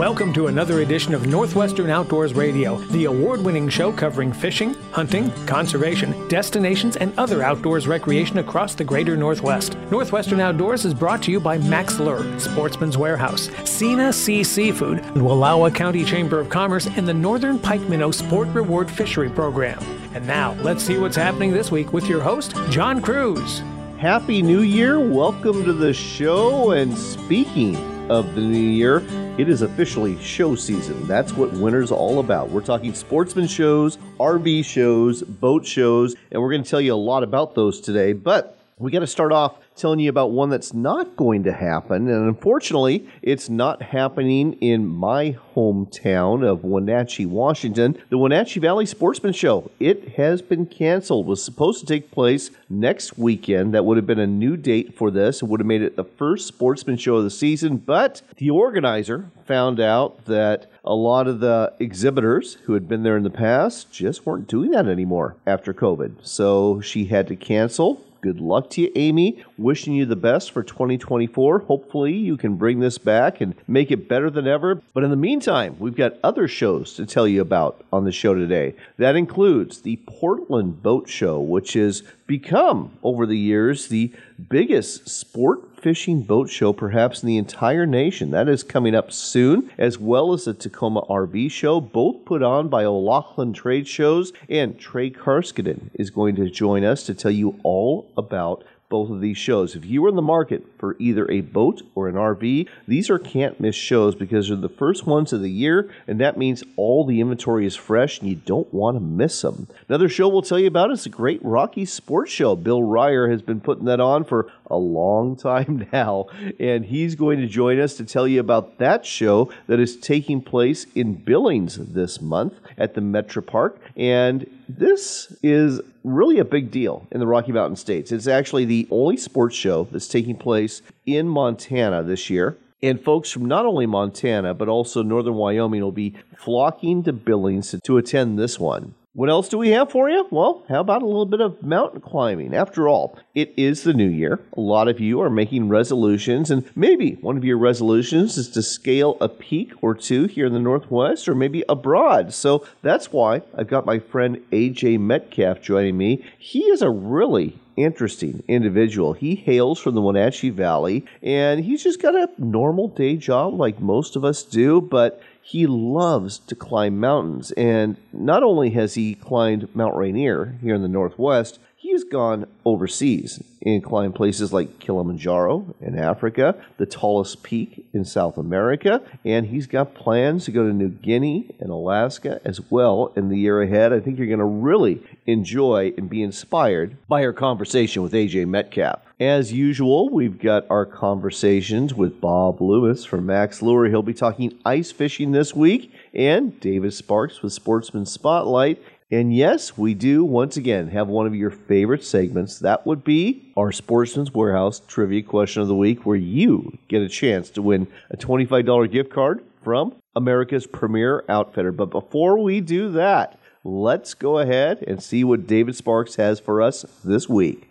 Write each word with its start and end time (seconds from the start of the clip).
Welcome 0.00 0.32
to 0.32 0.46
another 0.46 0.80
edition 0.80 1.12
of 1.12 1.26
Northwestern 1.26 1.90
Outdoors 1.90 2.32
Radio, 2.32 2.78
the 2.78 3.04
award 3.04 3.42
winning 3.42 3.68
show 3.68 3.92
covering 3.92 4.32
fishing, 4.32 4.72
hunting, 4.92 5.30
conservation, 5.44 6.26
destinations, 6.28 6.96
and 6.96 7.12
other 7.18 7.42
outdoors 7.42 7.86
recreation 7.86 8.38
across 8.38 8.74
the 8.74 8.82
greater 8.82 9.14
Northwest. 9.14 9.76
Northwestern 9.90 10.40
Outdoors 10.40 10.86
is 10.86 10.94
brought 10.94 11.22
to 11.24 11.30
you 11.30 11.38
by 11.38 11.58
Mack's 11.58 12.00
Lure, 12.00 12.24
Sportsman's 12.38 12.96
Warehouse, 12.96 13.50
Sena 13.66 14.10
Sea 14.10 14.42
Seafood, 14.42 15.04
the 15.12 15.20
Wallowa 15.20 15.70
County 15.74 16.02
Chamber 16.02 16.40
of 16.40 16.48
Commerce, 16.48 16.86
and 16.86 17.06
the 17.06 17.12
Northern 17.12 17.58
Pike 17.58 17.82
Minnow 17.82 18.10
Sport 18.10 18.48
Reward 18.54 18.90
Fishery 18.90 19.28
Program. 19.28 19.78
And 20.14 20.26
now, 20.26 20.54
let's 20.62 20.82
see 20.82 20.96
what's 20.96 21.14
happening 21.14 21.52
this 21.52 21.70
week 21.70 21.92
with 21.92 22.06
your 22.06 22.22
host, 22.22 22.56
John 22.70 23.02
Kruse. 23.02 23.62
Happy 23.98 24.40
New 24.40 24.62
Year. 24.62 24.98
Welcome 24.98 25.62
to 25.66 25.74
the 25.74 25.92
show. 25.92 26.70
And 26.70 26.96
speaking 26.96 27.76
of 28.10 28.34
the 28.34 28.40
new 28.40 28.56
year, 28.56 29.04
it 29.38 29.48
is 29.48 29.62
officially 29.62 30.20
show 30.20 30.54
season. 30.54 31.06
That's 31.06 31.32
what 31.32 31.52
winter's 31.52 31.90
all 31.90 32.18
about. 32.18 32.50
We're 32.50 32.60
talking 32.60 32.92
sportsman 32.92 33.46
shows, 33.46 33.96
RV 34.18 34.64
shows, 34.64 35.22
boat 35.22 35.64
shows, 35.64 36.14
and 36.30 36.42
we're 36.42 36.50
going 36.50 36.62
to 36.62 36.68
tell 36.68 36.80
you 36.80 36.92
a 36.92 36.96
lot 36.96 37.22
about 37.22 37.54
those 37.54 37.80
today. 37.80 38.12
But 38.12 38.58
we 38.78 38.90
got 38.90 39.00
to 39.00 39.06
start 39.06 39.32
off 39.32 39.58
telling 39.80 40.00
you 40.00 40.10
about 40.10 40.30
one 40.30 40.50
that's 40.50 40.74
not 40.74 41.16
going 41.16 41.44
to 41.44 41.52
happen. 41.52 42.08
And 42.08 42.28
unfortunately, 42.28 43.08
it's 43.22 43.48
not 43.48 43.82
happening 43.82 44.52
in 44.54 44.86
my 44.86 45.36
hometown 45.54 46.46
of 46.46 46.64
Wenatchee, 46.64 47.26
Washington. 47.26 47.96
The 48.10 48.18
Wenatchee 48.18 48.60
Valley 48.60 48.86
Sportsman 48.86 49.32
Show. 49.32 49.70
It 49.80 50.10
has 50.16 50.42
been 50.42 50.66
canceled. 50.66 51.26
It 51.26 51.30
was 51.30 51.44
supposed 51.44 51.80
to 51.80 51.86
take 51.86 52.10
place 52.10 52.50
next 52.68 53.18
weekend. 53.18 53.74
That 53.74 53.84
would 53.84 53.96
have 53.96 54.06
been 54.06 54.18
a 54.18 54.26
new 54.26 54.56
date 54.56 54.94
for 54.94 55.10
this. 55.10 55.42
It 55.42 55.46
would 55.46 55.60
have 55.60 55.66
made 55.66 55.82
it 55.82 55.96
the 55.96 56.04
first 56.04 56.46
sportsman 56.46 56.96
show 56.96 57.16
of 57.16 57.24
the 57.24 57.30
season. 57.30 57.78
But 57.78 58.22
the 58.36 58.50
organizer 58.50 59.30
found 59.46 59.80
out 59.80 60.26
that 60.26 60.70
a 60.84 60.94
lot 60.94 61.26
of 61.26 61.40
the 61.40 61.72
exhibitors 61.80 62.54
who 62.64 62.74
had 62.74 62.88
been 62.88 63.02
there 63.02 63.16
in 63.16 63.22
the 63.22 63.30
past 63.30 63.90
just 63.90 64.26
weren't 64.26 64.46
doing 64.46 64.70
that 64.70 64.86
anymore 64.86 65.36
after 65.46 65.72
COVID. 65.72 66.16
So 66.22 66.80
she 66.80 67.06
had 67.06 67.26
to 67.28 67.36
cancel 67.36 68.04
good 68.20 68.40
luck 68.40 68.70
to 68.70 68.82
you, 68.82 68.92
Amy. 68.94 69.42
Wishing 69.60 69.92
you 69.92 70.06
the 70.06 70.16
best 70.16 70.52
for 70.52 70.62
2024. 70.62 71.58
Hopefully, 71.58 72.14
you 72.14 72.38
can 72.38 72.56
bring 72.56 72.80
this 72.80 72.96
back 72.96 73.42
and 73.42 73.54
make 73.68 73.90
it 73.90 74.08
better 74.08 74.30
than 74.30 74.46
ever. 74.46 74.80
But 74.94 75.04
in 75.04 75.10
the 75.10 75.16
meantime, 75.16 75.76
we've 75.78 75.94
got 75.94 76.16
other 76.24 76.48
shows 76.48 76.94
to 76.94 77.04
tell 77.04 77.28
you 77.28 77.42
about 77.42 77.84
on 77.92 78.04
the 78.04 78.10
show 78.10 78.32
today. 78.32 78.74
That 78.96 79.16
includes 79.16 79.82
the 79.82 79.96
Portland 80.06 80.82
Boat 80.82 81.10
Show, 81.10 81.40
which 81.40 81.74
has 81.74 82.02
become, 82.26 82.92
over 83.02 83.26
the 83.26 83.36
years, 83.36 83.88
the 83.88 84.14
biggest 84.48 85.10
sport 85.10 85.78
fishing 85.78 86.22
boat 86.22 86.48
show 86.48 86.72
perhaps 86.72 87.22
in 87.22 87.26
the 87.26 87.36
entire 87.36 87.84
nation. 87.84 88.30
That 88.30 88.48
is 88.48 88.62
coming 88.62 88.94
up 88.94 89.12
soon, 89.12 89.70
as 89.76 89.98
well 89.98 90.32
as 90.32 90.46
the 90.46 90.54
Tacoma 90.54 91.02
RV 91.02 91.50
show, 91.50 91.82
both 91.82 92.24
put 92.24 92.42
on 92.42 92.68
by 92.68 92.84
O'Loughlin 92.84 93.52
Trade 93.52 93.86
Shows. 93.86 94.32
And 94.48 94.78
Trey 94.78 95.10
Carskadon 95.10 95.90
is 95.92 96.08
going 96.08 96.36
to 96.36 96.48
join 96.48 96.82
us 96.82 97.02
to 97.04 97.14
tell 97.14 97.30
you 97.30 97.60
all 97.62 98.10
about 98.16 98.64
both 98.90 99.08
of 99.08 99.20
these 99.20 99.38
shows. 99.38 99.76
If 99.76 99.86
you 99.86 100.04
are 100.04 100.08
in 100.08 100.16
the 100.16 100.22
market 100.22 100.66
for 100.76 100.96
either 100.98 101.30
a 101.30 101.40
boat 101.40 101.80
or 101.94 102.08
an 102.08 102.16
RV, 102.16 102.68
these 102.86 103.08
are 103.08 103.18
can't 103.18 103.60
miss 103.60 103.76
shows 103.76 104.16
because 104.16 104.48
they're 104.48 104.56
the 104.56 104.68
first 104.68 105.06
ones 105.06 105.32
of 105.32 105.40
the 105.40 105.50
year, 105.50 105.90
and 106.06 106.20
that 106.20 106.36
means 106.36 106.64
all 106.76 107.06
the 107.06 107.20
inventory 107.20 107.64
is 107.64 107.76
fresh 107.76 108.18
and 108.18 108.28
you 108.28 108.34
don't 108.34 108.74
want 108.74 108.96
to 108.96 109.00
miss 109.00 109.40
them. 109.42 109.68
Another 109.88 110.08
show 110.08 110.28
we'll 110.28 110.42
tell 110.42 110.58
you 110.58 110.66
about 110.66 110.90
is 110.90 111.04
the 111.04 111.08
Great 111.08 111.40
Rocky 111.42 111.84
Sports 111.84 112.32
Show. 112.32 112.56
Bill 112.56 112.82
Ryer 112.82 113.30
has 113.30 113.40
been 113.40 113.60
putting 113.60 113.84
that 113.84 114.00
on 114.00 114.24
for 114.24 114.50
a 114.66 114.76
long 114.76 115.36
time 115.36 115.88
now, 115.92 116.26
and 116.58 116.84
he's 116.84 117.14
going 117.14 117.38
to 117.38 117.46
join 117.46 117.80
us 117.80 117.94
to 117.94 118.04
tell 118.04 118.26
you 118.26 118.40
about 118.40 118.78
that 118.78 119.06
show 119.06 119.52
that 119.68 119.78
is 119.78 119.96
taking 119.96 120.42
place 120.42 120.86
in 120.96 121.14
Billings 121.14 121.76
this 121.76 122.20
month 122.20 122.54
at 122.76 122.94
the 122.94 123.00
Metro 123.00 123.40
Park. 123.40 123.80
And 123.96 124.50
this 124.78 125.36
is 125.42 125.80
really 126.04 126.38
a 126.38 126.44
big 126.44 126.70
deal 126.70 127.06
in 127.10 127.20
the 127.20 127.26
Rocky 127.26 127.52
Mountain 127.52 127.76
States. 127.76 128.12
It's 128.12 128.26
actually 128.26 128.64
the 128.64 128.86
only 128.90 129.16
sports 129.16 129.56
show 129.56 129.84
that's 129.90 130.08
taking 130.08 130.36
place 130.36 130.82
in 131.06 131.28
Montana 131.28 132.02
this 132.02 132.30
year. 132.30 132.56
And 132.82 133.00
folks 133.00 133.30
from 133.30 133.44
not 133.44 133.66
only 133.66 133.86
Montana, 133.86 134.54
but 134.54 134.68
also 134.68 135.02
northern 135.02 135.34
Wyoming 135.34 135.82
will 135.82 135.92
be 135.92 136.14
flocking 136.38 137.02
to 137.04 137.12
Billings 137.12 137.74
to 137.82 137.98
attend 137.98 138.38
this 138.38 138.58
one. 138.58 138.94
What 139.12 139.28
else 139.28 139.48
do 139.48 139.58
we 139.58 139.70
have 139.70 139.90
for 139.90 140.08
you? 140.08 140.28
Well, 140.30 140.64
how 140.68 140.78
about 140.78 141.02
a 141.02 141.06
little 141.06 141.26
bit 141.26 141.40
of 141.40 141.64
mountain 141.64 142.00
climbing? 142.00 142.54
After 142.54 142.86
all, 142.86 143.18
it 143.34 143.52
is 143.56 143.82
the 143.82 143.92
new 143.92 144.08
year. 144.08 144.38
A 144.56 144.60
lot 144.60 144.86
of 144.86 145.00
you 145.00 145.20
are 145.20 145.28
making 145.28 145.68
resolutions, 145.68 146.48
and 146.48 146.64
maybe 146.76 147.14
one 147.20 147.36
of 147.36 147.44
your 147.44 147.58
resolutions 147.58 148.38
is 148.38 148.48
to 148.50 148.62
scale 148.62 149.16
a 149.20 149.28
peak 149.28 149.72
or 149.82 149.96
two 149.96 150.26
here 150.26 150.46
in 150.46 150.52
the 150.52 150.60
Northwest 150.60 151.28
or 151.28 151.34
maybe 151.34 151.64
abroad. 151.68 152.32
So 152.32 152.64
that's 152.82 153.12
why 153.12 153.42
I've 153.52 153.66
got 153.66 153.84
my 153.84 153.98
friend 153.98 154.40
AJ 154.52 155.00
Metcalf 155.00 155.60
joining 155.60 155.96
me. 155.96 156.24
He 156.38 156.60
is 156.66 156.80
a 156.80 156.88
really 156.88 157.58
interesting 157.76 158.44
individual. 158.46 159.14
He 159.14 159.34
hails 159.34 159.80
from 159.80 159.94
the 159.94 160.02
Wenatchee 160.02 160.50
Valley 160.50 161.04
and 161.22 161.64
he's 161.64 161.82
just 161.82 162.00
got 162.00 162.14
a 162.14 162.28
normal 162.38 162.88
day 162.88 163.16
job 163.16 163.54
like 163.54 163.80
most 163.80 164.16
of 164.16 164.24
us 164.24 164.42
do, 164.42 164.80
but 164.80 165.20
he 165.42 165.66
loves 165.66 166.38
to 166.38 166.54
climb 166.54 166.98
mountains. 166.98 167.52
And 167.52 167.96
not 168.12 168.42
only 168.42 168.70
has 168.70 168.94
he 168.94 169.14
climbed 169.14 169.74
Mount 169.74 169.96
Rainier 169.96 170.56
here 170.60 170.74
in 170.74 170.82
the 170.82 170.88
Northwest, 170.88 171.58
he 171.80 171.92
has 171.92 172.04
gone 172.04 172.46
overseas 172.66 173.42
and 173.62 173.82
climbed 173.82 174.14
places 174.14 174.52
like 174.52 174.78
Kilimanjaro 174.80 175.74
in 175.80 175.98
Africa, 175.98 176.54
the 176.76 176.84
tallest 176.84 177.42
peak 177.42 177.86
in 177.94 178.04
South 178.04 178.36
America, 178.36 179.00
and 179.24 179.46
he's 179.46 179.66
got 179.66 179.94
plans 179.94 180.44
to 180.44 180.52
go 180.52 180.66
to 180.66 180.74
New 180.74 180.90
Guinea 180.90 181.46
and 181.58 181.70
Alaska 181.70 182.38
as 182.44 182.60
well 182.70 183.14
in 183.16 183.30
the 183.30 183.38
year 183.38 183.62
ahead. 183.62 183.94
I 183.94 184.00
think 184.00 184.18
you're 184.18 184.26
going 184.26 184.40
to 184.40 184.44
really 184.44 185.02
enjoy 185.26 185.94
and 185.96 186.10
be 186.10 186.22
inspired 186.22 186.98
by 187.08 187.24
our 187.24 187.32
conversation 187.32 188.02
with 188.02 188.12
AJ 188.12 188.46
Metcalf. 188.46 189.00
As 189.18 189.52
usual, 189.52 190.10
we've 190.10 190.38
got 190.38 190.64
our 190.70 190.86
conversations 190.86 191.94
with 191.94 192.20
Bob 192.20 192.60
Loomis 192.60 193.04
from 193.04 193.26
Mack's 193.26 193.62
Lure. 193.62 193.88
He'll 193.88 194.02
be 194.02 194.14
talking 194.14 194.58
ice 194.64 194.92
fishing 194.92 195.32
this 195.32 195.54
week, 195.54 195.92
and 196.14 196.58
David 196.60 196.94
Sparks 196.94 197.42
with 197.42 197.52
Sportsman 197.52 198.06
Spotlight. 198.06 198.82
And 199.12 199.34
yes, 199.34 199.76
we 199.76 199.94
do 199.94 200.22
once 200.22 200.56
again 200.56 200.88
have 200.88 201.08
one 201.08 201.26
of 201.26 201.34
your 201.34 201.50
favorite 201.50 202.04
segments. 202.04 202.60
That 202.60 202.86
would 202.86 203.02
be 203.02 203.52
our 203.56 203.72
Sportsman's 203.72 204.32
Warehouse 204.32 204.80
Trivia 204.86 205.22
Question 205.22 205.62
of 205.62 205.68
the 205.68 205.74
Week, 205.74 206.06
where 206.06 206.16
you 206.16 206.78
get 206.86 207.02
a 207.02 207.08
chance 207.08 207.50
to 207.50 207.62
win 207.62 207.88
a 208.10 208.16
$25 208.16 208.90
gift 208.92 209.10
card 209.10 209.42
from 209.64 209.96
America's 210.14 210.68
premier 210.68 211.24
outfitter. 211.28 211.72
But 211.72 211.90
before 211.90 212.38
we 212.38 212.60
do 212.60 212.92
that, 212.92 213.36
let's 213.64 214.14
go 214.14 214.38
ahead 214.38 214.84
and 214.86 215.02
see 215.02 215.24
what 215.24 215.48
David 215.48 215.74
Sparks 215.74 216.14
has 216.14 216.38
for 216.38 216.62
us 216.62 216.84
this 217.04 217.28
week. 217.28 217.68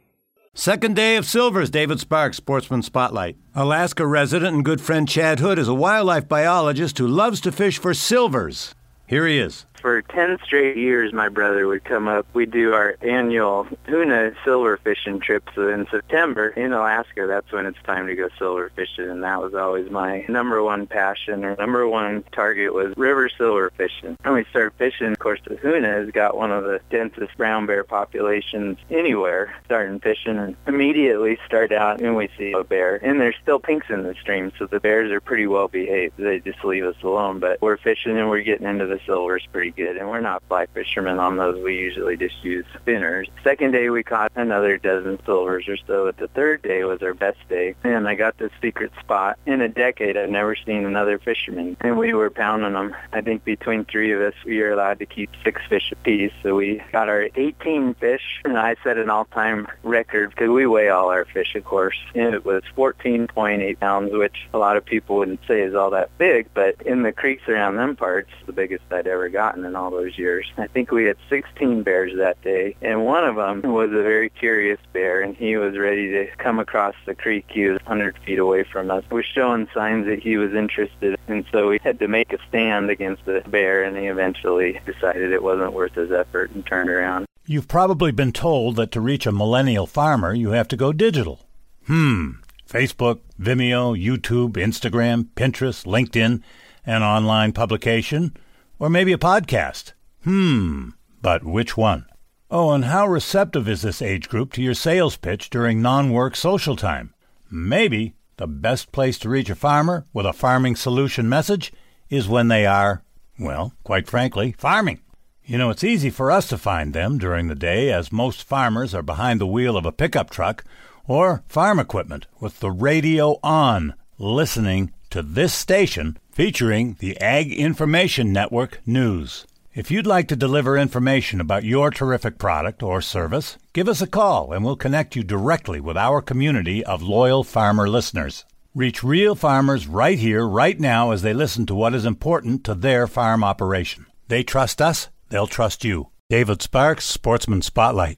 Second 0.53 0.97
day 0.97 1.15
of 1.15 1.25
Silvers, 1.25 1.69
David 1.69 2.01
Sparks, 2.01 2.35
Sportsman 2.35 2.81
Spotlight. 2.81 3.37
Alaska 3.55 4.05
resident 4.05 4.55
and 4.55 4.65
good 4.65 4.81
friend 4.81 5.07
Chad 5.07 5.39
Hood 5.39 5.57
is 5.57 5.69
a 5.69 5.73
wildlife 5.73 6.27
biologist 6.27 6.97
who 6.97 7.07
loves 7.07 7.39
to 7.41 7.51
fish 7.53 7.77
for 7.77 7.93
silvers. 7.93 8.75
Here 9.07 9.25
he 9.25 9.39
is 9.39 9.65
for 9.79 10.01
10 10.01 10.39
straight 10.43 10.77
years, 10.77 11.13
my 11.13 11.29
brother 11.29 11.67
would 11.67 11.83
come 11.83 12.07
up. 12.07 12.25
We 12.33 12.45
do 12.45 12.73
our 12.73 12.95
annual 13.01 13.65
Hoonah 13.87 14.35
silver 14.43 14.77
fishing 14.77 15.19
trips 15.19 15.51
in 15.57 15.87
September 15.89 16.49
in 16.49 16.73
Alaska. 16.73 17.27
That's 17.27 17.51
when 17.51 17.65
it's 17.65 17.81
time 17.83 18.07
to 18.07 18.15
go 18.15 18.29
silver 18.37 18.71
fishing, 18.75 19.09
and 19.09 19.23
that 19.23 19.41
was 19.41 19.53
always 19.53 19.89
my 19.89 20.25
number 20.27 20.61
one 20.61 20.87
passion 20.87 21.43
or 21.43 21.55
number 21.55 21.87
one 21.87 22.23
target 22.31 22.73
was 22.73 22.93
river 22.97 23.29
silver 23.29 23.71
fishing. 23.71 24.17
And 24.23 24.33
we 24.33 24.45
started 24.45 24.73
fishing. 24.77 25.11
Of 25.11 25.19
course, 25.19 25.39
the 25.45 25.55
Hoonah 25.55 26.05
has 26.05 26.11
got 26.11 26.37
one 26.37 26.51
of 26.51 26.63
the 26.63 26.81
densest 26.89 27.37
brown 27.37 27.65
bear 27.65 27.83
populations 27.83 28.77
anywhere. 28.89 29.53
Starting 29.65 29.99
fishing 29.99 30.37
and 30.37 30.55
immediately 30.67 31.37
start 31.45 31.71
out 31.71 32.01
and 32.01 32.15
we 32.15 32.29
see 32.37 32.51
a 32.51 32.63
bear, 32.63 32.95
and 32.97 33.19
there's 33.19 33.35
still 33.41 33.59
pinks 33.59 33.89
in 33.89 34.03
the 34.03 34.15
stream, 34.15 34.51
so 34.57 34.65
the 34.65 34.79
bears 34.79 35.11
are 35.11 35.21
pretty 35.21 35.47
well 35.47 35.67
behaved. 35.67 36.15
They 36.17 36.39
just 36.39 36.63
leave 36.63 36.85
us 36.85 36.95
alone, 37.03 37.39
but 37.39 37.61
we're 37.61 37.77
fishing 37.77 38.17
and 38.17 38.29
we're 38.29 38.41
getting 38.41 38.67
into 38.67 38.85
the 38.85 38.99
silvers 39.05 39.47
pretty 39.51 39.68
pretty 39.71 39.91
good, 39.91 39.99
and 39.99 40.09
we're 40.09 40.21
not 40.21 40.43
fly 40.47 40.65
fishermen 40.67 41.19
on 41.19 41.37
those. 41.37 41.61
We 41.63 41.77
usually 41.77 42.17
just 42.17 42.43
use 42.43 42.65
spinners. 42.79 43.27
Second 43.43 43.71
day, 43.71 43.89
we 43.89 44.03
caught 44.03 44.31
another 44.35 44.77
dozen 44.77 45.19
silvers 45.25 45.67
or 45.67 45.77
so. 45.77 46.05
But 46.05 46.17
the 46.17 46.27
third 46.29 46.61
day 46.61 46.83
was 46.83 47.01
our 47.01 47.13
best 47.13 47.37
day, 47.49 47.75
and 47.83 48.07
I 48.07 48.15
got 48.15 48.37
this 48.37 48.51
secret 48.61 48.91
spot. 48.99 49.37
In 49.45 49.61
a 49.61 49.69
decade, 49.69 50.17
I've 50.17 50.29
never 50.29 50.55
seen 50.55 50.85
another 50.85 51.19
fisherman, 51.19 51.77
and 51.81 51.97
we 51.97 52.13
were 52.13 52.29
pounding 52.29 52.73
them. 52.73 52.95
I 53.13 53.21
think 53.21 53.43
between 53.43 53.85
three 53.85 54.11
of 54.11 54.21
us, 54.21 54.33
we 54.45 54.61
are 54.61 54.71
allowed 54.71 54.99
to 54.99 55.05
keep 55.05 55.29
six 55.43 55.61
fish 55.67 55.91
apiece. 55.91 56.33
So 56.43 56.55
we 56.55 56.81
got 56.91 57.09
our 57.09 57.29
18 57.35 57.95
fish, 57.95 58.41
and 58.45 58.57
I 58.57 58.75
set 58.83 58.97
an 58.97 59.09
all-time 59.09 59.67
record 59.83 60.31
because 60.31 60.49
we 60.49 60.65
weigh 60.65 60.89
all 60.89 61.09
our 61.09 61.25
fish, 61.25 61.55
of 61.55 61.65
course, 61.65 61.97
and 62.15 62.33
it 62.33 62.45
was 62.45 62.63
14.8 62.75 63.79
pounds, 63.79 64.11
which 64.13 64.47
a 64.53 64.57
lot 64.57 64.77
of 64.77 64.85
people 64.85 65.17
wouldn't 65.17 65.41
say 65.47 65.61
is 65.61 65.75
all 65.75 65.91
that 65.91 66.15
big, 66.17 66.47
but 66.53 66.81
in 66.83 67.03
the 67.03 67.11
creeks 67.11 67.47
around 67.47 67.75
them 67.75 67.95
parts, 67.95 68.31
the 68.45 68.53
biggest 68.53 68.83
I'd 68.91 69.07
ever 69.07 69.29
gotten 69.29 69.58
done 69.59 69.69
in 69.69 69.75
all 69.75 69.91
those 69.91 70.17
years. 70.17 70.51
I 70.57 70.67
think 70.67 70.91
we 70.91 71.05
had 71.05 71.17
16 71.29 71.83
bears 71.83 72.15
that 72.17 72.41
day, 72.41 72.75
and 72.81 73.05
one 73.05 73.23
of 73.23 73.35
them 73.35 73.61
was 73.71 73.89
a 73.89 74.03
very 74.03 74.29
curious 74.29 74.79
bear, 74.93 75.21
and 75.21 75.35
he 75.35 75.57
was 75.57 75.77
ready 75.77 76.11
to 76.11 76.27
come 76.37 76.59
across 76.59 76.95
the 77.05 77.15
creek. 77.15 77.45
He 77.49 77.65
was 77.65 77.79
100 77.81 78.17
feet 78.19 78.39
away 78.39 78.63
from 78.63 78.91
us. 78.91 79.03
Was 79.09 79.25
showing 79.25 79.67
signs 79.73 80.05
that 80.05 80.19
he 80.19 80.37
was 80.37 80.53
interested, 80.53 81.17
and 81.27 81.45
so 81.51 81.69
we 81.69 81.79
had 81.83 81.99
to 81.99 82.07
make 82.07 82.33
a 82.33 82.37
stand 82.47 82.89
against 82.89 83.25
the 83.25 83.43
bear, 83.47 83.83
and 83.83 83.97
he 83.97 84.05
eventually 84.05 84.79
decided 84.85 85.31
it 85.31 85.43
wasn't 85.43 85.73
worth 85.73 85.93
his 85.93 86.11
effort 86.11 86.51
and 86.51 86.65
turned 86.65 86.89
around. 86.89 87.25
You've 87.45 87.67
probably 87.67 88.11
been 88.11 88.31
told 88.31 88.75
that 88.75 88.91
to 88.91 89.01
reach 89.01 89.25
a 89.25 89.31
millennial 89.31 89.87
farmer, 89.87 90.33
you 90.33 90.51
have 90.51 90.67
to 90.69 90.77
go 90.77 90.93
digital. 90.93 91.47
Hmm. 91.87 92.31
Facebook, 92.67 93.21
Vimeo, 93.41 93.99
YouTube, 93.99 94.51
Instagram, 94.51 95.29
Pinterest, 95.35 95.85
LinkedIn, 95.85 96.43
an 96.85 97.01
online 97.01 97.51
publication, 97.51 98.37
or 98.79 98.89
maybe 98.89 99.13
a 99.13 99.17
podcast. 99.17 99.93
Hmm. 100.23 100.89
But 101.21 101.43
which 101.43 101.77
one? 101.77 102.05
Oh, 102.49 102.71
and 102.71 102.85
how 102.85 103.05
receptive 103.05 103.67
is 103.67 103.83
this 103.83 104.01
age 104.01 104.27
group 104.27 104.53
to 104.53 104.61
your 104.61 104.73
sales 104.73 105.17
pitch 105.17 105.49
during 105.49 105.81
non 105.81 106.11
work 106.11 106.35
social 106.35 106.75
time? 106.75 107.13
Maybe 107.51 108.15
the 108.37 108.47
best 108.47 108.91
place 108.91 109.19
to 109.19 109.29
reach 109.29 109.49
a 109.49 109.55
farmer 109.55 110.05
with 110.13 110.25
a 110.25 110.33
farming 110.33 110.75
solution 110.75 111.29
message 111.29 111.71
is 112.09 112.27
when 112.27 112.47
they 112.47 112.65
are, 112.65 113.03
well, 113.37 113.73
quite 113.83 114.07
frankly, 114.07 114.55
farming. 114.57 114.99
You 115.43 115.57
know, 115.57 115.69
it's 115.69 115.83
easy 115.83 116.09
for 116.09 116.31
us 116.31 116.47
to 116.49 116.57
find 116.57 116.93
them 116.93 117.17
during 117.17 117.47
the 117.47 117.55
day 117.55 117.91
as 117.91 118.11
most 118.11 118.43
farmers 118.43 118.95
are 118.95 119.03
behind 119.03 119.41
the 119.41 119.47
wheel 119.47 119.75
of 119.77 119.85
a 119.85 119.91
pickup 119.91 120.29
truck 120.29 120.63
or 121.07 121.43
farm 121.47 121.79
equipment 121.79 122.27
with 122.39 122.59
the 122.59 122.71
radio 122.71 123.39
on, 123.43 123.93
listening 124.17 124.91
to 125.09 125.21
this 125.21 125.53
station 125.53 126.17
featuring 126.39 126.95
the 126.99 127.19
Ag 127.19 127.51
Information 127.51 128.31
Network 128.31 128.79
News. 128.85 129.45
If 129.75 129.91
you'd 129.91 130.07
like 130.07 130.29
to 130.29 130.37
deliver 130.37 130.77
information 130.77 131.41
about 131.41 131.65
your 131.65 131.91
terrific 131.91 132.37
product 132.37 132.81
or 132.81 133.01
service, 133.01 133.57
give 133.73 133.89
us 133.89 134.01
a 134.01 134.07
call 134.07 134.53
and 134.53 134.63
we'll 134.63 134.77
connect 134.77 135.17
you 135.17 135.23
directly 135.25 135.81
with 135.81 135.97
our 135.97 136.21
community 136.21 136.81
of 136.85 137.01
loyal 137.01 137.43
farmer 137.43 137.89
listeners. 137.89 138.45
Reach 138.73 139.03
real 139.03 139.35
farmers 139.35 139.85
right 139.85 140.17
here, 140.17 140.47
right 140.47 140.79
now, 140.79 141.11
as 141.11 141.23
they 141.23 141.33
listen 141.33 141.65
to 141.65 141.75
what 141.75 141.93
is 141.93 142.05
important 142.05 142.63
to 142.63 142.73
their 142.73 143.05
farm 143.05 143.43
operation. 143.43 144.05
They 144.29 144.41
trust 144.43 144.81
us, 144.81 145.09
they'll 145.27 145.45
trust 145.45 145.83
you. 145.83 146.07
David 146.29 146.61
Sparks, 146.61 147.03
Sportsman 147.03 147.63
Spotlight. 147.63 148.15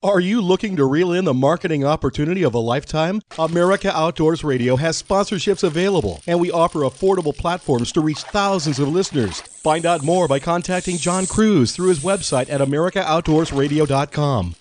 Are 0.00 0.20
you 0.20 0.40
looking 0.40 0.76
to 0.76 0.84
reel 0.84 1.10
in 1.10 1.24
the 1.24 1.34
marketing 1.34 1.84
opportunity 1.84 2.44
of 2.44 2.54
a 2.54 2.60
lifetime? 2.60 3.20
America 3.36 3.90
Outdoors 3.92 4.44
Radio 4.44 4.76
has 4.76 5.02
sponsorships 5.02 5.64
available, 5.64 6.22
and 6.24 6.38
we 6.38 6.52
offer 6.52 6.82
affordable 6.82 7.36
platforms 7.36 7.90
to 7.90 8.00
reach 8.00 8.22
thousands 8.22 8.78
of 8.78 8.86
listeners. 8.86 9.40
Find 9.40 9.84
out 9.84 10.04
more 10.04 10.28
by 10.28 10.38
contacting 10.38 10.98
John 10.98 11.26
Kruse 11.26 11.74
through 11.74 11.88
his 11.88 11.98
website 11.98 12.48
at 12.48 12.60
AmericaOutdoorsRadio.com. 12.60 14.54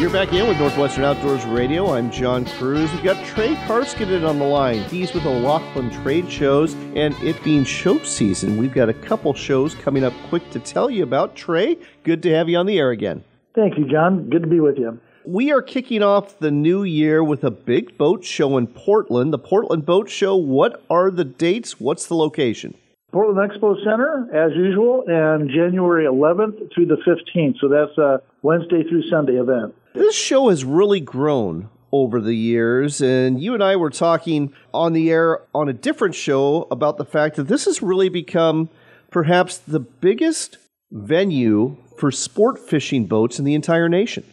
You're 0.00 0.08
back 0.08 0.32
in 0.32 0.48
with 0.48 0.58
Northwestern 0.58 1.04
Outdoors 1.04 1.44
Radio. 1.44 1.92
I'm 1.92 2.10
John 2.10 2.46
Kruse. 2.46 2.90
We've 2.90 3.04
got 3.04 3.22
Trey 3.26 3.54
Carskadon 3.66 4.26
on 4.26 4.38
the 4.38 4.46
line. 4.46 4.82
He's 4.84 5.12
with 5.12 5.26
O'Loughlin 5.26 5.90
Trade 5.90 6.32
Shows, 6.32 6.72
and 6.96 7.14
it 7.22 7.44
being 7.44 7.64
show 7.64 7.98
season, 7.98 8.56
we've 8.56 8.72
got 8.72 8.88
a 8.88 8.94
couple 8.94 9.34
shows 9.34 9.74
coming 9.74 10.02
up 10.02 10.14
quick 10.30 10.48
to 10.52 10.58
tell 10.58 10.88
you 10.88 11.02
about. 11.02 11.36
Trey, 11.36 11.76
good 12.02 12.22
to 12.22 12.34
have 12.34 12.48
you 12.48 12.56
on 12.56 12.64
the 12.64 12.78
air 12.78 12.92
again. 12.92 13.22
Thank 13.54 13.76
you, 13.76 13.86
John. 13.90 14.30
Good 14.30 14.40
to 14.40 14.48
be 14.48 14.58
with 14.58 14.78
you. 14.78 14.98
We 15.26 15.52
are 15.52 15.60
kicking 15.60 16.02
off 16.02 16.38
the 16.38 16.50
new 16.50 16.82
year 16.82 17.22
with 17.22 17.44
a 17.44 17.50
big 17.50 17.98
boat 17.98 18.24
show 18.24 18.56
in 18.56 18.68
Portland, 18.68 19.34
the 19.34 19.38
Portland 19.38 19.84
Boat 19.84 20.08
Show. 20.08 20.34
What 20.34 20.82
are 20.88 21.10
the 21.10 21.26
dates? 21.26 21.78
What's 21.78 22.06
the 22.06 22.14
location? 22.14 22.74
Portland 23.12 23.50
Expo 23.50 23.76
Center, 23.84 24.30
as 24.32 24.52
usual, 24.56 25.04
and 25.06 25.50
January 25.50 26.06
11th 26.06 26.72
through 26.74 26.86
the 26.86 26.96
15th. 27.06 27.56
So 27.60 27.68
that's 27.68 27.98
a 27.98 28.22
Wednesday 28.40 28.82
through 28.88 29.02
Sunday 29.10 29.34
event. 29.34 29.74
This 29.94 30.14
show 30.14 30.50
has 30.50 30.64
really 30.64 31.00
grown 31.00 31.68
over 31.92 32.20
the 32.20 32.34
years, 32.34 33.00
and 33.00 33.42
you 33.42 33.54
and 33.54 33.62
I 33.62 33.74
were 33.74 33.90
talking 33.90 34.52
on 34.72 34.92
the 34.92 35.10
air 35.10 35.40
on 35.52 35.68
a 35.68 35.72
different 35.72 36.14
show 36.14 36.68
about 36.70 36.96
the 36.96 37.04
fact 37.04 37.34
that 37.36 37.48
this 37.48 37.64
has 37.64 37.82
really 37.82 38.08
become 38.08 38.68
perhaps 39.10 39.58
the 39.58 39.80
biggest 39.80 40.58
venue 40.92 41.76
for 41.96 42.12
sport 42.12 42.58
fishing 42.58 43.06
boats 43.06 43.40
in 43.40 43.44
the 43.44 43.54
entire 43.54 43.88
nation. 43.88 44.24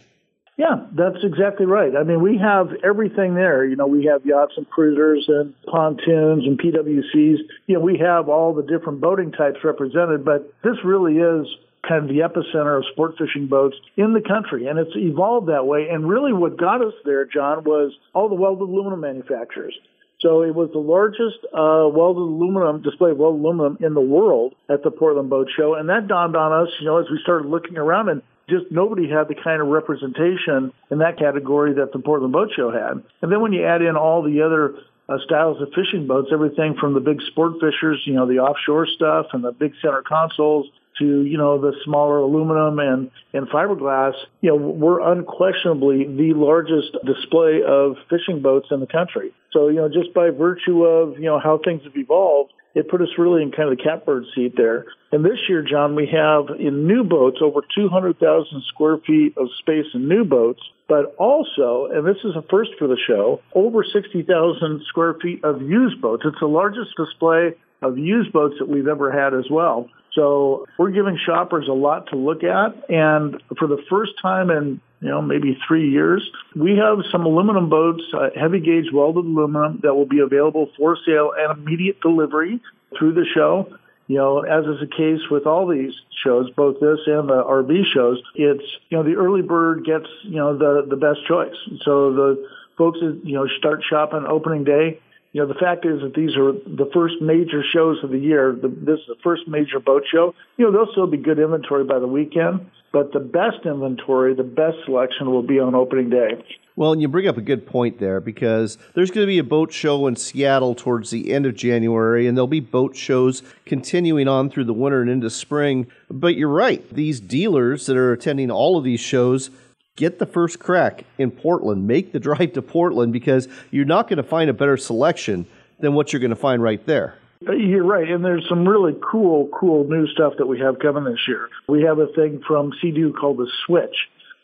Yeah, 0.56 0.86
that's 0.92 1.22
exactly 1.22 1.66
right. 1.66 1.94
I 1.96 2.02
mean, 2.02 2.20
we 2.20 2.38
have 2.38 2.70
everything 2.84 3.34
there. 3.34 3.64
You 3.64 3.76
know, 3.76 3.86
we 3.86 4.06
have 4.06 4.26
yachts 4.26 4.54
and 4.56 4.68
cruisers 4.68 5.24
and 5.28 5.54
pontoons 5.66 6.44
and 6.46 6.58
PWCs. 6.58 7.36
You 7.66 7.74
know, 7.74 7.80
we 7.80 7.98
have 7.98 8.28
all 8.28 8.54
the 8.54 8.64
different 8.64 9.00
boating 9.00 9.30
types 9.30 9.58
represented, 9.62 10.24
but 10.24 10.52
this 10.64 10.76
really 10.84 11.18
is 11.18 11.46
kind 11.86 12.02
of 12.02 12.08
the 12.08 12.20
epicenter 12.20 12.78
of 12.78 12.84
sport 12.92 13.14
fishing 13.18 13.46
boats 13.46 13.76
in 13.96 14.12
the 14.12 14.20
country. 14.20 14.66
And 14.66 14.78
it's 14.78 14.94
evolved 14.94 15.48
that 15.48 15.66
way. 15.66 15.88
And 15.90 16.08
really 16.08 16.32
what 16.32 16.56
got 16.56 16.84
us 16.84 16.94
there, 17.04 17.24
John, 17.24 17.64
was 17.64 17.92
all 18.14 18.28
the 18.28 18.34
welded 18.34 18.64
aluminum 18.64 19.00
manufacturers. 19.00 19.74
So 20.20 20.42
it 20.42 20.54
was 20.54 20.70
the 20.72 20.80
largest 20.80 21.38
uh, 21.54 21.86
welded 21.94 22.22
aluminum 22.22 22.82
display 22.82 23.12
of 23.12 23.18
welded 23.18 23.40
aluminum 23.40 23.78
in 23.80 23.94
the 23.94 24.00
world 24.00 24.54
at 24.68 24.82
the 24.82 24.90
Portland 24.90 25.30
Boat 25.30 25.48
Show, 25.56 25.74
and 25.74 25.88
that 25.90 26.08
dawned 26.08 26.34
on 26.34 26.52
us, 26.52 26.68
you 26.80 26.86
know, 26.86 26.98
as 26.98 27.06
we 27.08 27.20
started 27.22 27.48
looking 27.48 27.76
around, 27.76 28.08
and 28.08 28.22
just 28.48 28.64
nobody 28.70 29.08
had 29.08 29.28
the 29.28 29.36
kind 29.36 29.62
of 29.62 29.68
representation 29.68 30.72
in 30.90 30.98
that 30.98 31.18
category 31.18 31.74
that 31.74 31.92
the 31.92 32.00
Portland 32.00 32.32
Boat 32.32 32.50
Show 32.56 32.72
had. 32.72 33.02
And 33.22 33.30
then 33.30 33.40
when 33.40 33.52
you 33.52 33.64
add 33.64 33.82
in 33.82 33.96
all 33.96 34.22
the 34.22 34.42
other 34.42 34.74
uh, 35.08 35.18
styles 35.24 35.62
of 35.62 35.68
fishing 35.72 36.08
boats, 36.08 36.30
everything 36.32 36.74
from 36.80 36.94
the 36.94 37.00
big 37.00 37.22
sport 37.22 37.54
fishers, 37.60 38.02
you 38.04 38.14
know, 38.14 38.26
the 38.26 38.40
offshore 38.40 38.86
stuff 38.86 39.26
and 39.32 39.44
the 39.44 39.52
big 39.52 39.74
center 39.80 40.02
consoles 40.02 40.66
to, 40.98 41.22
you 41.22 41.38
know, 41.38 41.60
the 41.60 41.72
smaller 41.84 42.18
aluminum 42.18 42.78
and, 42.78 43.10
and 43.32 43.48
fiberglass, 43.48 44.14
you 44.40 44.50
know, 44.50 44.56
we're 44.56 45.00
unquestionably 45.12 46.04
the 46.04 46.34
largest 46.34 46.96
display 47.04 47.60
of 47.66 47.96
fishing 48.10 48.42
boats 48.42 48.68
in 48.70 48.80
the 48.80 48.86
country. 48.86 49.32
So, 49.52 49.68
you 49.68 49.76
know, 49.76 49.88
just 49.88 50.14
by 50.14 50.30
virtue 50.30 50.84
of, 50.84 51.14
you 51.14 51.26
know, 51.26 51.38
how 51.38 51.60
things 51.64 51.82
have 51.84 51.96
evolved, 51.96 52.52
it 52.74 52.88
put 52.88 53.00
us 53.00 53.08
really 53.16 53.42
in 53.42 53.50
kind 53.50 53.70
of 53.70 53.78
the 53.78 53.82
catbird 53.82 54.24
seat 54.34 54.54
there. 54.56 54.86
And 55.10 55.24
this 55.24 55.38
year, 55.48 55.62
John, 55.62 55.94
we 55.94 56.06
have 56.12 56.54
in 56.60 56.86
new 56.86 57.02
boats 57.02 57.38
over 57.42 57.60
200,000 57.74 58.62
square 58.68 58.98
feet 58.98 59.34
of 59.36 59.48
space 59.58 59.86
in 59.94 60.08
new 60.08 60.24
boats, 60.24 60.60
but 60.86 61.14
also, 61.18 61.88
and 61.92 62.06
this 62.06 62.22
is 62.24 62.36
a 62.36 62.42
first 62.50 62.70
for 62.78 62.86
the 62.86 62.98
show, 63.06 63.40
over 63.54 63.84
60,000 63.84 64.82
square 64.86 65.14
feet 65.14 65.42
of 65.44 65.62
used 65.62 66.00
boats. 66.00 66.22
It's 66.26 66.40
the 66.40 66.46
largest 66.46 66.90
display 66.96 67.54
of 67.82 67.96
used 67.96 68.32
boats 68.32 68.56
that 68.58 68.68
we've 68.68 68.88
ever 68.88 69.10
had 69.10 69.34
as 69.34 69.46
well. 69.50 69.88
So 70.14 70.66
we're 70.78 70.90
giving 70.90 71.18
shoppers 71.24 71.68
a 71.68 71.72
lot 71.72 72.08
to 72.08 72.16
look 72.16 72.42
at. 72.44 72.90
And 72.90 73.42
for 73.58 73.68
the 73.68 73.82
first 73.88 74.12
time 74.20 74.50
in, 74.50 74.80
you 75.00 75.08
know, 75.08 75.22
maybe 75.22 75.58
three 75.66 75.90
years, 75.90 76.28
we 76.56 76.76
have 76.76 76.98
some 77.12 77.24
aluminum 77.24 77.68
boats, 77.68 78.02
uh, 78.12 78.30
heavy 78.34 78.60
gauge 78.60 78.92
welded 78.92 79.24
aluminum 79.24 79.80
that 79.82 79.94
will 79.94 80.06
be 80.06 80.20
available 80.20 80.70
for 80.76 80.96
sale 81.06 81.32
and 81.38 81.58
immediate 81.58 82.00
delivery 82.00 82.60
through 82.98 83.14
the 83.14 83.26
show. 83.34 83.72
You 84.08 84.16
know, 84.16 84.40
as 84.40 84.64
is 84.64 84.80
the 84.80 84.86
case 84.86 85.20
with 85.30 85.46
all 85.46 85.66
these 85.66 85.92
shows, 86.24 86.50
both 86.56 86.80
this 86.80 87.00
and 87.06 87.28
the 87.28 87.44
RV 87.44 87.84
shows, 87.92 88.22
it's, 88.34 88.64
you 88.88 88.96
know, 88.96 89.04
the 89.04 89.16
early 89.16 89.42
bird 89.42 89.84
gets, 89.84 90.06
you 90.22 90.36
know, 90.36 90.56
the, 90.56 90.86
the 90.88 90.96
best 90.96 91.26
choice. 91.28 91.54
So 91.84 92.12
the 92.14 92.48
folks 92.78 92.98
you 93.02 93.34
know, 93.34 93.46
start 93.58 93.82
shopping 93.88 94.24
opening 94.26 94.64
day, 94.64 95.00
you 95.32 95.42
know, 95.42 95.46
the 95.46 95.58
fact 95.60 95.84
is 95.84 96.00
that 96.00 96.14
these 96.14 96.36
are 96.36 96.52
the 96.52 96.90
first 96.92 97.16
major 97.20 97.62
shows 97.74 97.98
of 98.02 98.10
the 98.10 98.18
year. 98.18 98.56
The, 98.60 98.68
this 98.68 98.98
is 99.00 99.06
the 99.08 99.16
first 99.22 99.42
major 99.46 99.78
boat 99.78 100.04
show. 100.10 100.34
You 100.56 100.64
know, 100.64 100.72
there'll 100.72 100.92
still 100.92 101.06
be 101.06 101.18
good 101.18 101.38
inventory 101.38 101.84
by 101.84 101.98
the 101.98 102.06
weekend, 102.06 102.70
but 102.92 103.12
the 103.12 103.20
best 103.20 103.66
inventory, 103.66 104.34
the 104.34 104.42
best 104.42 104.78
selection 104.86 105.30
will 105.30 105.42
be 105.42 105.60
on 105.60 105.74
opening 105.74 106.08
day. 106.08 106.42
Well, 106.76 106.92
and 106.92 107.02
you 107.02 107.08
bring 107.08 107.26
up 107.26 107.36
a 107.36 107.42
good 107.42 107.66
point 107.66 107.98
there 107.98 108.20
because 108.20 108.78
there's 108.94 109.10
going 109.10 109.26
to 109.26 109.30
be 109.30 109.38
a 109.38 109.44
boat 109.44 109.72
show 109.72 110.06
in 110.06 110.16
Seattle 110.16 110.74
towards 110.74 111.10
the 111.10 111.32
end 111.32 111.44
of 111.44 111.54
January, 111.54 112.26
and 112.26 112.36
there'll 112.36 112.46
be 112.46 112.60
boat 112.60 112.96
shows 112.96 113.42
continuing 113.66 114.28
on 114.28 114.48
through 114.48 114.64
the 114.64 114.72
winter 114.72 115.02
and 115.02 115.10
into 115.10 115.28
spring. 115.28 115.88
But 116.08 116.36
you're 116.36 116.48
right, 116.48 116.88
these 116.88 117.20
dealers 117.20 117.86
that 117.86 117.96
are 117.96 118.12
attending 118.12 118.50
all 118.50 118.78
of 118.78 118.84
these 118.84 119.00
shows 119.00 119.50
get 119.98 120.18
the 120.20 120.26
first 120.26 120.60
crack 120.60 121.04
in 121.18 121.30
Portland. 121.30 121.86
Make 121.86 122.12
the 122.12 122.20
drive 122.20 122.52
to 122.54 122.62
Portland 122.62 123.12
because 123.12 123.48
you're 123.70 123.84
not 123.84 124.08
going 124.08 124.16
to 124.16 124.22
find 124.22 124.48
a 124.48 124.54
better 124.54 124.76
selection 124.76 125.44
than 125.80 125.92
what 125.94 126.12
you're 126.12 126.20
going 126.20 126.30
to 126.30 126.36
find 126.36 126.62
right 126.62 126.84
there. 126.86 127.16
Uh, 127.46 127.52
you're 127.52 127.84
right, 127.84 128.08
and 128.08 128.24
there's 128.24 128.44
some 128.48 128.66
really 128.66 128.96
cool, 129.00 129.48
cool 129.48 129.84
new 129.88 130.06
stuff 130.08 130.34
that 130.38 130.46
we 130.46 130.58
have 130.58 130.78
coming 130.78 131.04
this 131.04 131.20
year. 131.28 131.48
We 131.68 131.82
have 131.82 131.98
a 131.98 132.06
thing 132.08 132.42
from 132.46 132.72
Sea-Doo 132.80 133.12
called 133.12 133.38
the 133.38 133.48
Switch, 133.66 133.94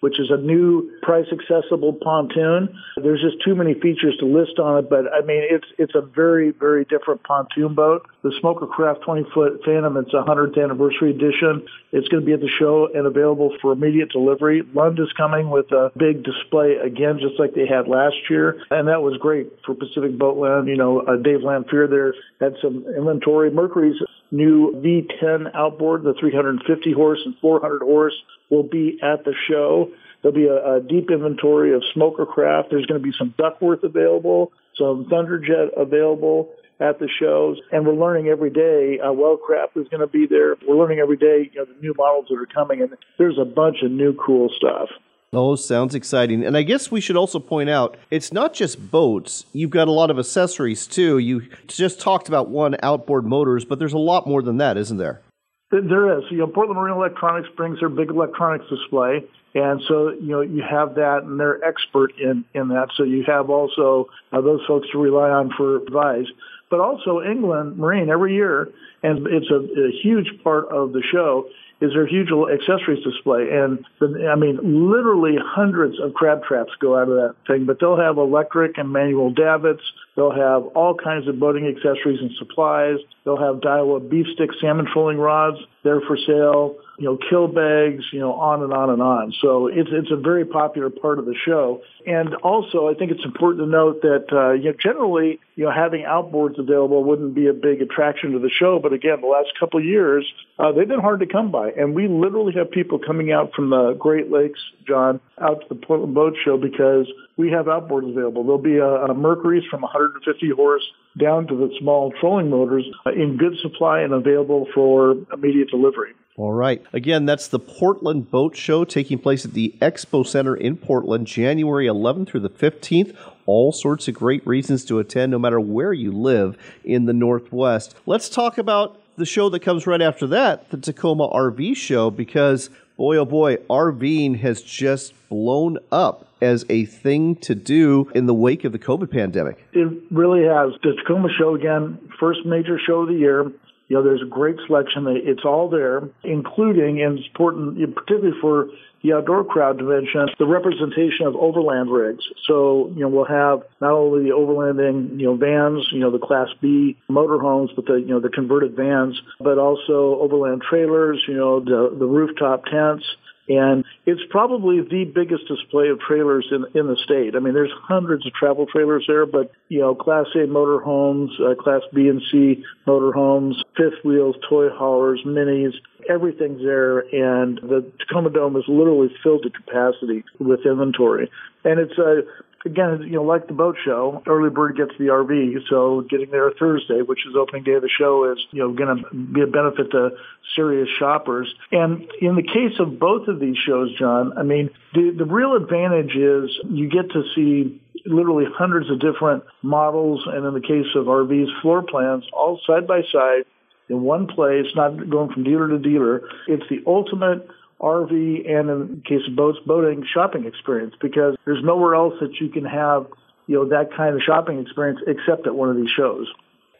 which 0.04 0.20
is 0.20 0.30
a 0.30 0.36
new 0.36 0.92
price 1.00 1.24
accessible 1.32 1.94
pontoon. 1.94 2.68
There's 3.02 3.22
just 3.22 3.42
too 3.42 3.54
many 3.54 3.72
features 3.72 4.14
to 4.20 4.26
list 4.26 4.58
on 4.58 4.84
it, 4.84 4.90
but 4.90 5.10
I 5.10 5.24
mean, 5.24 5.40
it's, 5.48 5.64
it's 5.78 5.94
a 5.94 6.02
very, 6.02 6.50
very 6.50 6.84
different 6.84 7.22
pontoon 7.22 7.74
boat. 7.74 8.06
The 8.22 8.30
Smoker 8.38 8.66
Craft 8.66 9.00
20 9.00 9.24
foot 9.32 9.62
Phantom, 9.64 9.96
it's 9.96 10.12
a 10.12 10.22
100th 10.22 10.62
anniversary 10.62 11.08
edition. 11.08 11.66
It's 11.90 12.06
going 12.08 12.20
to 12.20 12.26
be 12.26 12.34
at 12.34 12.40
the 12.40 12.50
show 12.58 12.86
and 12.94 13.06
available 13.06 13.56
for 13.62 13.72
immediate 13.72 14.10
delivery. 14.10 14.62
Lund 14.74 15.00
is 15.00 15.10
coming 15.16 15.48
with 15.48 15.72
a 15.72 15.90
big 15.96 16.22
display 16.22 16.76
again, 16.84 17.18
just 17.18 17.40
like 17.40 17.54
they 17.54 17.66
had 17.66 17.88
last 17.88 18.28
year. 18.28 18.60
And 18.70 18.88
that 18.88 19.00
was 19.00 19.16
great 19.16 19.52
for 19.64 19.74
Pacific 19.74 20.18
Boatland. 20.18 20.68
You 20.68 20.76
know, 20.76 21.00
uh, 21.00 21.16
Dave 21.16 21.40
Lanfear 21.40 21.86
there 21.88 22.12
had 22.42 22.56
some 22.60 22.84
inventory. 22.94 23.50
Mercury's 23.50 23.96
new 24.30 24.72
V10 24.84 25.54
outboard, 25.54 26.02
the 26.02 26.12
350 26.12 26.92
horse 26.92 27.20
and 27.24 27.34
400 27.40 27.80
horse, 27.80 28.14
will 28.50 28.62
be 28.62 28.98
at 29.02 29.24
the 29.24 29.34
show. 29.48 29.90
There'll 30.22 30.34
be 30.34 30.46
a, 30.46 30.76
a 30.76 30.80
deep 30.80 31.10
inventory 31.10 31.74
of 31.74 31.82
smoker 31.92 32.26
craft. 32.26 32.68
There's 32.70 32.86
going 32.86 33.00
to 33.00 33.04
be 33.04 33.14
some 33.18 33.34
Duckworth 33.36 33.82
available, 33.82 34.52
some 34.76 35.06
Thunderjet 35.06 35.68
available 35.76 36.50
at 36.80 36.98
the 36.98 37.08
shows, 37.20 37.60
and 37.70 37.86
we're 37.86 37.94
learning 37.94 38.28
every 38.28 38.50
day. 38.50 38.98
Uh, 39.00 39.06
Wellcraft 39.06 39.76
is 39.76 39.86
going 39.88 40.00
to 40.00 40.08
be 40.08 40.26
there. 40.26 40.56
We're 40.66 40.76
learning 40.76 40.98
every 40.98 41.16
day, 41.16 41.50
you 41.52 41.60
know, 41.60 41.66
the 41.66 41.80
new 41.80 41.94
models 41.96 42.26
that 42.30 42.36
are 42.36 42.46
coming, 42.46 42.82
and 42.82 42.96
there's 43.16 43.38
a 43.38 43.44
bunch 43.44 43.76
of 43.82 43.90
new 43.90 44.14
cool 44.14 44.50
stuff. 44.56 44.88
Oh, 45.32 45.56
sounds 45.56 45.94
exciting. 45.94 46.44
And 46.44 46.56
I 46.56 46.62
guess 46.62 46.90
we 46.90 47.00
should 47.00 47.16
also 47.16 47.40
point 47.40 47.68
out 47.68 47.96
it's 48.10 48.32
not 48.32 48.54
just 48.54 48.90
boats. 48.90 49.46
You've 49.52 49.70
got 49.70 49.88
a 49.88 49.92
lot 49.92 50.10
of 50.10 50.18
accessories 50.18 50.86
too. 50.86 51.18
You 51.18 51.42
just 51.66 52.00
talked 52.00 52.28
about 52.28 52.50
one 52.50 52.76
outboard 52.82 53.26
motors, 53.26 53.64
but 53.64 53.78
there's 53.78 53.92
a 53.92 53.98
lot 53.98 54.28
more 54.28 54.42
than 54.42 54.58
that, 54.58 54.76
isn't 54.76 54.98
there? 54.98 55.22
There 55.70 56.18
is. 56.18 56.24
You 56.30 56.38
know, 56.38 56.46
Portland 56.46 56.80
Marine 56.80 56.94
Electronics 56.96 57.48
brings 57.56 57.80
their 57.80 57.88
big 57.88 58.10
electronics 58.10 58.66
display. 58.68 59.24
And 59.54 59.80
so, 59.86 60.10
you 60.10 60.30
know, 60.30 60.40
you 60.40 60.62
have 60.68 60.96
that 60.96 61.22
and 61.22 61.38
they're 61.38 61.62
expert 61.64 62.12
in, 62.18 62.44
in 62.54 62.68
that. 62.68 62.88
So 62.96 63.04
you 63.04 63.24
have 63.26 63.50
also 63.50 64.08
uh, 64.32 64.40
those 64.40 64.60
folks 64.66 64.88
to 64.90 64.98
rely 64.98 65.30
on 65.30 65.50
for 65.56 65.76
advice. 65.76 66.26
But 66.70 66.80
also 66.80 67.20
Englund 67.20 67.76
Marine 67.76 68.10
every 68.10 68.34
year, 68.34 68.68
and 69.02 69.26
it's 69.28 69.50
a, 69.50 69.56
a 69.56 69.92
huge 70.02 70.42
part 70.42 70.68
of 70.70 70.92
the 70.92 71.02
show, 71.12 71.48
is 71.80 71.92
their 71.92 72.06
huge 72.06 72.30
accessories 72.30 73.04
display. 73.04 73.48
And 73.52 73.84
the, 74.00 74.28
I 74.28 74.34
mean, 74.34 74.90
literally 74.90 75.36
hundreds 75.40 76.00
of 76.00 76.14
crab 76.14 76.42
traps 76.42 76.72
go 76.80 76.96
out 76.96 77.08
of 77.08 77.14
that 77.14 77.36
thing, 77.46 77.64
but 77.64 77.78
they'll 77.78 77.96
have 77.96 78.16
electric 78.18 78.76
and 78.78 78.92
manual 78.92 79.30
davits. 79.30 79.82
They'll 80.16 80.34
have 80.34 80.66
all 80.76 80.94
kinds 80.94 81.26
of 81.26 81.40
boating 81.40 81.66
accessories 81.66 82.20
and 82.20 82.30
supplies. 82.38 82.98
They'll 83.24 83.36
have 83.36 83.56
Daiwa 83.56 84.08
beef 84.08 84.26
stick 84.34 84.50
salmon 84.60 84.86
trolling 84.92 85.18
rods 85.18 85.58
there 85.82 86.00
for 86.00 86.16
sale 86.16 86.76
you 86.98 87.06
know, 87.06 87.18
kill 87.28 87.48
bags, 87.48 88.04
you 88.12 88.20
know, 88.20 88.34
on 88.34 88.62
and 88.62 88.72
on 88.72 88.90
and 88.90 89.02
on. 89.02 89.32
So 89.40 89.66
it's 89.66 89.90
it's 89.92 90.10
a 90.12 90.16
very 90.16 90.44
popular 90.44 90.90
part 90.90 91.18
of 91.18 91.24
the 91.24 91.34
show. 91.34 91.82
And 92.06 92.34
also, 92.36 92.88
I 92.88 92.94
think 92.94 93.10
it's 93.10 93.24
important 93.24 93.64
to 93.64 93.70
note 93.70 94.02
that 94.02 94.26
uh, 94.32 94.52
you 94.52 94.70
know, 94.70 94.76
generally, 94.80 95.40
you 95.56 95.64
know, 95.64 95.72
having 95.72 96.02
outboards 96.02 96.58
available 96.58 97.02
wouldn't 97.02 97.34
be 97.34 97.48
a 97.48 97.52
big 97.52 97.82
attraction 97.82 98.32
to 98.32 98.38
the 98.38 98.50
show. 98.50 98.78
But 98.78 98.92
again, 98.92 99.20
the 99.20 99.26
last 99.26 99.48
couple 99.58 99.80
of 99.80 99.86
years, 99.86 100.30
uh, 100.58 100.70
they've 100.72 100.86
been 100.86 101.00
hard 101.00 101.20
to 101.20 101.26
come 101.26 101.50
by, 101.50 101.70
and 101.70 101.94
we 101.94 102.06
literally 102.06 102.52
have 102.54 102.70
people 102.70 102.98
coming 102.98 103.32
out 103.32 103.52
from 103.54 103.70
the 103.70 103.94
Great 103.94 104.30
Lakes, 104.30 104.60
John, 104.86 105.20
out 105.40 105.62
to 105.62 105.66
the 105.68 105.74
Portland 105.74 106.14
Boat 106.14 106.34
Show 106.44 106.56
because 106.56 107.10
we 107.36 107.50
have 107.50 107.66
outboards 107.66 108.10
available. 108.10 108.44
There'll 108.44 108.58
be 108.58 108.76
a, 108.76 109.10
a 109.10 109.14
Mercury's 109.14 109.64
from 109.70 109.82
150 109.82 110.50
horse 110.50 110.82
down 111.18 111.46
to 111.46 111.56
the 111.56 111.74
small 111.80 112.12
trolling 112.20 112.50
motors 112.50 112.84
uh, 113.06 113.10
in 113.10 113.36
good 113.36 113.54
supply 113.60 114.00
and 114.00 114.12
available 114.12 114.66
for 114.74 115.16
immediate 115.32 115.68
delivery. 115.70 116.12
All 116.36 116.52
right. 116.52 116.82
Again, 116.92 117.26
that's 117.26 117.46
the 117.46 117.60
Portland 117.60 118.28
Boat 118.30 118.56
Show 118.56 118.84
taking 118.84 119.18
place 119.18 119.44
at 119.44 119.52
the 119.52 119.72
Expo 119.80 120.26
Center 120.26 120.56
in 120.56 120.76
Portland, 120.76 121.28
January 121.28 121.86
11th 121.86 122.28
through 122.28 122.40
the 122.40 122.50
15th. 122.50 123.16
All 123.46 123.70
sorts 123.70 124.08
of 124.08 124.14
great 124.14 124.44
reasons 124.44 124.84
to 124.86 124.98
attend, 124.98 125.30
no 125.30 125.38
matter 125.38 125.60
where 125.60 125.92
you 125.92 126.10
live 126.10 126.56
in 126.84 127.04
the 127.04 127.12
Northwest. 127.12 127.94
Let's 128.04 128.28
talk 128.28 128.58
about 128.58 129.00
the 129.16 129.26
show 129.26 129.48
that 129.50 129.60
comes 129.60 129.86
right 129.86 130.02
after 130.02 130.26
that, 130.28 130.70
the 130.70 130.76
Tacoma 130.76 131.28
RV 131.28 131.76
Show, 131.76 132.10
because 132.10 132.68
boy, 132.96 133.16
oh 133.16 133.24
boy, 133.24 133.56
RVing 133.70 134.40
has 134.40 134.60
just 134.60 135.14
blown 135.28 135.78
up 135.92 136.26
as 136.44 136.64
a 136.68 136.84
thing 136.84 137.36
to 137.36 137.54
do 137.54 138.10
in 138.14 138.26
the 138.26 138.34
wake 138.34 138.64
of 138.64 138.72
the 138.72 138.78
COVID 138.78 139.10
pandemic. 139.10 139.66
It 139.72 139.88
really 140.10 140.44
has. 140.44 140.78
The 140.82 140.94
Tacoma 141.02 141.28
Show, 141.36 141.54
again, 141.54 141.98
first 142.20 142.40
major 142.44 142.78
show 142.84 143.02
of 143.02 143.08
the 143.08 143.14
year. 143.14 143.50
You 143.88 143.96
know, 143.96 144.02
there's 144.02 144.22
a 144.22 144.28
great 144.28 144.56
selection. 144.66 145.06
It's 145.08 145.44
all 145.44 145.68
there, 145.68 146.08
including, 146.22 147.02
and 147.02 147.18
it's 147.18 147.28
important, 147.28 147.76
particularly 147.94 148.36
for 148.40 148.68
the 149.02 149.12
outdoor 149.12 149.44
crowd 149.44 149.76
to 149.78 149.84
mention, 149.84 150.26
the 150.38 150.46
representation 150.46 151.26
of 151.26 151.36
overland 151.36 151.90
rigs. 151.90 152.24
So, 152.48 152.90
you 152.94 153.00
know, 153.00 153.08
we'll 153.08 153.26
have 153.26 153.62
not 153.82 153.92
only 153.92 154.24
the 154.24 154.34
overlanding, 154.34 155.20
you 155.20 155.26
know, 155.26 155.36
vans, 155.36 155.86
you 155.92 156.00
know, 156.00 156.10
the 156.10 156.18
Class 156.18 156.48
B 156.62 156.96
motorhomes, 157.10 157.68
but 157.76 157.84
the, 157.84 157.96
you 157.96 158.08
know, 158.08 158.20
the 158.20 158.30
converted 158.30 158.74
vans, 158.74 159.20
but 159.38 159.58
also 159.58 160.18
overland 160.20 160.62
trailers, 160.68 161.22
you 161.28 161.34
know, 161.34 161.60
the, 161.60 161.94
the 161.98 162.06
rooftop 162.06 162.64
tents, 162.64 163.04
and 163.48 163.84
it's 164.06 164.22
probably 164.30 164.80
the 164.80 165.04
biggest 165.04 165.46
display 165.48 165.88
of 165.88 166.00
trailers 166.00 166.46
in 166.50 166.64
in 166.78 166.86
the 166.86 166.96
state. 167.04 167.36
I 167.36 167.40
mean, 167.40 167.54
there's 167.54 167.72
hundreds 167.82 168.26
of 168.26 168.32
travel 168.32 168.66
trailers 168.66 169.04
there, 169.06 169.26
but 169.26 169.52
you 169.68 169.80
know, 169.80 169.94
Class 169.94 170.26
A 170.34 170.46
motorhomes, 170.46 171.28
uh, 171.40 171.54
Class 171.54 171.82
B 171.92 172.08
and 172.08 172.22
C 172.30 172.64
motorhomes, 172.86 173.54
fifth 173.76 174.04
wheels, 174.04 174.36
toy 174.48 174.68
haulers, 174.70 175.20
minis, 175.26 175.74
everything's 176.08 176.62
there, 176.62 177.00
and 177.00 177.58
the 177.58 177.90
Tacoma 178.00 178.30
Dome 178.30 178.56
is 178.56 178.64
literally 178.68 179.08
filled 179.22 179.42
to 179.42 179.50
capacity 179.50 180.24
with 180.38 180.60
inventory. 180.64 181.30
And 181.64 181.80
it's 181.80 181.98
a 181.98 182.22
again, 182.64 183.02
you 183.02 183.16
know, 183.16 183.22
like 183.22 183.46
the 183.46 183.52
boat 183.52 183.76
show, 183.84 184.22
early 184.26 184.50
bird 184.50 184.76
gets 184.76 184.92
the 184.98 185.06
RV. 185.06 185.68
So 185.68 186.02
getting 186.08 186.30
there 186.30 186.50
Thursday, 186.58 187.02
which 187.02 187.26
is 187.26 187.34
opening 187.36 187.64
day 187.64 187.72
of 187.72 187.82
the 187.82 187.88
show, 187.88 188.32
is 188.32 188.38
you 188.50 188.60
know 188.60 188.72
going 188.72 188.96
to 188.96 189.14
be 189.14 189.42
a 189.42 189.46
benefit 189.46 189.90
to 189.92 190.10
serious 190.56 190.88
shoppers. 190.98 191.52
And 191.72 192.08
in 192.20 192.36
the 192.36 192.42
case 192.42 192.78
of 192.78 192.98
both 192.98 193.28
of 193.28 193.40
these 193.40 193.56
shows, 193.56 193.96
John, 193.98 194.36
I 194.38 194.42
mean, 194.42 194.70
the 194.94 195.14
the 195.16 195.24
real 195.24 195.54
advantage 195.54 196.14
is 196.14 196.50
you 196.68 196.88
get 196.88 197.10
to 197.10 197.22
see 197.34 197.80
literally 198.06 198.46
hundreds 198.56 198.90
of 198.90 199.00
different 199.00 199.44
models, 199.62 200.22
and 200.26 200.44
in 200.46 200.54
the 200.54 200.60
case 200.60 200.94
of 200.94 201.06
RVs, 201.06 201.60
floor 201.62 201.82
plans 201.82 202.24
all 202.32 202.60
side 202.66 202.86
by 202.86 203.02
side 203.12 203.44
in 203.88 204.02
one 204.02 204.26
place, 204.26 204.66
not 204.74 205.10
going 205.10 205.30
from 205.32 205.44
dealer 205.44 205.68
to 205.68 205.78
dealer. 205.78 206.22
It's 206.48 206.64
the 206.70 206.82
ultimate 206.86 207.46
RV 207.80 208.50
and 208.50 208.70
in 208.70 208.78
the 208.96 209.02
case 209.06 209.26
of 209.28 209.36
boats, 209.36 209.58
boating 209.66 210.04
shopping 210.12 210.46
experience 210.46 210.94
because 211.00 211.36
there's 211.44 211.62
nowhere 211.64 211.94
else 211.94 212.14
that 212.20 212.40
you 212.40 212.48
can 212.48 212.64
have, 212.64 213.06
you 213.46 213.56
know, 213.56 213.68
that 213.68 213.94
kind 213.96 214.14
of 214.14 214.22
shopping 214.22 214.60
experience 214.60 215.00
except 215.06 215.46
at 215.46 215.54
one 215.54 215.68
of 215.68 215.76
these 215.76 215.90
shows. 215.90 216.26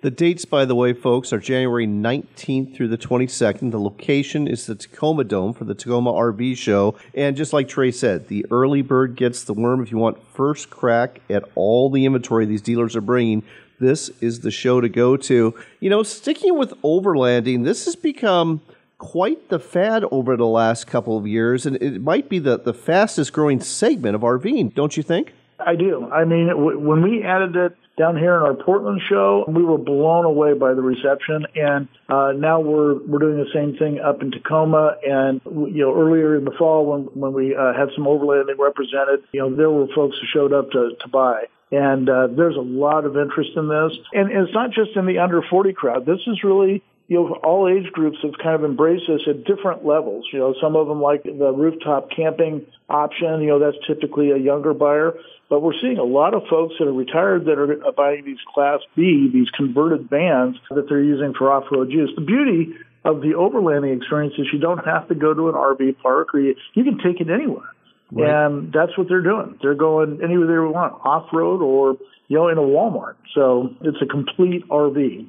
The 0.05 0.11
dates, 0.11 0.45
by 0.45 0.67
the 0.67 0.75
way, 0.75 0.93
folks, 0.93 1.33
are 1.33 1.39
January 1.39 1.87
19th 1.87 2.77
through 2.77 2.89
the 2.89 2.99
22nd. 2.99 3.71
The 3.71 3.81
location 3.81 4.47
is 4.47 4.67
the 4.67 4.75
Tacoma 4.75 5.25
Dome 5.25 5.55
for 5.55 5.65
the 5.65 5.75
Tacoma 5.75 6.13
RV 6.13 6.59
Show. 6.59 6.95
And 7.15 7.35
just 7.35 7.55
like 7.55 7.69
Trey 7.69 7.91
said, 7.91 8.29
the 8.29 8.45
early 8.51 8.83
bird 8.83 9.17
gets 9.17 9.45
the 9.45 9.55
worm. 9.55 9.83
If 9.83 9.91
you 9.91 9.97
want 9.97 10.23
first 10.35 10.69
crack 10.69 11.23
at 11.31 11.45
all 11.55 11.89
the 11.89 12.05
inventory 12.05 12.45
these 12.45 12.61
dealers 12.61 12.95
are 12.97 13.01
bringing, 13.01 13.45
this 13.81 14.11
is 14.21 14.41
the 14.41 14.51
show 14.51 14.83
to 14.83 14.91
go 14.91 15.17
to. 15.17 15.55
You 15.81 15.89
know, 15.89 16.03
sticking 16.03 16.59
with 16.59 16.73
overlanding, 16.83 17.65
this 17.65 17.87
has 17.87 17.97
become 17.97 18.61
quite 18.99 19.49
the 19.49 19.59
fad 19.59 20.05
over 20.11 20.37
the 20.37 20.47
last 20.47 20.87
couple 20.87 21.17
of 21.17 21.27
years, 21.27 21.67
and 21.67 21.77
it 21.77 22.01
might 22.01 22.29
be 22.29 22.39
the, 22.39 22.59
the 22.59 22.75
fastest 22.75 23.33
growing 23.33 23.61
segment 23.61 24.15
of 24.15 24.23
RVing, 24.23 24.75
don't 24.75 24.97
you 24.97 25.03
think? 25.03 25.33
I 25.59 25.77
do. 25.77 26.09
I 26.11 26.25
mean, 26.25 26.49
w- 26.49 26.79
when 26.79 27.03
we 27.03 27.23
added 27.23 27.57
it 27.57 27.77
down 27.97 28.17
here 28.17 28.35
in 28.35 28.43
our 28.43 28.55
Portland 28.55 29.01
show, 29.09 29.45
we 29.49 29.63
were 29.63 29.79
blown 29.79 30.25
away 30.25 30.53
by 30.53 30.75
the 30.75 30.83
reception, 30.83 31.47
and 31.55 31.89
uh, 32.09 32.33
now 32.33 32.61
we're 32.61 32.95
we're 33.07 33.21
doing 33.21 33.39
the 33.39 33.51
same 33.55 33.77
thing 33.77 34.01
up 34.01 34.21
in 34.21 34.33
Tacoma. 34.33 34.97
And 35.07 35.41
you 35.45 35.85
know, 35.85 35.95
earlier 35.95 36.37
in 36.37 36.45
the 36.45 36.51
fall, 36.59 36.87
when 36.87 37.03
when 37.15 37.33
we 37.33 37.55
uh, 37.55 37.73
had 37.73 37.91
some 37.95 38.05
overlanding 38.05 38.59
represented, 38.59 39.23
you 39.33 39.41
know, 39.41 39.55
there 39.55 39.71
were 39.71 39.87
folks 39.95 40.17
who 40.21 40.27
showed 40.27 40.53
up 40.53 40.71
to 40.73 40.91
to 41.01 41.09
buy. 41.09 41.45
And 41.71 42.09
uh, 42.09 42.29
there's 42.29 42.57
a 42.57 42.61
lot 42.61 43.05
of 43.05 43.17
interest 43.17 43.51
in 43.57 43.69
this, 43.69 43.93
and 44.13 44.31
it's 44.31 44.53
not 44.53 44.71
just 44.71 44.95
in 44.97 45.07
the 45.07 45.19
under 45.19 45.43
40 45.43 45.73
crowd. 45.73 46.07
This 46.07 46.21
is 46.27 46.45
really 46.45 46.85
you 47.07 47.17
know, 47.17 47.35
all 47.45 47.69
age 47.69 47.93
groups 47.93 48.17
have 48.23 48.33
kind 48.43 48.55
of 48.55 48.65
embraced 48.65 49.05
this 49.09 49.21
at 49.29 49.45
different 49.45 49.85
levels. 49.85 50.27
You 50.33 50.39
know, 50.39 50.55
some 50.61 50.75
of 50.75 50.89
them 50.89 51.03
like 51.03 51.23
the 51.23 51.53
rooftop 51.53 52.09
camping 52.15 52.67
option. 52.89 53.43
You 53.43 53.49
know, 53.49 53.59
that's 53.59 53.77
typically 53.87 54.31
a 54.31 54.39
younger 54.39 54.73
buyer. 54.73 55.15
But 55.51 55.61
we're 55.61 55.79
seeing 55.81 55.99
a 55.99 56.05
lot 56.05 56.33
of 56.33 56.43
folks 56.49 56.75
that 56.79 56.89
are 56.89 56.93
retired 56.93 57.45
that 57.45 57.59
are 57.59 57.93
buying 57.93 58.25
these 58.25 58.39
Class 58.55 58.81
B, 58.97 59.29
these 59.33 59.51
converted 59.51 60.09
vans 60.09 60.57
that 60.71 60.87
they're 60.89 61.03
using 61.03 61.35
for 61.37 61.53
off-road 61.53 61.91
use. 61.91 62.11
The 62.17 62.25
beauty 62.25 62.73
of 63.05 63.21
the 63.21 63.35
overlanding 63.37 63.95
experience 63.95 64.35
is 64.39 64.47
you 64.53 64.59
don't 64.59 64.85
have 64.87 65.07
to 65.09 65.15
go 65.15 65.35
to 65.35 65.49
an 65.51 65.55
RV 65.55 65.99
park 66.03 66.35
or 66.35 66.41
you, 66.41 66.55
you 66.73 66.85
can 66.85 66.97
take 66.97 67.21
it 67.21 67.29
anywhere. 67.31 67.69
Right. 68.11 68.47
And 68.47 68.73
that's 68.73 68.97
what 68.97 69.09
they're 69.09 69.23
doing. 69.23 69.59
They're 69.61 69.75
going 69.75 70.21
anywhere 70.25 70.47
they 70.47 70.59
want, 70.59 70.95
off 71.05 71.29
road 71.33 71.61
or, 71.61 71.99
you 72.29 72.39
know, 72.39 72.49
in 72.49 72.57
a 72.57 72.63
Walmart. 72.63 73.17
So 73.35 73.75
it's 73.83 73.99
a 74.01 74.07
complete 74.07 74.67
RV. 74.69 75.29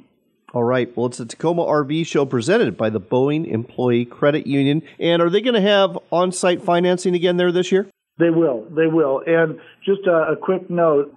All 0.55 0.63
right. 0.63 0.89
Well, 0.95 1.07
it's 1.07 1.19
a 1.19 1.25
Tacoma 1.25 1.63
RV 1.63 2.07
show 2.07 2.25
presented 2.25 2.77
by 2.77 2.89
the 2.89 3.01
Boeing 3.01 3.45
Employee 3.45 4.05
Credit 4.05 4.47
Union. 4.47 4.83
And 5.01 5.21
are 5.21 5.29
they 5.29 5.41
going 5.41 5.55
to 5.55 5.59
have 5.59 5.99
on 6.13 6.31
site 6.31 6.63
financing 6.63 7.13
again 7.13 7.35
there 7.35 7.51
this 7.51 7.73
year? 7.73 7.89
They 8.19 8.29
will. 8.29 8.65
They 8.69 8.87
will. 8.87 9.21
And 9.27 9.59
just 9.83 10.07
a, 10.07 10.31
a 10.31 10.37
quick 10.37 10.69
note 10.69 11.13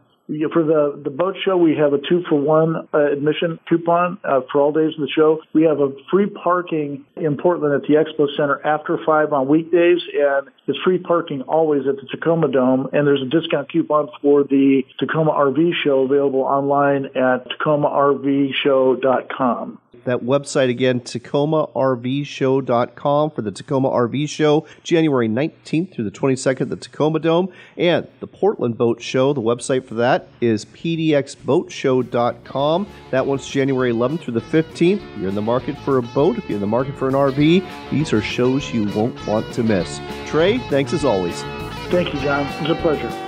for 0.52 0.62
the 0.62 1.00
the 1.02 1.10
boat 1.10 1.36
show, 1.42 1.56
we 1.56 1.74
have 1.76 1.94
a 1.94 1.98
two 1.98 2.22
for 2.28 2.38
one 2.38 2.86
uh, 2.92 3.12
admission 3.12 3.58
coupon 3.66 4.18
uh, 4.24 4.42
for 4.52 4.60
all 4.60 4.72
days 4.72 4.92
of 4.94 5.00
the 5.00 5.08
show. 5.08 5.40
We 5.54 5.62
have 5.64 5.80
a 5.80 5.92
free 6.10 6.26
parking 6.26 7.06
in 7.16 7.38
Portland 7.38 7.74
at 7.74 7.82
the 7.88 7.94
Expo 7.94 8.28
Center 8.36 8.60
after 8.64 8.98
five 9.06 9.32
on 9.32 9.48
weekdays, 9.48 10.02
and 10.12 10.50
it's 10.66 10.78
free 10.84 10.98
parking 10.98 11.40
always 11.42 11.86
at 11.86 11.96
the 11.96 12.06
Tacoma 12.10 12.48
Dome. 12.48 12.90
And 12.92 13.06
there's 13.06 13.22
a 13.22 13.26
discount 13.26 13.72
coupon 13.72 14.10
for 14.20 14.44
the 14.44 14.84
Tacoma 14.98 15.32
RV 15.32 15.72
show 15.82 16.00
available 16.00 16.40
online 16.40 17.06
at 17.06 17.48
tacomarvshow.com. 17.58 19.78
That 20.08 20.24
website 20.24 20.70
again, 20.70 21.00
tacomarvshow.com 21.00 23.30
for 23.30 23.42
the 23.42 23.52
Tacoma 23.52 23.90
RV 23.90 24.30
Show, 24.30 24.64
January 24.82 25.28
19th 25.28 25.92
through 25.92 26.04
the 26.04 26.10
22nd 26.10 26.62
at 26.62 26.70
the 26.70 26.76
Tacoma 26.76 27.18
Dome. 27.18 27.50
And 27.76 28.08
the 28.20 28.26
Portland 28.26 28.78
Boat 28.78 29.02
Show, 29.02 29.34
the 29.34 29.42
website 29.42 29.84
for 29.84 29.96
that 29.96 30.28
is 30.40 30.64
pdxboatshow.com. 30.64 32.86
That 33.10 33.26
one's 33.26 33.46
January 33.46 33.92
11th 33.92 34.20
through 34.20 34.32
the 34.32 34.40
15th. 34.40 34.94
If 34.94 35.02
you're 35.18 35.28
in 35.28 35.34
the 35.34 35.42
market 35.42 35.76
for 35.80 35.98
a 35.98 36.02
boat, 36.02 36.38
if 36.38 36.48
you're 36.48 36.56
in 36.56 36.62
the 36.62 36.66
market 36.66 36.96
for 36.96 37.08
an 37.08 37.14
RV, 37.14 37.90
these 37.90 38.14
are 38.14 38.22
shows 38.22 38.72
you 38.72 38.84
won't 38.94 39.26
want 39.26 39.52
to 39.52 39.62
miss. 39.62 40.00
Trey, 40.24 40.56
thanks 40.70 40.94
as 40.94 41.04
always. 41.04 41.42
Thank 41.90 42.14
you, 42.14 42.20
John. 42.20 42.46
It's 42.46 42.70
a 42.70 42.74
pleasure. 42.76 43.27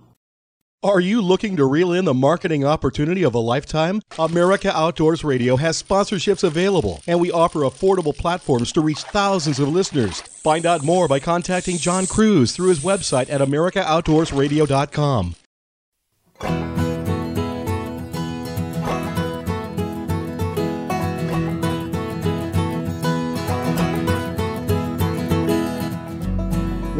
Are 0.83 0.99
you 0.99 1.21
looking 1.21 1.57
to 1.57 1.65
reel 1.65 1.93
in 1.93 2.05
the 2.05 2.13
marketing 2.15 2.65
opportunity 2.65 3.21
of 3.21 3.35
a 3.35 3.39
lifetime? 3.39 4.01
America 4.17 4.75
Outdoors 4.75 5.23
Radio 5.23 5.55
has 5.57 5.81
sponsorships 5.81 6.43
available, 6.43 7.03
and 7.05 7.19
we 7.19 7.31
offer 7.31 7.59
affordable 7.59 8.17
platforms 8.17 8.71
to 8.71 8.81
reach 8.81 9.03
thousands 9.03 9.59
of 9.59 9.69
listeners. 9.69 10.21
Find 10.21 10.65
out 10.65 10.83
more 10.83 11.07
by 11.07 11.19
contacting 11.19 11.77
John 11.77 12.07
Kruse 12.07 12.55
through 12.55 12.69
his 12.69 12.79
website 12.79 13.29
at 13.29 13.41
AmericaOutdoorsRadio.com. 13.41 15.35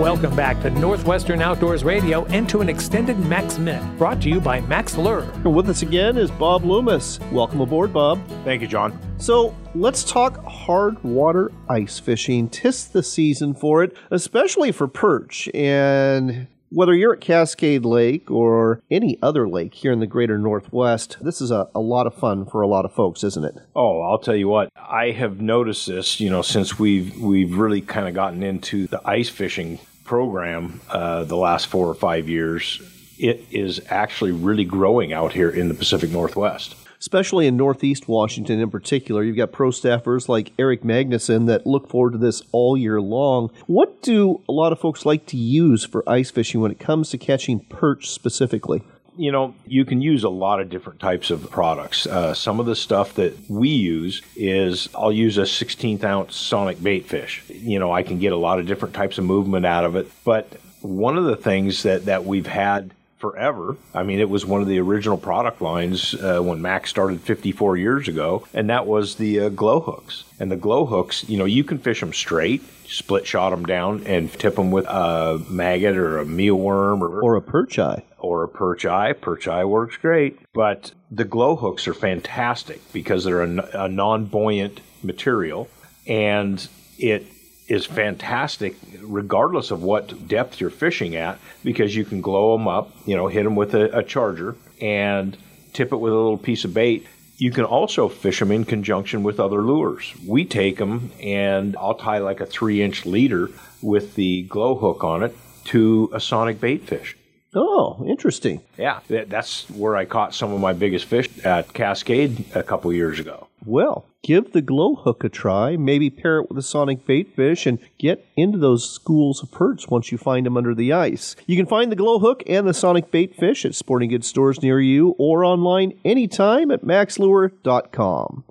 Welcome 0.02 0.36
back 0.36 0.60
to 0.64 0.72
Northwestern 0.72 1.44
Outdoors 1.44 1.84
Radio 1.84 2.26
and 2.26 2.50
to 2.50 2.60
an 2.62 2.70
extended 2.70 3.20
Mack's 3.20 3.60
Minute 3.60 4.00
brought 4.00 4.20
to 4.24 4.30
you 4.30 4.42
by 4.42 4.60
Mack's 4.62 4.98
Lure. 4.98 5.32
With 5.44 5.70
us 5.70 5.84
again 5.84 6.18
is 6.18 6.32
Bob 6.32 6.66
Loomis. 6.66 7.20
Welcome 7.32 7.62
aboard, 7.62 7.94
Bob. 7.94 8.20
Thank 8.44 8.64
you, 8.64 8.68
John. 8.68 9.00
So 9.20 9.56
let's 9.76 10.04
talk 10.04 10.44
hard 10.44 11.02
water 11.04 11.52
ice 11.70 12.00
fishing. 12.00 12.50
Tis 12.50 12.88
the 12.88 13.04
season 13.04 13.54
for 13.54 13.84
it, 13.84 13.96
especially 14.10 14.72
for 14.72 14.88
perch. 14.88 15.48
And 15.54 16.48
whether 16.70 16.96
you're 16.96 17.14
at 17.14 17.22
Cascade 17.22 17.86
Lake 17.86 18.32
or 18.32 18.82
any 18.90 19.20
other 19.22 19.48
lake 19.48 19.76
here 19.76 19.92
in 19.92 20.00
the 20.00 20.08
greater 20.08 20.40
Northwest, 20.40 21.18
this 21.22 21.42
is 21.42 21.52
a, 21.52 21.70
a 21.76 21.80
lot 21.80 22.08
of 22.08 22.16
fun 22.16 22.48
for 22.48 22.62
a 22.62 22.68
lot 22.68 22.86
of 22.86 22.94
folks, 22.96 23.24
isn't 23.24 23.46
it? 23.46 23.56
Oh, 23.76 24.02
I'll 24.02 24.18
tell 24.18 24.36
you 24.36 24.48
what. 24.48 24.72
I 24.76 25.12
have 25.12 25.42
noticed 25.42 25.86
this, 25.86 26.20
you 26.20 26.32
know, 26.32 26.42
since 26.42 26.80
we've 26.80 27.16
we've 27.20 27.56
really 27.56 27.82
kind 27.82 28.08
of 28.08 28.16
gotten 28.16 28.42
into 28.42 28.88
the 28.88 29.00
ice 29.08 29.30
fishing 29.30 29.78
program 30.12 30.82
uh, 30.90 31.24
the 31.24 31.38
last 31.38 31.68
four 31.68 31.88
or 31.88 31.96
five 31.96 32.28
years. 32.28 32.82
It 33.18 33.46
is 33.50 33.80
actually 33.88 34.34
really 34.34 34.66
growing 34.66 35.14
out 35.14 35.32
here 35.32 35.50
in 35.50 35.70
the 35.70 35.74
Pacific 35.74 36.12
Northwest 36.12 36.76
especially 37.00 37.48
in 37.48 37.58
Northeast 37.58 38.08
Washington 38.08 38.60
in 38.60 38.70
particular. 38.70 39.24
You've 39.24 39.36
got 39.36 39.52
pro 39.52 39.70
staffers 39.70 40.30
like 40.30 40.54
Eric 40.60 40.84
Magnuson 40.84 41.48
that 41.48 41.66
look 41.66 41.90
forward 41.90 42.12
to 42.12 42.20
this 42.20 42.44
all 42.52 42.78
year 42.78 43.02
long. 43.02 43.50
What 43.66 44.04
do 44.04 44.44
a 44.48 44.52
lot 44.52 44.72
of 44.72 44.80
folks 44.80 45.04
like 45.04 45.26
to 45.28 45.38
use 45.38 45.84
for 45.84 46.08
ice 46.08 46.30
fishing 46.30 46.62
when 46.62 46.70
it 46.70 46.78
comes 46.78 47.10
to 47.10 47.18
catching 47.18 47.62
perch 47.62 48.08
specifically? 48.12 48.84
You 49.18 49.32
know, 49.32 49.56
you 49.68 49.86
can 49.86 50.02
use 50.02 50.24
a 50.24 50.30
lot 50.30 50.62
of 50.62 50.70
different 50.70 51.00
types 51.00 51.32
of 51.32 51.50
products. 51.52 52.08
Uh, 52.08 52.34
some 52.34 52.60
of 52.60 52.66
the 52.66 52.76
stuff 52.76 53.16
that 53.16 53.38
we 53.50 53.70
use 53.70 54.22
is 54.36 54.90
I'll 54.96 55.12
use 55.12 55.38
a 55.38 55.42
16th 55.42 56.04
ounce 56.04 56.36
sonic 56.36 56.82
bait 56.82 57.06
fish. 57.06 57.44
You 57.50 57.80
know, 57.80 57.92
I 57.92 58.04
can 58.04 58.20
get 58.20 58.32
a 58.32 58.38
lot 58.38 58.60
of 58.60 58.68
different 58.68 58.96
types 58.96 59.18
of 59.18 59.26
movement 59.26 59.66
out 59.66 59.84
of 59.84 59.96
it. 59.96 60.10
But 60.24 60.54
one 60.82 61.18
of 61.18 61.26
the 61.26 61.36
things 61.36 61.84
that, 61.84 62.06
that 62.06 62.26
we've 62.26 62.48
had 62.48 62.92
forever. 63.22 63.78
I 63.94 64.04
mean, 64.04 64.20
it 64.20 64.30
was 64.30 64.46
one 64.46 64.62
of 64.62 64.68
the 64.68 64.80
original 64.80 65.18
product 65.18 65.62
lines 65.62 66.16
uh, 66.16 66.40
when 66.40 66.62
Mack's 66.62 66.90
started 66.90 67.22
54 67.22 67.78
years 67.78 68.08
ago, 68.08 68.48
and 68.54 68.70
that 68.70 68.88
was 68.88 69.16
the 69.16 69.42
uh, 69.42 69.50
glow 69.50 69.80
hooks. 69.80 70.24
And 70.40 70.52
the 70.52 70.58
glow 70.58 70.88
hooks, 70.88 71.30
you 71.30 71.38
know, 71.38 71.46
you 71.46 71.64
can 71.64 71.78
fish 71.78 72.00
them 72.00 72.12
straight, 72.12 72.64
split 72.88 73.28
shot 73.28 73.52
them 73.52 73.66
down, 73.66 74.04
and 74.08 74.34
tip 74.34 74.56
them 74.56 74.72
with 74.72 74.86
a 74.88 75.40
maggot 75.48 75.96
or 75.96 76.20
a 76.20 76.26
mealworm 76.26 77.02
or, 77.02 77.22
or 77.22 77.36
a 77.36 77.42
perch 77.42 77.78
eye. 77.78 78.04
Or 78.22 78.44
a 78.44 78.48
perch 78.48 78.86
eye. 78.86 79.14
Perch 79.14 79.48
eye 79.48 79.66
works 79.66 79.98
great. 79.98 80.40
But 80.54 80.92
the 81.10 81.26
glow 81.26 81.56
hooks 81.56 81.88
are 81.88 81.94
fantastic 81.94 82.80
because 82.94 83.24
they're 83.24 83.44
a, 83.44 83.86
a 83.86 83.88
non 83.90 84.26
buoyant 84.26 84.80
material 85.04 85.68
and 86.08 86.68
it 86.98 87.26
is 87.68 87.86
fantastic 87.86 88.76
regardless 89.02 89.72
of 89.72 89.82
what 89.82 90.28
depth 90.28 90.60
you're 90.60 90.70
fishing 90.70 91.16
at 91.16 91.40
because 91.64 91.96
you 91.96 92.04
can 92.04 92.20
glow 92.22 92.58
them 92.58 92.68
up, 92.68 92.92
you 93.06 93.16
know, 93.16 93.28
hit 93.28 93.44
them 93.44 93.56
with 93.56 93.74
a, 93.74 93.98
a 93.98 94.04
charger 94.04 94.56
and 94.82 95.38
tip 95.74 95.94
it 95.94 95.96
with 95.96 96.12
a 96.12 96.16
little 96.16 96.38
piece 96.38 96.66
of 96.66 96.74
bait. 96.74 97.08
You 97.38 97.52
can 97.52 97.64
also 97.64 98.10
fish 98.10 98.40
them 98.40 98.52
in 98.52 98.66
conjunction 98.66 99.24
with 99.24 99.40
other 99.40 99.62
lures. 99.62 100.14
We 100.28 100.46
take 100.46 100.78
them 100.78 101.12
and 101.22 101.78
I'll 101.78 101.96
tie 101.96 102.20
like 102.20 102.42
a 102.42 102.46
three 102.46 102.82
inch 102.82 103.06
leader 103.06 103.50
with 103.82 104.16
the 104.16 104.44
glow 104.44 104.76
hook 104.76 105.04
on 105.04 105.24
it 105.24 105.36
to 105.66 106.10
a 106.14 106.20
sonic 106.20 106.60
bait 106.60 106.88
fish. 106.88 107.16
Oh, 107.54 108.06
interesting. 108.08 108.62
Yeah, 108.78 109.00
that's 109.08 109.70
where 109.70 109.98
I 109.98 110.06
caught 110.06 110.34
some 110.34 110.54
of 110.54 110.62
my 110.62 110.74
biggest 110.74 111.06
fish 111.06 111.28
at 111.44 111.74
Cascade 111.74 112.46
a 112.56 112.64
couple 112.64 112.94
years 112.94 113.20
ago. 113.20 113.48
Well, 113.66 114.06
give 114.24 114.54
the 114.54 114.62
glow 114.62 114.96
hook 114.96 115.24
a 115.24 115.30
try. 115.30 115.76
Maybe 115.76 116.10
pair 116.10 116.40
it 116.40 116.50
with 116.50 116.58
a 116.58 116.64
sonic 116.64 117.06
bait 117.06 117.36
fish 117.36 117.68
and 117.68 117.78
get 118.00 118.26
into 118.36 118.58
those 118.58 118.90
schools 118.90 119.44
of 119.44 119.52
perch 119.52 119.88
once 119.90 120.12
you 120.12 120.18
find 120.18 120.46
them 120.46 120.58
under 120.58 120.74
the 120.74 120.94
ice. 120.94 121.36
You 121.46 121.58
can 121.58 121.66
find 121.68 121.92
the 121.92 121.96
glow 121.98 122.20
hook 122.20 122.42
and 122.48 122.68
the 122.68 122.74
sonic 122.74 123.12
bait 123.12 123.36
fish 123.36 123.66
at 123.66 123.76
sporting 123.76 124.10
goods 124.10 124.28
stores 124.28 124.62
near 124.62 124.80
you 124.80 125.16
or 125.20 125.44
online 125.44 125.94
anytime 126.06 126.72
at 126.72 126.84
mackslure.com. 126.84 128.46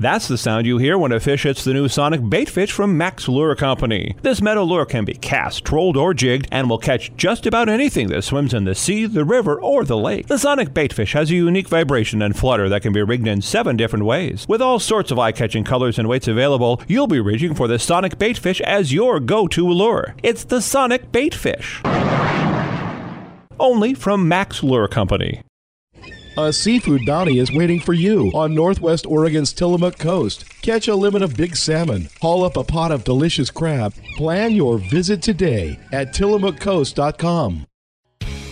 That's 0.00 0.26
the 0.26 0.36
sound 0.36 0.66
you 0.66 0.78
hear 0.78 0.98
when 0.98 1.12
a 1.12 1.20
fish 1.20 1.44
hits 1.44 1.62
the 1.62 1.72
new 1.72 1.88
Sonic 1.88 2.28
bait 2.28 2.48
fish 2.48 2.72
from 2.72 2.98
Mack's 2.98 3.28
Lure 3.28 3.54
Company. 3.54 4.16
This 4.22 4.42
metal 4.42 4.66
lure 4.66 4.84
can 4.84 5.04
be 5.04 5.14
cast, 5.14 5.64
trolled, 5.64 5.96
or 5.96 6.12
jigged 6.12 6.48
and 6.50 6.68
will 6.68 6.78
catch 6.78 7.14
just 7.16 7.46
about 7.46 7.68
anything 7.68 8.08
that 8.08 8.22
swims 8.22 8.52
in 8.52 8.64
the 8.64 8.74
sea, 8.74 9.06
the 9.06 9.24
river, 9.24 9.60
or 9.60 9.84
the 9.84 9.96
lake. 9.96 10.26
The 10.26 10.38
Sonic 10.38 10.74
bait 10.74 10.92
fish 10.92 11.12
has 11.12 11.30
a 11.30 11.34
unique 11.34 11.68
vibration 11.68 12.22
and 12.22 12.36
flutter 12.36 12.68
that 12.68 12.82
can 12.82 12.92
be 12.92 13.02
rigged 13.02 13.28
in 13.28 13.40
seven 13.40 13.76
different 13.76 14.04
ways. 14.04 14.46
With 14.48 14.60
all 14.60 14.80
sorts 14.80 15.12
of 15.12 15.18
eye-catching 15.18 15.64
colors 15.64 15.98
and 15.98 16.08
weights 16.08 16.28
available, 16.28 16.82
you'll 16.88 17.06
be 17.06 17.20
reaching 17.20 17.54
for 17.54 17.68
the 17.68 17.78
Sonic 17.78 18.18
bait 18.18 18.36
fish 18.36 18.60
as 18.62 18.92
your 18.92 19.20
go-to 19.20 19.68
lure. 19.68 20.16
It's 20.22 20.44
the 20.44 20.60
Sonic 20.60 21.12
bait 21.12 21.34
fish. 21.34 21.80
Only 23.60 23.94
from 23.94 24.26
Mack's 24.26 24.64
Lure 24.64 24.88
Company. 24.88 25.42
A 26.36 26.52
seafood 26.52 27.06
bounty 27.06 27.38
is 27.38 27.52
waiting 27.52 27.78
for 27.78 27.92
you 27.92 28.32
on 28.34 28.56
Northwest 28.56 29.06
Oregon's 29.06 29.52
Tillamook 29.52 29.98
coast. 29.98 30.44
Catch 30.62 30.88
a 30.88 30.96
limit 30.96 31.22
of 31.22 31.36
big 31.36 31.54
salmon, 31.54 32.08
haul 32.20 32.42
up 32.42 32.56
a 32.56 32.64
pot 32.64 32.90
of 32.90 33.04
delicious 33.04 33.52
crab. 33.52 33.94
Plan 34.16 34.52
your 34.52 34.78
visit 34.78 35.22
today 35.22 35.78
at 35.92 36.12
tillamookcoast.com. 36.12 37.66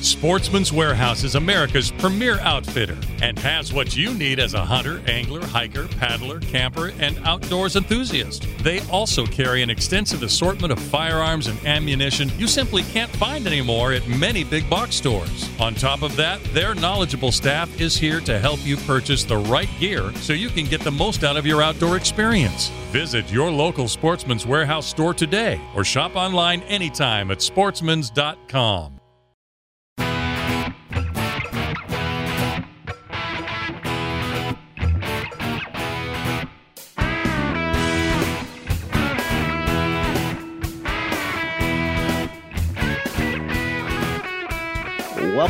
Sportsman's 0.03 0.73
Warehouse 0.73 1.23
is 1.23 1.37
America's 1.37 1.93
premier 1.93 2.41
outfitter 2.41 2.99
and 3.23 3.39
has 3.39 3.73
what 3.73 3.97
you 3.97 4.13
need 4.15 4.41
as 4.41 4.53
a 4.53 4.65
hunter, 4.65 5.01
angler, 5.07 5.47
hiker, 5.47 5.87
paddler, 5.87 6.41
camper, 6.41 6.93
and 6.99 7.17
outdoors 7.25 7.77
enthusiast. 7.77 8.49
They 8.65 8.81
also 8.89 9.25
carry 9.25 9.63
an 9.63 9.71
extensive 9.71 10.25
assortment 10.25 10.73
of 10.73 10.81
firearms 10.81 11.47
and 11.47 11.57
ammunition 11.65 12.33
you 12.37 12.49
simply 12.49 12.83
can't 12.83 13.13
find 13.13 13.47
anymore 13.47 13.93
at 13.93 14.09
many 14.09 14.43
big 14.43 14.69
box 14.69 14.97
stores. 14.97 15.49
On 15.61 15.73
top 15.73 16.03
of 16.03 16.17
that, 16.17 16.43
their 16.47 16.75
knowledgeable 16.75 17.31
staff 17.31 17.81
is 17.81 17.97
here 17.97 18.19
to 18.23 18.41
help 18.41 18.59
you 18.67 18.77
purchase 18.79 19.23
the 19.23 19.37
right 19.37 19.71
gear 19.79 20.13
so 20.17 20.33
you 20.33 20.49
can 20.49 20.65
get 20.65 20.81
the 20.81 20.91
most 20.91 21.23
out 21.23 21.37
of 21.37 21.47
your 21.47 21.63
outdoor 21.63 21.97
experience. 21.97 22.71
Visit 22.91 23.31
your 23.31 23.53
local 23.53 23.87
Sportsman's 23.87 24.47
Warehouse 24.47 24.87
store 24.87 25.15
today 25.15 25.61
or 25.77 25.85
shop 25.85 26.17
online 26.17 26.63
anytime 26.63 27.31
at 27.31 27.39
sportsmans.com. 27.39 29.02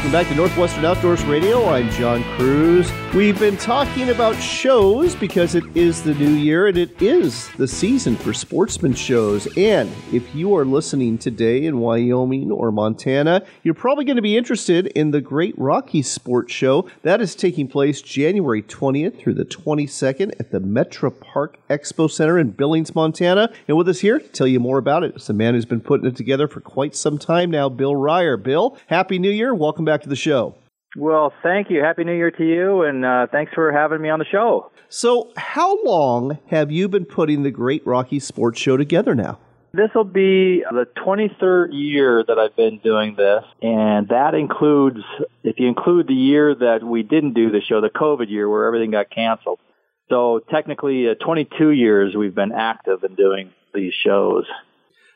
Welcome 0.02 0.20
back 0.20 0.28
to 0.30 0.34
Northwestern 0.34 0.84
Outdoors 0.84 1.22
Radio. 1.26 1.64
I'm 1.66 1.88
John 1.90 2.24
Kruse. 2.36 2.90
We've 3.14 3.38
been 3.38 3.56
talking 3.56 4.10
about 4.10 4.34
shows 4.34 5.14
because 5.14 5.54
it 5.54 5.64
is 5.76 6.02
the 6.02 6.14
new 6.14 6.30
year 6.30 6.66
and 6.66 6.76
it 6.76 7.00
is 7.00 7.48
the 7.50 7.68
season 7.68 8.16
for 8.16 8.32
sportsman 8.32 8.94
shows. 8.94 9.46
And 9.56 9.88
if 10.12 10.34
you 10.34 10.56
are 10.56 10.64
listening 10.64 11.18
today 11.18 11.66
in 11.66 11.78
Wyoming 11.78 12.50
or 12.50 12.72
Montana, 12.72 13.44
you're 13.62 13.74
probably 13.74 14.04
going 14.04 14.16
to 14.16 14.22
be 14.22 14.36
interested 14.36 14.88
in 14.88 15.12
the 15.12 15.20
Great 15.20 15.54
Rockies 15.56 16.10
Sports 16.10 16.52
Show. 16.52 16.88
That 17.02 17.20
is 17.20 17.36
taking 17.36 17.68
place 17.68 18.02
January 18.02 18.62
20th 18.62 19.20
through 19.20 19.34
the 19.34 19.44
22nd 19.44 20.32
at 20.40 20.50
the 20.50 20.58
Metro 20.58 21.10
Park 21.10 21.58
Expo 21.70 22.10
Center 22.10 22.40
in 22.40 22.50
Billings, 22.50 22.92
Montana. 22.92 23.52
And 23.68 23.76
with 23.76 23.88
us 23.88 24.00
here 24.00 24.18
to 24.18 24.28
tell 24.28 24.48
you 24.48 24.58
more 24.58 24.78
about 24.78 25.04
it 25.04 25.14
is 25.14 25.28
the 25.28 25.32
man 25.32 25.54
who's 25.54 25.64
been 25.64 25.80
putting 25.80 26.06
it 26.06 26.16
together 26.16 26.48
for 26.48 26.60
quite 26.60 26.96
some 26.96 27.18
time 27.18 27.52
now, 27.52 27.68
Bill 27.68 27.94
Ryer. 27.94 28.36
Bill, 28.36 28.76
Happy 28.88 29.20
New 29.20 29.30
Year. 29.30 29.54
Welcome 29.54 29.84
back 29.92 30.00
to 30.02 30.08
the 30.08 30.16
show. 30.16 30.54
Well, 30.96 31.34
thank 31.42 31.68
you. 31.68 31.82
Happy 31.82 32.02
New 32.02 32.14
Year 32.14 32.30
to 32.30 32.44
you, 32.44 32.82
and 32.82 33.04
uh, 33.04 33.26
thanks 33.30 33.52
for 33.54 33.72
having 33.72 34.00
me 34.00 34.08
on 34.08 34.18
the 34.18 34.24
show. 34.24 34.70
So, 34.88 35.30
how 35.36 35.82
long 35.84 36.38
have 36.48 36.70
you 36.70 36.88
been 36.88 37.04
putting 37.04 37.42
the 37.42 37.50
Great 37.50 37.86
Rocky 37.86 38.18
Sports 38.18 38.58
Show 38.58 38.78
together 38.78 39.14
now? 39.14 39.38
This 39.74 39.90
will 39.94 40.04
be 40.04 40.62
the 40.70 40.86
23rd 40.96 41.68
year 41.72 42.24
that 42.26 42.38
I've 42.38 42.56
been 42.56 42.78
doing 42.78 43.16
this, 43.16 43.44
and 43.60 44.08
that 44.08 44.34
includes, 44.34 45.00
if 45.44 45.58
you 45.58 45.68
include 45.68 46.08
the 46.08 46.14
year 46.14 46.54
that 46.54 46.82
we 46.82 47.02
didn't 47.02 47.34
do 47.34 47.50
the 47.50 47.60
show, 47.60 47.82
the 47.82 47.90
COVID 47.90 48.30
year 48.30 48.48
where 48.48 48.66
everything 48.66 48.92
got 48.92 49.10
canceled. 49.10 49.60
So, 50.08 50.40
technically, 50.50 51.06
uh, 51.08 51.14
22 51.22 51.70
years 51.70 52.14
we've 52.16 52.34
been 52.34 52.52
active 52.52 53.04
in 53.04 53.14
doing 53.14 53.50
these 53.74 53.92
shows. 53.92 54.44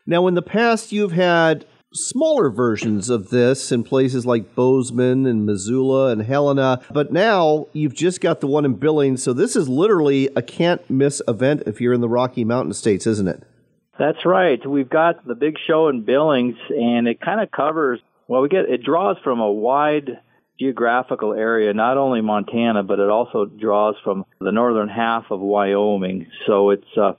Now, 0.07 0.27
in 0.27 0.35
the 0.35 0.43
past, 0.43 0.93
you've 0.93 1.13
had 1.13 1.67
smaller 1.97 2.51
versions 2.51 3.11
of 3.11 3.31
this 3.31 3.73
in 3.73 3.83
places 3.83 4.27
like 4.27 4.55
Bozeman 4.55 5.27
and 5.27 5.47
Missoula 5.47 6.09
and 6.09 6.23
Helena. 6.23 6.81
But 6.93 7.13
now 7.13 7.69
you've 7.73 7.95
just 7.95 8.21
got 8.21 8.41
the 8.41 8.47
one 8.47 8.65
in 8.65 8.75
Billings. 8.75 9.23
So 9.23 9.33
this 9.33 9.57
is 9.57 9.69
literally 9.69 10.29
a 10.37 10.43
can't 10.43 10.89
miss 10.91 11.21
event 11.27 11.65
if 11.67 11.81
you're 11.81 11.95
in 11.95 12.01
the 12.01 12.09
Rocky 12.09 12.45
Mountain 12.45 12.75
States, 12.75 13.07
isn't 13.07 13.29
it? 13.29 13.43
That's 13.99 14.27
right. 14.27 14.65
We've 14.67 14.91
got 14.91 15.27
the 15.27 15.35
big 15.35 15.57
show 15.67 15.89
in 15.89 16.03
Billings, 16.03 16.57
and 16.69 17.09
it 17.09 17.21
kind 17.21 17.41
of 17.41 17.51
covers, 17.51 17.99
well, 18.29 18.43
we 18.43 18.49
get, 18.49 18.69
it 18.69 18.83
draws 18.83 19.17
from 19.25 19.41
a 19.41 19.51
wide 19.51 20.21
geographical 20.61 21.33
area, 21.33 21.73
not 21.73 21.97
only 21.97 22.21
Montana, 22.21 22.83
but 22.83 22.99
it 22.99 23.09
also 23.09 23.47
draws 23.47 23.95
from 24.05 24.25
the 24.39 24.53
northern 24.53 24.89
half 24.89 25.25
of 25.31 25.41
Wyoming. 25.41 26.27
So 26.47 26.71
it's, 26.71 26.97
uh, 26.97 27.13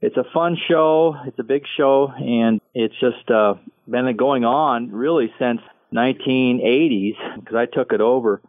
it's 0.00 0.16
a 0.16 0.24
fun 0.32 0.56
show. 0.68 1.14
It's 1.26 1.38
a 1.38 1.44
big 1.44 1.64
show, 1.76 2.08
and 2.16 2.60
it's 2.74 2.94
just 3.00 3.30
uh, 3.30 3.54
been 3.88 4.16
going 4.16 4.44
on 4.44 4.90
really 4.92 5.32
since 5.38 5.60
1980s 5.92 7.16
because 7.40 7.56
I 7.56 7.66
took 7.66 7.92
it 7.92 8.00
over 8.00 8.40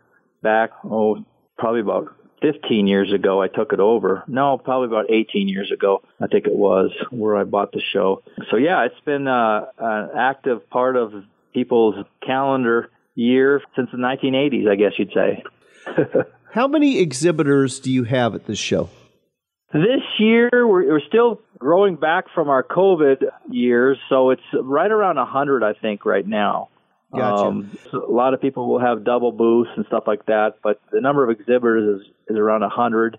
back 0.41 0.71
oh 0.83 1.23
probably 1.57 1.81
about 1.81 2.15
15 2.41 2.87
years 2.87 3.13
ago. 3.13 3.41
I 3.41 3.47
took 3.47 3.73
it 3.73 3.79
over. 3.79 4.23
No, 4.27 4.57
probably 4.57 4.87
about 4.87 5.11
18 5.11 5.47
years 5.47 5.71
ago. 5.71 6.01
I 6.19 6.27
think 6.27 6.47
it 6.47 6.55
was 6.55 6.91
where 7.11 7.37
I 7.37 7.43
bought 7.43 7.71
the 7.71 7.81
show. 7.81 8.23
So 8.49 8.57
yeah, 8.57 8.85
it's 8.85 8.99
been 9.05 9.27
uh, 9.27 9.65
an 9.77 10.09
active 10.17 10.67
part 10.69 10.95
of 10.95 11.13
people's 11.53 11.95
calendar 12.25 12.89
year 13.15 13.61
since 13.75 13.89
the 13.91 13.97
1980s, 13.97 14.69
I 14.69 14.75
guess 14.75 14.93
you'd 14.97 15.13
say. 15.13 15.43
How 16.51 16.67
many 16.67 16.99
exhibitors 16.99 17.79
do 17.79 17.91
you 17.91 18.03
have 18.05 18.35
at 18.35 18.45
this 18.45 18.59
show? 18.59 18.89
This 19.73 20.01
year, 20.19 20.49
we're, 20.51 20.85
we're 20.85 21.01
still 21.07 21.41
growing 21.57 21.95
back 21.95 22.25
from 22.33 22.49
our 22.49 22.63
COVID 22.63 23.23
years, 23.49 23.97
so 24.09 24.31
it's 24.31 24.41
right 24.53 24.91
around 24.91 25.15
100, 25.15 25.63
I 25.63 25.73
think, 25.73 26.05
right 26.05 26.27
now. 26.27 26.69
Gotcha. 27.15 27.43
Um, 27.43 27.77
so 27.89 28.05
a 28.05 28.11
lot 28.11 28.33
of 28.33 28.41
people 28.41 28.67
will 28.67 28.79
have 28.79 29.03
double 29.03 29.31
booths 29.31 29.69
and 29.75 29.85
stuff 29.85 30.03
like 30.07 30.25
that, 30.27 30.55
but 30.63 30.81
the 30.91 31.01
number 31.01 31.23
of 31.23 31.29
exhibitors 31.29 32.01
is, 32.01 32.07
is 32.29 32.37
around 32.37 32.61
100. 32.61 33.17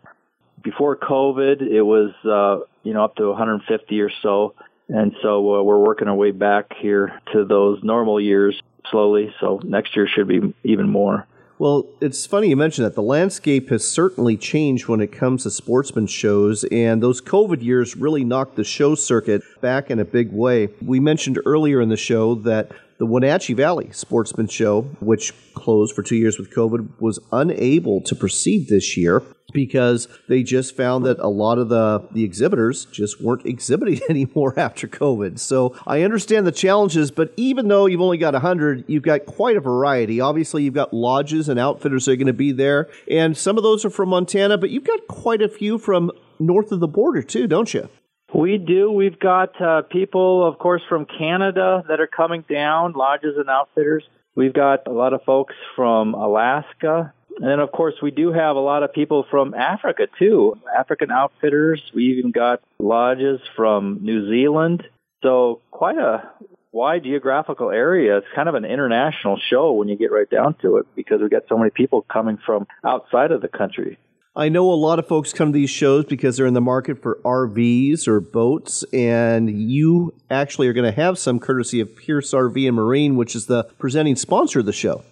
Before 0.62 0.97
COVID, 0.97 1.62
it 1.62 1.83
was 1.83 2.12
uh, 2.25 2.65
you 2.83 2.95
know 2.95 3.05
up 3.05 3.17
to 3.17 3.29
150 3.29 4.01
or 4.01 4.11
so, 4.23 4.55
and 4.88 5.15
so 5.23 5.57
uh, 5.57 5.62
we're 5.62 5.79
working 5.79 6.09
our 6.09 6.15
way 6.15 6.31
back 6.31 6.73
here 6.81 7.21
to 7.33 7.45
those 7.45 7.83
normal 7.83 8.21
years 8.21 8.61
slowly. 8.91 9.35
So 9.41 9.61
next 9.65 9.97
year 9.97 10.07
should 10.07 10.29
be 10.29 10.55
even 10.65 10.88
more. 10.88 11.27
Well, 11.62 11.87
it's 12.01 12.27
funny 12.27 12.48
you 12.48 12.57
mentioned 12.57 12.87
that. 12.87 12.96
The 12.96 13.03
landscape 13.03 13.68
has 13.68 13.87
certainly 13.87 14.37
changed 14.37 14.88
when 14.88 15.01
it 15.01 15.12
comes 15.12 15.44
to 15.44 15.51
sportsman 15.53 16.09
shows, 16.09 16.64
and 16.72 17.01
those 17.01 17.22
COVID 17.22 17.62
years 17.62 17.96
really 17.96 18.25
knocked 18.25 18.57
the 18.57 18.64
show 18.64 18.96
circuit 18.96 19.42
back 19.61 19.88
in 19.88 20.01
a 20.01 20.05
big 20.05 20.33
way. 20.33 20.70
We 20.85 20.98
mentioned 20.98 21.38
earlier 21.46 21.81
in 21.81 21.88
the 21.88 21.96
show 21.96 22.35
that 22.35 22.72
the 23.03 23.07
Wenatchee 23.07 23.55
Valley 23.55 23.91
Sportsman 23.91 24.47
Show, 24.47 24.83
which 25.01 25.33
closed 25.55 25.93
for 25.93 26.05
two 26.05 26.15
years 26.15 26.38
with 26.38 26.55
COVID, 26.55 27.01
was 27.01 27.19
unable 27.33 28.01
to 28.03 28.15
proceed 28.15 28.69
this 28.69 28.97
year 28.97 29.25
because 29.53 30.07
they 30.29 30.45
just 30.45 30.77
found 30.77 31.05
that 31.05 31.19
a 31.19 31.27
lot 31.27 31.59
of 31.59 31.69
the, 31.69 32.07
the 32.12 32.23
exhibitors 32.23 32.85
just 32.93 33.21
weren't 33.21 33.45
exhibiting 33.45 34.01
anymore 34.09 34.57
after 34.57 34.87
COVID. 34.87 35.41
So 35.41 35.75
I 35.85 36.03
understand 36.03 36.47
the 36.47 36.53
challenges, 36.53 37.11
but 37.11 37.33
even 37.37 37.67
though 37.67 37.87
you've 37.87 38.01
only 38.01 38.19
got 38.19 38.35
100, 38.35 38.85
you've 38.87 39.03
got 39.03 39.27
quite 39.27 39.57
a 39.57 39.61
variety. 39.61 40.21
Obviously, 40.21 40.62
you've 40.62 40.75
got 40.75 40.95
lodges 40.95 41.49
and 41.49 41.59
outfitters 41.59 42.05
that 42.05 42.12
are 42.12 42.17
going 42.17 42.29
to 42.29 42.33
be 42.33 42.53
there, 42.53 42.88
and 43.11 43.37
some 43.37 43.57
of 43.57 43.65
those 43.65 43.85
are 43.85 43.91
from 43.91 44.11
Montana, 44.11 44.57
but 44.59 44.71
you've 44.71 44.85
got 44.85 45.09
quite 45.09 45.43
a 45.43 45.49
few 45.49 45.77
from 45.77 46.12
north 46.38 46.71
of 46.71 46.79
the 46.79 46.87
border 46.87 47.23
too, 47.23 47.49
don't 47.49 47.75
you? 47.75 47.88
We 48.35 48.57
do. 48.57 48.90
We've 48.90 49.18
got 49.18 49.61
uh, 49.61 49.83
people, 49.83 50.47
of 50.47 50.59
course, 50.59 50.83
from 50.88 51.07
Canada 51.07 51.85
that 51.88 52.01
are 52.01 52.07
coming 52.07 52.45
down, 52.49 52.92
lodges 52.92 53.35
and 53.37 53.49
outfitters. 53.51 54.05
We've 54.35 54.55
got 54.55 54.87
a 54.87 54.92
lot 54.92 55.12
of 55.12 55.23
folks 55.25 55.55
from 55.77 56.14
Alaska. 56.14 57.12
And 57.37 57.47
then, 57.47 57.61
of 57.61 57.73
course, 57.73 57.95
we 58.03 58.11
do 58.11 58.33
have 58.33 58.57
a 58.57 58.61
lot 58.61 58.83
of 58.83 58.92
people 58.92 59.27
from 59.31 59.55
Africa, 59.55 60.07
too. 60.18 60.57
African 60.79 61.11
outfitters. 61.11 61.83
We 61.95 62.18
even 62.18 62.31
got 62.31 62.61
lodges 62.79 63.40
from 63.55 63.99
New 64.03 64.29
Zealand. 64.31 64.83
So, 65.23 65.61
quite 65.71 65.99
a 65.99 66.31
wide 66.73 67.05
geographical 67.05 67.71
area. 67.71 68.18
It's 68.18 68.27
kind 68.35 68.49
of 68.49 68.55
an 68.55 68.64
international 68.64 69.38
show 69.51 69.73
when 69.73 69.88
you 69.88 69.97
get 69.97 70.11
right 70.11 70.29
down 70.29 70.55
to 70.62 70.79
it 70.79 70.87
because 70.97 71.21
we've 71.21 71.31
got 71.31 71.42
so 71.49 71.59
many 71.59 71.71
people 71.71 72.03
coming 72.11 72.38
from 72.45 72.66
outside 72.83 73.31
of 73.31 73.42
the 73.42 73.49
country. 73.49 73.99
I 74.35 74.49
know 74.49 74.73
a 74.73 74.75
lot 74.75 74.99
of 74.99 75.07
folks 75.07 75.35
come 75.35 75.53
to 75.53 75.59
these 75.59 75.68
shows 75.68 76.07
because 76.07 76.38
they're 76.38 76.47
in 76.47 76.55
the 76.55 76.61
market 76.62 77.03
for 77.03 77.18
RVs 77.23 78.09
or 78.09 78.18
boats, 78.18 78.83
and 78.90 79.51
you 79.51 80.14
actually 80.31 80.68
are 80.68 80.73
going 80.73 80.90
to 80.90 81.01
have 81.03 81.18
some 81.18 81.38
courtesy 81.38 81.81
of 81.81 81.95
Pierce 81.95 82.33
RV 82.33 82.66
and 82.66 82.75
Marine, 82.75 83.16
which 83.16 83.37
is 83.37 83.45
the 83.45 83.64
presenting 83.79 84.16
sponsor 84.16 84.61
of 84.61 84.66
the 84.66 84.73
show. 84.73 85.05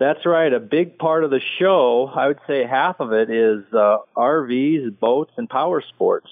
That's 0.00 0.26
right. 0.26 0.52
A 0.52 0.58
big 0.58 0.98
part 0.98 1.22
of 1.22 1.30
the 1.30 1.40
show, 1.60 2.10
I 2.12 2.26
would 2.26 2.40
say 2.48 2.66
half 2.66 2.98
of 2.98 3.12
it, 3.12 3.30
is 3.30 3.62
uh, 3.72 3.98
RVs, 4.16 4.98
boats, 4.98 5.30
and 5.36 5.48
power 5.48 5.80
sports. 5.80 6.26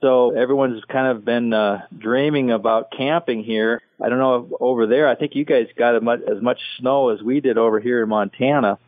So 0.00 0.36
everyone's 0.36 0.82
kind 0.84 1.16
of 1.16 1.24
been 1.24 1.52
uh, 1.52 1.82
dreaming 1.96 2.50
about 2.50 2.90
camping 2.90 3.44
here. 3.44 3.82
I 4.02 4.08
don't 4.08 4.18
know 4.18 4.56
over 4.58 4.88
there. 4.88 5.08
I 5.08 5.14
think 5.14 5.36
you 5.36 5.44
guys 5.44 5.68
got 5.76 5.94
as 5.94 6.02
much, 6.02 6.20
as 6.28 6.42
much 6.42 6.58
snow 6.80 7.10
as 7.10 7.22
we 7.22 7.40
did 7.40 7.56
over 7.56 7.78
here 7.78 8.02
in 8.02 8.08
Montana 8.08 8.80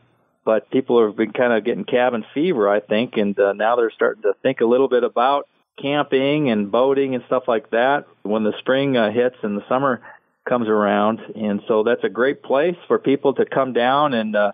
but 0.45 0.71
people 0.71 1.05
have 1.05 1.17
been 1.17 1.33
kind 1.33 1.53
of 1.53 1.65
getting 1.65 1.85
cabin 1.85 2.25
fever, 2.35 2.69
I 2.69 2.81
think, 2.81 3.17
and 3.17 3.39
uh, 3.39 3.53
now 3.53 3.77
they're 3.77 3.91
starting 3.91 4.23
to 4.23 4.35
think 4.43 4.61
a 4.61 4.67
little 4.67 4.89
bit 4.89 5.05
about 5.05 5.49
camping 5.81 6.51
and 6.51 6.71
boating 6.71 7.15
and 7.15 7.25
stuff 7.27 7.45
like 7.49 7.71
that 7.71 8.07
when 8.23 8.45
the 8.45 8.53
spring 8.59 8.97
uh, 8.97 9.11
hits 9.11 9.37
and 9.43 9.57
the 9.57 9.67
summer 9.69 10.01
comes 10.49 10.69
around. 10.69 11.21
And 11.35 11.61
so 11.69 11.83
that's 11.83 12.05
a 12.05 12.09
great 12.09 12.43
place 12.43 12.77
for 12.87 12.99
people 12.99 13.35
to 13.35 13.45
come 13.45 13.73
down 13.73 14.15
and 14.15 14.35
uh, 14.37 14.53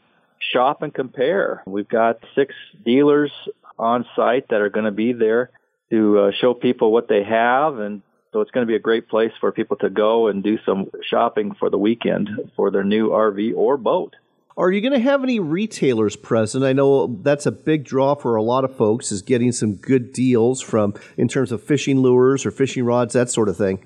shop 0.53 0.83
and 0.83 0.93
compare. 0.93 1.63
We've 1.67 1.89
got 1.89 2.21
six 2.35 2.55
dealers 2.85 3.31
on 3.79 4.07
site 4.15 4.49
that 4.49 4.61
are 4.61 4.71
going 4.71 4.87
to 4.87 4.93
be 4.93 5.13
there 5.13 5.51
to 5.91 6.19
uh, 6.19 6.31
show 6.41 6.55
people 6.55 6.93
what 6.93 7.09
they 7.09 7.23
have 7.23 7.79
and 7.79 8.03
So 8.33 8.41
it's 8.41 8.51
going 8.51 8.67
to 8.67 8.71
be 8.71 8.77
a 8.77 8.81
great 8.81 9.09
place 9.09 9.33
for 9.41 9.53
people 9.53 9.77
to 9.79 9.89
go 9.89 10.29
and 10.29 10.43
do 10.43 10.59
some 10.67 10.91
shopping 11.09 11.55
for 11.59 11.71
the 11.71 11.79
weekend 11.79 12.29
for 12.57 12.71
their 12.71 12.85
new 12.85 13.11
RV 13.11 13.55
or 13.57 13.77
boat. 13.77 14.15
Are 14.59 14.71
you 14.71 14.81
going 14.81 14.95
to 14.95 14.99
have 14.99 15.23
any 15.23 15.39
retailers 15.39 16.17
present? 16.17 16.65
I 16.65 16.73
know 16.73 17.19
that's 17.23 17.45
a 17.45 17.53
big 17.53 17.85
draw 17.85 18.15
for 18.15 18.37
a 18.37 18.43
lot 18.43 18.65
of 18.65 18.75
folks 18.75 19.13
is 19.13 19.21
getting 19.21 19.53
some 19.53 19.75
good 19.75 20.15
deals 20.15 20.63
from 20.63 20.95
in 21.19 21.29
terms 21.29 21.53
of 21.53 21.63
fishing 21.63 22.01
lures 22.01 22.47
or 22.47 22.51
fishing 22.51 22.85
rods, 22.85 23.13
that 23.13 23.29
sort 23.29 23.51
of 23.51 23.59
thing. 23.59 23.85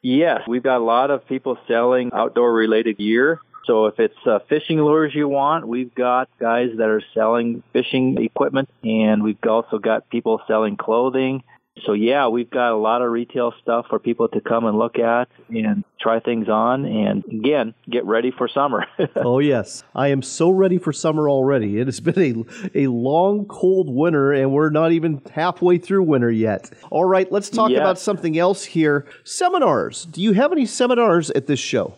Yes, 0.00 0.40
we've 0.48 0.62
got 0.62 0.78
a 0.78 0.84
lot 0.84 1.10
of 1.10 1.26
people 1.26 1.58
selling 1.68 2.10
outdoor 2.14 2.54
related 2.54 2.96
gear. 2.96 3.40
So 3.66 3.84
if 3.84 4.00
it's 4.00 4.16
uh, 4.24 4.38
fishing 4.48 4.78
lures 4.78 5.14
you 5.14 5.28
want, 5.28 5.68
we've 5.68 5.94
got 5.94 6.30
guys 6.40 6.70
that 6.78 6.88
are 6.88 7.02
selling 7.12 7.62
fishing 7.74 8.16
equipment 8.16 8.70
and 8.82 9.22
we've 9.22 9.36
also 9.46 9.76
got 9.76 10.08
people 10.08 10.40
selling 10.48 10.78
clothing 10.78 11.42
so 11.84 11.92
yeah, 11.92 12.28
we've 12.28 12.50
got 12.50 12.72
a 12.72 12.76
lot 12.76 13.02
of 13.02 13.10
retail 13.10 13.52
stuff 13.62 13.86
for 13.88 13.98
people 13.98 14.28
to 14.28 14.40
come 14.40 14.64
and 14.64 14.78
look 14.78 14.98
at 14.98 15.28
and 15.48 15.84
try 16.00 16.20
things 16.20 16.48
on 16.48 16.84
and 16.84 17.24
again, 17.24 17.74
get 17.90 18.04
ready 18.04 18.30
for 18.30 18.48
summer. 18.48 18.86
oh 19.16 19.38
yes. 19.38 19.82
I 19.94 20.08
am 20.08 20.22
so 20.22 20.50
ready 20.50 20.78
for 20.78 20.92
summer 20.92 21.28
already. 21.28 21.78
It 21.78 21.86
has 21.86 22.00
been 22.00 22.46
a, 22.74 22.84
a 22.84 22.90
long 22.90 23.46
cold 23.46 23.88
winter 23.88 24.32
and 24.32 24.52
we're 24.52 24.70
not 24.70 24.92
even 24.92 25.22
halfway 25.32 25.78
through 25.78 26.04
winter 26.04 26.30
yet. 26.30 26.70
All 26.90 27.04
right, 27.04 27.30
let's 27.30 27.50
talk 27.50 27.70
yes. 27.70 27.78
about 27.78 27.98
something 27.98 28.38
else 28.38 28.64
here. 28.64 29.06
Seminars. 29.24 30.04
Do 30.04 30.22
you 30.22 30.32
have 30.32 30.52
any 30.52 30.66
seminars 30.66 31.30
at 31.30 31.46
this 31.46 31.60
show? 31.60 31.94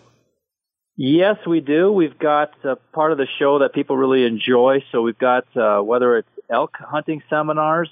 Yes, 0.96 1.36
we 1.46 1.60
do. 1.60 1.90
We've 1.90 2.18
got 2.18 2.50
uh, 2.62 2.74
part 2.92 3.12
of 3.12 3.16
the 3.16 3.26
show 3.38 3.60
that 3.60 3.72
people 3.72 3.96
really 3.96 4.26
enjoy. 4.26 4.84
So 4.92 5.00
we've 5.00 5.18
got 5.18 5.44
uh, 5.56 5.80
whether 5.80 6.18
it's 6.18 6.28
elk 6.50 6.76
hunting 6.78 7.22
seminars, 7.30 7.88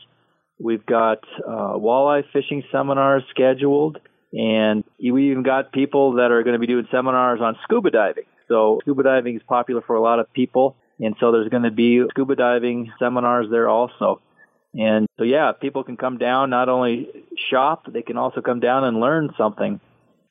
We've 0.58 0.84
got 0.84 1.18
uh, 1.46 1.74
walleye 1.74 2.24
fishing 2.32 2.64
seminars 2.72 3.22
scheduled, 3.30 3.98
and 4.32 4.84
we 4.98 5.30
even 5.30 5.42
got 5.42 5.72
people 5.72 6.14
that 6.14 6.30
are 6.32 6.42
going 6.42 6.54
to 6.54 6.58
be 6.58 6.66
doing 6.66 6.88
seminars 6.90 7.40
on 7.40 7.56
scuba 7.64 7.90
diving. 7.90 8.24
So 8.48 8.80
scuba 8.82 9.02
diving 9.02 9.36
is 9.36 9.42
popular 9.48 9.82
for 9.86 9.96
a 9.96 10.02
lot 10.02 10.18
of 10.18 10.32
people, 10.32 10.76
and 10.98 11.14
so 11.20 11.32
there's 11.32 11.48
going 11.48 11.62
to 11.62 11.70
be 11.70 12.02
scuba 12.10 12.34
diving 12.34 12.92
seminars 12.98 13.46
there 13.50 13.68
also. 13.68 14.20
And 14.74 15.06
so 15.16 15.24
yeah, 15.24 15.52
people 15.52 15.84
can 15.84 15.96
come 15.96 16.18
down 16.18 16.50
not 16.50 16.68
only 16.68 17.08
shop, 17.50 17.86
they 17.90 18.02
can 18.02 18.16
also 18.16 18.40
come 18.40 18.60
down 18.60 18.84
and 18.84 19.00
learn 19.00 19.30
something 19.38 19.80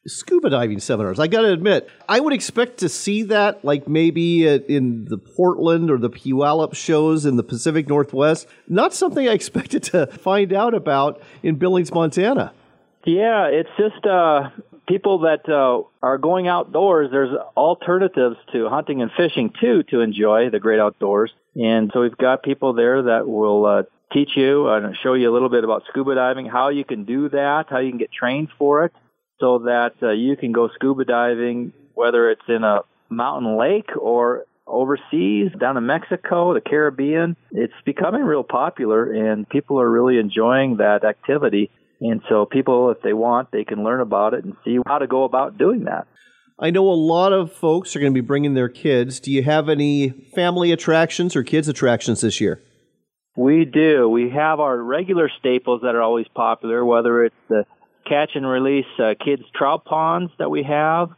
scuba 0.07 0.49
diving 0.49 0.79
seminars. 0.79 1.19
I 1.19 1.27
got 1.27 1.41
to 1.41 1.51
admit, 1.51 1.89
I 2.07 2.19
would 2.19 2.33
expect 2.33 2.77
to 2.79 2.89
see 2.89 3.23
that 3.23 3.63
like 3.63 3.87
maybe 3.87 4.47
in 4.47 5.05
the 5.05 5.17
Portland 5.17 5.91
or 5.91 5.97
the 5.97 6.09
Puyallup 6.09 6.75
shows 6.75 7.25
in 7.25 7.35
the 7.35 7.43
Pacific 7.43 7.87
Northwest. 7.87 8.47
Not 8.67 8.93
something 8.93 9.27
I 9.27 9.33
expected 9.33 9.83
to 9.83 10.07
find 10.07 10.53
out 10.53 10.73
about 10.73 11.21
in 11.43 11.55
Billings, 11.55 11.93
Montana. 11.93 12.53
Yeah, 13.05 13.47
it's 13.47 13.69
just 13.77 14.05
uh, 14.05 14.49
people 14.87 15.19
that 15.19 15.47
uh, 15.47 15.83
are 16.01 16.17
going 16.17 16.47
outdoors. 16.47 17.09
There's 17.11 17.35
alternatives 17.55 18.37
to 18.53 18.69
hunting 18.69 19.01
and 19.01 19.11
fishing 19.15 19.53
too 19.59 19.83
to 19.83 20.01
enjoy 20.01 20.49
the 20.49 20.59
great 20.59 20.79
outdoors, 20.79 21.31
and 21.55 21.91
so 21.93 22.01
we've 22.01 22.17
got 22.17 22.43
people 22.43 22.73
there 22.73 23.03
that 23.03 23.27
will. 23.27 23.65
Uh, 23.65 23.83
teach 24.13 24.29
you 24.37 24.69
and 24.69 24.95
show 25.03 25.15
you 25.15 25.29
a 25.29 25.33
little 25.33 25.49
bit 25.49 25.65
about 25.65 25.83
scuba 25.89 26.15
diving, 26.15 26.45
how 26.45 26.69
you 26.69 26.85
can 26.85 27.03
do 27.03 27.27
that, 27.27 27.65
how 27.69 27.79
you 27.79 27.89
can 27.89 27.97
get 27.97 28.09
trained 28.09 28.47
for 28.57 28.85
it, 28.85 28.93
so 29.39 29.59
that 29.59 29.93
uh, 30.01 30.11
you 30.11 30.35
can 30.35 30.51
go 30.51 30.69
scuba 30.75 31.05
diving, 31.05 31.73
whether 31.93 32.29
it's 32.31 32.47
in 32.47 32.63
a 32.63 32.81
mountain 33.09 33.57
lake 33.57 33.89
or 33.99 34.45
overseas, 34.65 35.51
down 35.59 35.77
in 35.77 35.85
Mexico, 35.85 36.53
the 36.53 36.61
Caribbean. 36.61 37.35
It's 37.51 37.73
becoming 37.85 38.23
real 38.23 38.43
popular, 38.43 39.11
and 39.11 39.47
people 39.47 39.79
are 39.79 39.89
really 39.89 40.17
enjoying 40.17 40.77
that 40.77 41.05
activity. 41.05 41.71
And 42.01 42.21
so, 42.29 42.45
people, 42.45 42.91
if 42.91 43.01
they 43.01 43.13
want, 43.13 43.51
they 43.51 43.63
can 43.63 43.83
learn 43.83 44.01
about 44.01 44.33
it 44.33 44.43
and 44.43 44.55
see 44.63 44.77
how 44.85 44.99
to 44.99 45.07
go 45.07 45.23
about 45.23 45.57
doing 45.57 45.85
that. 45.85 46.07
I 46.59 46.71
know 46.71 46.89
a 46.89 46.93
lot 46.93 47.33
of 47.33 47.53
folks 47.53 47.95
are 47.95 47.99
going 47.99 48.11
to 48.11 48.21
be 48.21 48.25
bringing 48.25 48.55
their 48.55 48.69
kids. 48.69 49.19
Do 49.19 49.31
you 49.31 49.43
have 49.43 49.69
any 49.69 50.09
family 50.09 50.71
attractions 50.71 51.35
or 51.35 51.43
kids 51.43 51.67
attractions 51.67 52.21
this 52.21 52.41
year? 52.41 52.61
We 53.35 53.65
do. 53.65 54.09
We 54.09 54.31
have 54.31 54.59
our 54.59 54.75
regular 54.75 55.29
staples 55.39 55.81
that 55.83 55.93
are 55.93 56.01
always 56.01 56.25
popular, 56.33 56.83
whether 56.83 57.23
it's 57.23 57.35
the 57.47 57.65
catch 58.07 58.31
and 58.35 58.47
release 58.47 58.85
uh, 58.99 59.15
kids 59.23 59.43
trout 59.53 59.85
ponds 59.85 60.31
that 60.39 60.49
we 60.49 60.63
have. 60.63 61.09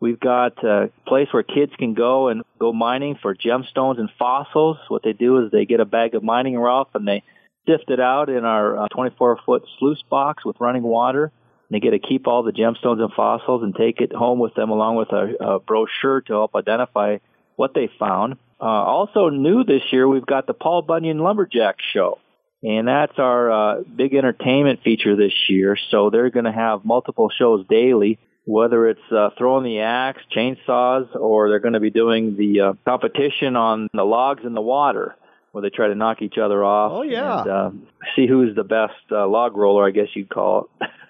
We've 0.00 0.20
got 0.20 0.62
a 0.64 0.90
place 1.06 1.28
where 1.32 1.42
kids 1.42 1.72
can 1.78 1.94
go 1.94 2.28
and 2.28 2.42
go 2.58 2.72
mining 2.72 3.16
for 3.20 3.34
gemstones 3.34 3.98
and 3.98 4.10
fossils. 4.18 4.76
What 4.88 5.02
they 5.02 5.12
do 5.12 5.44
is 5.44 5.50
they 5.50 5.64
get 5.64 5.80
a 5.80 5.84
bag 5.84 6.14
of 6.14 6.22
mining 6.22 6.58
rough 6.58 6.88
and 6.94 7.08
they 7.08 7.22
sift 7.66 7.90
it 7.90 8.00
out 8.00 8.28
in 8.28 8.44
our 8.44 8.88
24 8.88 9.38
uh, 9.38 9.42
foot 9.46 9.64
sluice 9.78 10.02
box 10.10 10.44
with 10.44 10.60
running 10.60 10.82
water. 10.82 11.32
They 11.70 11.80
get 11.80 11.90
to 11.90 11.98
keep 11.98 12.26
all 12.26 12.42
the 12.42 12.52
gemstones 12.52 13.00
and 13.00 13.12
fossils 13.14 13.62
and 13.62 13.74
take 13.74 14.00
it 14.00 14.12
home 14.12 14.38
with 14.38 14.54
them 14.54 14.70
along 14.70 14.96
with 14.96 15.08
a, 15.12 15.34
a 15.40 15.58
brochure 15.60 16.20
to 16.20 16.32
help 16.34 16.54
identify 16.54 17.18
what 17.56 17.72
they 17.74 17.88
found. 17.98 18.34
Uh, 18.60 18.64
also 18.64 19.30
new 19.30 19.64
this 19.64 19.82
year, 19.90 20.06
we've 20.06 20.26
got 20.26 20.46
the 20.46 20.54
Paul 20.54 20.82
Bunyan 20.82 21.18
Lumberjack 21.18 21.76
Show 21.80 22.18
and 22.64 22.88
that's 22.88 23.18
our 23.18 23.52
uh, 23.52 23.82
big 23.82 24.14
entertainment 24.14 24.82
feature 24.82 25.16
this 25.16 25.34
year. 25.48 25.76
So 25.90 26.08
they're 26.08 26.30
going 26.30 26.46
to 26.46 26.52
have 26.52 26.84
multiple 26.84 27.28
shows 27.28 27.66
daily, 27.68 28.18
whether 28.46 28.88
it's 28.88 29.12
uh, 29.12 29.30
throwing 29.36 29.64
the 29.64 29.80
axe, 29.80 30.22
chainsaws, 30.34 31.14
or 31.14 31.50
they're 31.50 31.60
going 31.60 31.74
to 31.74 31.80
be 31.80 31.90
doing 31.90 32.36
the 32.36 32.60
uh, 32.60 32.72
competition 32.86 33.56
on 33.56 33.88
the 33.92 34.04
logs 34.04 34.44
in 34.44 34.54
the 34.54 34.62
water, 34.62 35.14
where 35.52 35.60
they 35.60 35.68
try 35.68 35.88
to 35.88 35.94
knock 35.94 36.22
each 36.22 36.38
other 36.38 36.64
off. 36.64 36.92
Oh 36.94 37.02
yeah, 37.02 37.42
and, 37.42 37.50
uh, 37.50 37.70
see 38.16 38.26
who's 38.26 38.56
the 38.56 38.64
best 38.64 38.94
uh, 39.12 39.26
log 39.28 39.56
roller, 39.56 39.86
I 39.86 39.90
guess 39.90 40.08
you'd 40.14 40.30
call 40.30 40.70
it. 40.80 40.88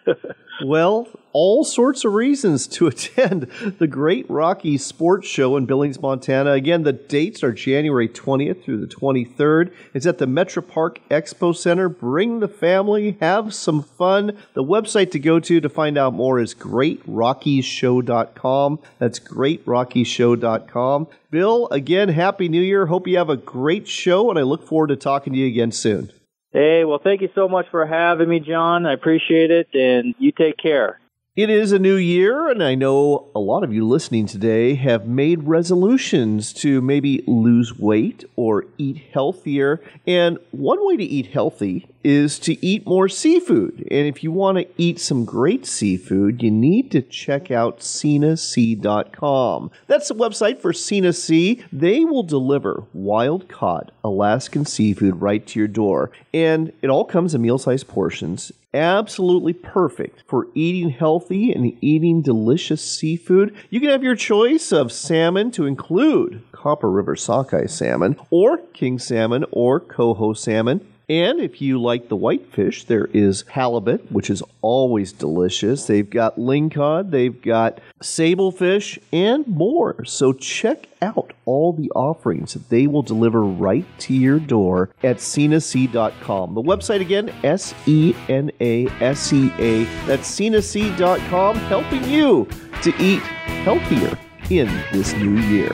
well, 0.64 1.08
all 1.32 1.64
sorts 1.64 2.04
of 2.04 2.14
reasons 2.14 2.68
to 2.68 2.86
attend 2.86 3.42
the 3.78 3.86
Great 3.86 4.24
Rocky 4.30 4.78
Sports 4.78 5.28
Show 5.28 5.56
in 5.56 5.66
Billings, 5.66 6.00
Montana. 6.00 6.52
Again, 6.52 6.84
the 6.84 6.92
dates 6.92 7.42
are 7.42 7.52
January 7.52 8.08
20th 8.08 8.62
through 8.64 8.78
the 8.78 8.86
23rd. 8.86 9.72
It's 9.92 10.06
at 10.06 10.16
the 10.18 10.26
Metro 10.26 10.62
Park 10.62 11.00
Expo 11.10 11.54
Center. 11.56 11.88
Bring 11.88 12.40
the 12.40 12.48
family, 12.48 13.16
have 13.20 13.54
some 13.54 13.82
fun. 13.82 14.36
The 14.54 14.64
website 14.64 15.10
to 15.12 15.18
go 15.18 15.40
to 15.40 15.60
to 15.60 15.68
find 15.68 15.98
out 15.98 16.14
more 16.14 16.40
is 16.40 16.54
greatrockyshow.com. 16.54 18.78
That's 18.98 19.20
greatrockyshow.com. 19.20 21.08
Bill, 21.30 21.68
again, 21.70 22.08
Happy 22.10 22.48
New 22.48 22.62
Year. 22.62 22.86
Hope 22.86 23.08
you 23.08 23.18
have 23.18 23.28
a 23.28 23.36
great 23.36 23.88
show, 23.88 24.30
and 24.30 24.38
I 24.38 24.42
look 24.42 24.66
forward 24.66 24.86
to 24.88 24.96
talking 24.96 25.32
to 25.32 25.38
you 25.38 25.46
again 25.48 25.72
soon. 25.72 26.12
Hey, 26.54 26.84
well, 26.84 27.00
thank 27.02 27.20
you 27.20 27.28
so 27.34 27.48
much 27.48 27.66
for 27.72 27.84
having 27.84 28.28
me, 28.28 28.38
John. 28.38 28.86
I 28.86 28.92
appreciate 28.92 29.50
it, 29.50 29.66
and 29.74 30.14
you 30.20 30.30
take 30.30 30.56
care. 30.56 31.00
It 31.36 31.50
is 31.50 31.72
a 31.72 31.80
new 31.80 31.96
year, 31.96 32.48
and 32.48 32.62
I 32.62 32.76
know 32.76 33.26
a 33.34 33.40
lot 33.40 33.64
of 33.64 33.74
you 33.74 33.84
listening 33.84 34.26
today 34.26 34.76
have 34.76 35.08
made 35.08 35.48
resolutions 35.48 36.52
to 36.52 36.80
maybe 36.80 37.24
lose 37.26 37.76
weight 37.76 38.22
or 38.36 38.66
eat 38.78 39.02
healthier. 39.12 39.80
And 40.06 40.38
one 40.52 40.86
way 40.86 40.96
to 40.96 41.02
eat 41.02 41.26
healthy 41.26 41.88
is 42.04 42.38
to 42.38 42.64
eat 42.64 42.86
more 42.86 43.08
seafood. 43.08 43.80
And 43.90 44.06
if 44.06 44.22
you 44.22 44.30
want 44.30 44.58
to 44.58 44.68
eat 44.78 45.00
some 45.00 45.24
great 45.24 45.66
seafood, 45.66 46.40
you 46.40 46.52
need 46.52 46.92
to 46.92 47.02
check 47.02 47.50
out 47.50 47.80
SenaSea.com. 47.80 49.72
That's 49.88 50.06
the 50.06 50.14
website 50.14 50.60
for 50.60 50.72
Sena 50.72 51.12
Sea. 51.12 51.64
They 51.72 52.04
will 52.04 52.22
deliver 52.22 52.84
wild 52.92 53.48
caught 53.48 53.90
Alaskan 54.04 54.66
seafood 54.66 55.20
right 55.20 55.44
to 55.48 55.58
your 55.58 55.66
door. 55.66 56.12
And 56.32 56.72
it 56.80 56.90
all 56.90 57.04
comes 57.04 57.34
in 57.34 57.42
meal 57.42 57.58
sized 57.58 57.88
portions 57.88 58.52
absolutely 58.74 59.52
perfect 59.52 60.24
for 60.26 60.48
eating 60.54 60.90
healthy 60.90 61.52
and 61.52 61.76
eating 61.82 62.20
delicious 62.20 62.82
seafood. 62.82 63.54
You 63.70 63.80
can 63.80 63.90
have 63.90 64.02
your 64.02 64.16
choice 64.16 64.72
of 64.72 64.92
salmon 64.92 65.50
to 65.52 65.64
include 65.64 66.42
Copper 66.52 66.90
River 66.90 67.16
sockeye 67.16 67.66
salmon, 67.66 68.16
or 68.30 68.58
king 68.58 68.98
salmon, 68.98 69.44
or 69.52 69.80
coho 69.80 70.32
salmon. 70.32 70.86
And 71.08 71.40
if 71.40 71.60
you 71.60 71.80
like 71.80 72.08
the 72.08 72.16
whitefish, 72.16 72.84
there 72.84 73.06
is 73.12 73.42
halibut, 73.48 74.10
which 74.10 74.30
is 74.30 74.42
always 74.62 75.12
delicious. 75.12 75.86
They've 75.86 76.08
got 76.08 76.36
lingcod, 76.36 77.10
they've 77.10 77.40
got 77.40 77.80
sablefish, 78.02 78.98
and 79.12 79.46
more. 79.46 80.04
So 80.04 80.32
check 80.32 80.88
out 81.02 81.32
all 81.44 81.72
the 81.72 81.90
offerings 81.90 82.54
that 82.54 82.70
they 82.70 82.86
will 82.86 83.02
deliver 83.02 83.42
right 83.42 83.84
to 84.00 84.14
your 84.14 84.38
door 84.38 84.90
at 85.02 85.18
senasea.com. 85.18 86.54
The 86.54 86.62
website 86.62 87.00
again, 87.00 87.30
S 87.42 87.74
E 87.86 88.14
N 88.28 88.50
A 88.60 88.86
S 89.00 89.32
E 89.32 89.52
A. 89.58 89.84
That's 90.06 90.30
senasea.com, 90.30 91.56
helping 91.56 92.04
you 92.04 92.48
to 92.82 92.94
eat 92.98 93.22
healthier 93.64 94.18
in 94.50 94.66
this 94.92 95.12
new 95.14 95.38
year. 95.40 95.72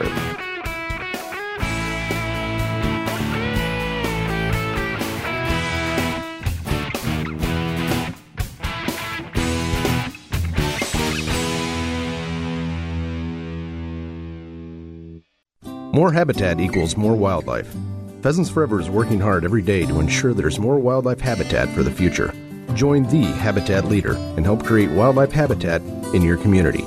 More 15.93 16.13
habitat 16.13 16.61
equals 16.61 16.95
more 16.95 17.15
wildlife. 17.15 17.75
Pheasants 18.21 18.49
Forever 18.49 18.79
is 18.79 18.89
working 18.89 19.19
hard 19.19 19.43
every 19.43 19.61
day 19.61 19.85
to 19.85 19.99
ensure 19.99 20.33
there's 20.33 20.57
more 20.57 20.79
wildlife 20.79 21.19
habitat 21.19 21.67
for 21.69 21.83
the 21.83 21.91
future. 21.91 22.33
Join 22.75 23.03
the 23.03 23.23
habitat 23.23 23.85
leader 23.85 24.13
and 24.37 24.45
help 24.45 24.63
create 24.63 24.89
wildlife 24.91 25.33
habitat 25.33 25.81
in 26.13 26.21
your 26.21 26.37
community. 26.37 26.85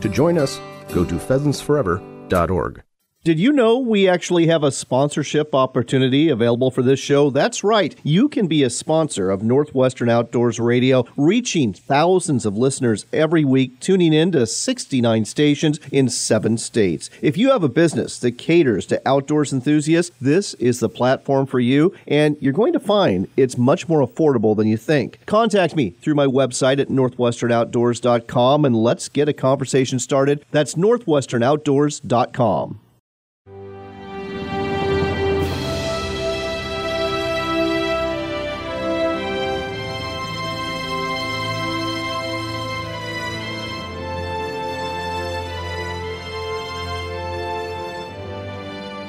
To 0.00 0.08
join 0.08 0.38
us, 0.38 0.58
go 0.94 1.04
to 1.04 1.16
pheasantsforever.org. 1.16 2.82
Did 3.28 3.36
you 3.38 3.52
know 3.52 3.78
we 3.78 4.08
actually 4.08 4.46
have 4.46 4.62
a 4.62 4.72
sponsorship 4.72 5.54
opportunity 5.54 6.30
available 6.30 6.70
for 6.70 6.80
this 6.80 6.98
show? 6.98 7.28
That's 7.28 7.62
right. 7.62 7.94
You 8.02 8.26
can 8.26 8.46
be 8.46 8.62
a 8.62 8.70
sponsor 8.70 9.30
of 9.30 9.42
Northwestern 9.42 10.08
Outdoors 10.08 10.58
Radio, 10.58 11.04
reaching 11.14 11.74
thousands 11.74 12.46
of 12.46 12.56
listeners 12.56 13.04
every 13.12 13.44
week, 13.44 13.80
tuning 13.80 14.14
in 14.14 14.32
to 14.32 14.46
69 14.46 15.26
stations 15.26 15.78
in 15.92 16.08
seven 16.08 16.56
states. 16.56 17.10
If 17.20 17.36
you 17.36 17.50
have 17.50 17.62
a 17.62 17.68
business 17.68 18.18
that 18.20 18.38
caters 18.38 18.86
to 18.86 19.06
outdoors 19.06 19.52
enthusiasts, 19.52 20.16
this 20.22 20.54
is 20.54 20.80
the 20.80 20.88
platform 20.88 21.44
for 21.44 21.60
you, 21.60 21.94
and 22.06 22.38
you're 22.40 22.54
going 22.54 22.72
to 22.72 22.80
find 22.80 23.28
it's 23.36 23.58
much 23.58 23.90
more 23.90 24.00
affordable 24.00 24.56
than 24.56 24.68
you 24.68 24.78
think. 24.78 25.20
Contact 25.26 25.76
me 25.76 25.90
through 26.00 26.14
my 26.14 26.26
website 26.26 26.78
at 26.78 26.88
northwesternoutdoors.com 26.88 28.64
and 28.64 28.74
let's 28.74 29.10
get 29.10 29.28
a 29.28 29.34
conversation 29.34 29.98
started. 29.98 30.46
That's 30.50 30.76
northwesternoutdoors.com. 30.76 32.80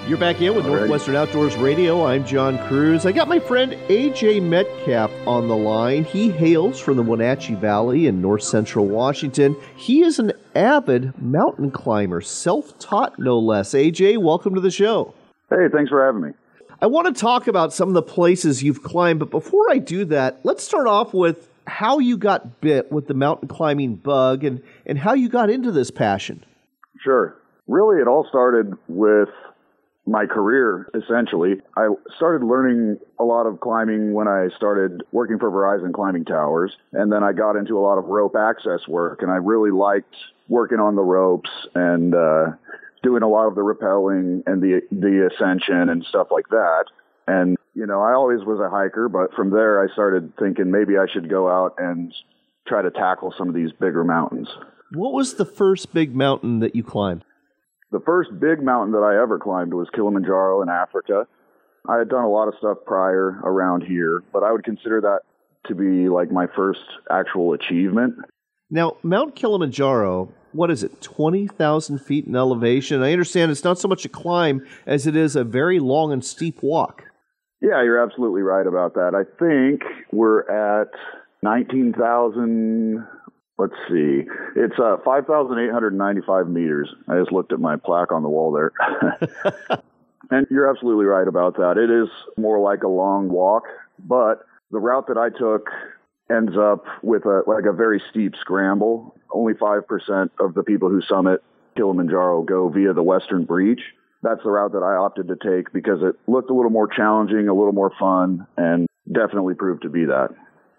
You're 0.10 0.18
back 0.18 0.42
in 0.42 0.56
with 0.56 0.66
Northwestern 0.66 1.16
Outdoors 1.16 1.56
Radio. 1.56 2.04
I'm 2.04 2.26
John 2.26 2.58
Kruse. 2.68 3.06
I 3.06 3.12
got 3.12 3.28
my 3.28 3.40
friend 3.40 3.74
AJ 3.90 4.42
Metcalf 4.42 5.12
on 5.28 5.48
the 5.48 5.56
line. 5.56 6.04
He 6.04 6.32
hails 6.32 6.80
from 6.80 6.98
the 6.98 7.04
Wenatchee 7.04 7.54
Valley 7.54 8.08
in 8.08 8.20
north 8.20 8.42
central 8.42 8.88
Washington. 8.88 9.56
He 9.76 10.02
is 10.02 10.18
an 10.18 10.34
avid 10.56 11.14
mountain 11.22 11.70
climber, 11.70 12.22
self 12.22 12.76
taught 12.80 13.20
no 13.20 13.38
less. 13.38 13.76
AJ, 13.76 14.18
welcome 14.18 14.56
to 14.56 14.62
the 14.62 14.72
show. 14.72 15.14
Hey, 15.52 15.68
thanks 15.72 15.92
for 15.92 16.04
having 16.04 16.22
me. 16.22 16.32
I 16.82 16.88
want 16.88 17.16
to 17.16 17.22
talk 17.22 17.48
about 17.48 17.72
some 17.72 17.88
of 17.88 17.94
the 17.94 18.02
places 18.02 18.64
you've 18.64 18.82
climbed, 18.82 19.20
but 19.20 19.30
before 19.30 19.70
I 19.70 19.78
do 19.78 20.06
that, 20.06 20.40
let's 20.42 20.64
start 20.64 20.88
off 20.88 21.14
with 21.14 21.50
how 21.68 22.00
you 22.00 22.18
got 22.18 22.62
bit 22.62 22.92
with 22.92 23.06
the 23.06 23.14
mountain 23.14 23.48
climbing 23.48 23.98
bug 23.98 24.44
and, 24.44 24.64
and 24.88 24.98
how 24.98 25.14
you 25.14 25.30
got 25.30 25.52
into 25.52 25.72
this 25.72 25.92
passion. 25.92 26.44
Sure. 27.04 27.36
Really, 27.68 28.02
it 28.02 28.08
all 28.08 28.26
started 28.28 28.74
with 28.88 29.30
my 30.10 30.26
career 30.26 30.90
essentially. 30.94 31.62
I 31.78 31.90
started 32.18 32.46
learning 32.46 33.00
a 33.20 33.24
lot 33.24 33.46
of 33.46 33.60
climbing 33.60 34.14
when 34.14 34.28
I 34.28 34.50
started 34.58 35.04
working 35.12 35.38
for 35.40 35.52
Verizon 35.52 35.94
Climbing 35.94 36.26
Towers, 36.26 36.76
and 36.92 37.12
then 37.12 37.24
I 37.24 37.32
got 37.34 37.56
into 37.56 37.78
a 37.78 37.82
lot 37.82 37.98
of 37.98 38.06
rope 38.06 38.36
access 38.36 38.88
work, 38.88 39.22
and 39.22 39.32
I 39.32 39.36
really 39.36 39.72
liked 39.72 40.16
working 40.48 40.80
on 40.80 40.96
the 40.96 41.04
ropes 41.04 41.50
and 41.76 42.16
uh, 42.16 42.48
doing 43.04 43.22
a 43.22 43.28
lot 43.28 43.48
of 43.48 43.56
the 43.56 43.62
rappelling 43.62 44.44
and 44.48 44.62
the 44.62 44.82
the 44.92 45.30
ascension 45.32 45.90
and 45.90 46.04
stuff 46.10 46.28
like 46.32 46.50
that. 46.50 46.86
And 47.28 47.58
you 47.76 47.86
know, 47.86 48.02
I 48.02 48.14
always 48.14 48.44
was 48.44 48.60
a 48.60 48.70
hiker, 48.70 49.10
but 49.10 49.34
from 49.36 49.52
there 49.52 49.84
I 49.84 49.94
started 49.94 50.34
thinking 50.40 50.72
maybe 50.72 50.98
I 50.98 51.06
should 51.12 51.30
go 51.30 51.48
out 51.48 51.76
and 51.78 52.14
try 52.68 52.82
to 52.82 52.92
tackle 52.92 53.34
some 53.38 53.48
of 53.48 53.56
these 53.56 53.72
bigger 53.72 54.04
mountains. 54.04 54.50
What 54.92 55.14
was 55.14 55.36
the 55.36 55.46
first 55.46 55.94
big 55.94 56.16
mountain 56.16 56.60
that 56.60 56.76
you 56.76 56.84
climbed? 56.84 57.24
The 57.92 58.00
first 58.06 58.30
big 58.40 58.62
mountain 58.62 58.92
that 58.94 59.04
I 59.04 59.22
ever 59.22 59.40
climbed 59.40 59.74
was 59.74 59.88
Kilimanjaro 59.96 60.62
in 60.62 60.70
Africa. 60.70 61.26
I 61.88 61.98
had 61.98 62.10
done 62.10 62.24
a 62.24 62.30
lot 62.30 62.48
of 62.48 62.54
stuff 62.60 62.78
prior 62.86 63.40
around 63.44 63.82
here, 63.82 64.24
but 64.32 64.44
I 64.44 64.52
would 64.52 64.64
consider 64.64 65.02
that 65.02 65.22
to 65.68 65.76
be 65.76 66.08
like 66.08 66.32
my 66.32 66.46
first 66.56 66.84
actual 67.10 67.54
achievement. 67.54 68.16
Now, 68.70 68.98
Mount 69.02 69.36
Kilimanjaro, 69.36 70.32
what 70.52 70.70
is 70.70 70.84
it, 70.84 71.02
20,000 71.02 72.00
feet 72.00 72.26
in 72.28 72.36
elevation? 72.36 73.02
I 73.02 73.12
understand 73.12 73.50
it's 73.50 73.64
not 73.64 73.80
so 73.80 73.88
much 73.88 74.06
a 74.06 74.10
climb 74.10 74.66
as 74.86 75.08
it 75.08 75.16
is 75.16 75.36
a 75.36 75.44
very 75.44 75.80
long 75.80 76.12
and 76.12 76.24
steep 76.24 76.62
walk. 76.62 77.04
Yeah, 77.62 77.84
you're 77.84 78.02
absolutely 78.02 78.42
right 78.42 78.68
about 78.68 78.94
that. 78.94 79.16
I 79.16 79.24
think 79.40 79.82
we're 80.12 80.42
at 80.50 80.90
19,000 81.42 83.06
let's 83.60 83.76
see. 83.90 84.24
It's 84.56 84.80
uh, 84.80 84.98
5,895 85.04 86.48
meters. 86.48 86.90
I 87.08 87.20
just 87.20 87.32
looked 87.32 87.52
at 87.52 87.60
my 87.60 87.76
plaque 87.76 88.12
on 88.12 88.24
the 88.24 88.30
wall 88.30 88.52
there. 88.52 88.72
and 90.32 90.48
you're 90.50 90.70
absolutely 90.70 91.06
right 91.06 91.28
about 91.28 91.58
that. 91.58 91.78
It 91.78 91.92
is 91.92 92.10
more 92.38 92.60
like 92.60 92.84
a 92.84 92.88
long 92.88 93.30
walk, 93.30 93.64
but 94.00 94.46
the 94.72 94.80
route 94.80 95.08
that 95.08 95.18
I 95.18 95.30
took 95.30 95.70
ends 96.32 96.54
up 96.58 96.86
with 97.04 97.26
a 97.26 97.44
like 97.48 97.66
a 97.66 97.74
very 97.74 98.02
steep 98.10 98.36
scramble. 98.40 99.16
Only 99.32 99.54
5% 99.54 100.30
of 100.40 100.54
the 100.54 100.64
people 100.64 100.90
who 100.90 101.02
summit 101.02 101.44
Kilimanjaro 101.76 102.44
go 102.44 102.70
via 102.70 102.94
the 102.94 103.04
western 103.04 103.46
breach. 103.46 103.82
That's 104.22 104.42
the 104.44 104.52
route 104.52 104.72
that 104.74 104.84
I 104.84 104.96
opted 104.96 105.28
to 105.28 105.36
take 105.36 105.72
because 105.72 106.02
it 106.02 106.16
looked 106.28 106.50
a 106.50 106.54
little 106.54 106.72
more 106.72 106.88
challenging, 106.88 107.48
a 107.48 107.54
little 107.54 107.74
more 107.74 107.92
fun, 108.00 108.48
and 108.58 108.88
definitely 109.12 109.54
proved 109.54 109.84
to 109.84 109.90
be 109.90 110.06
that 110.06 110.30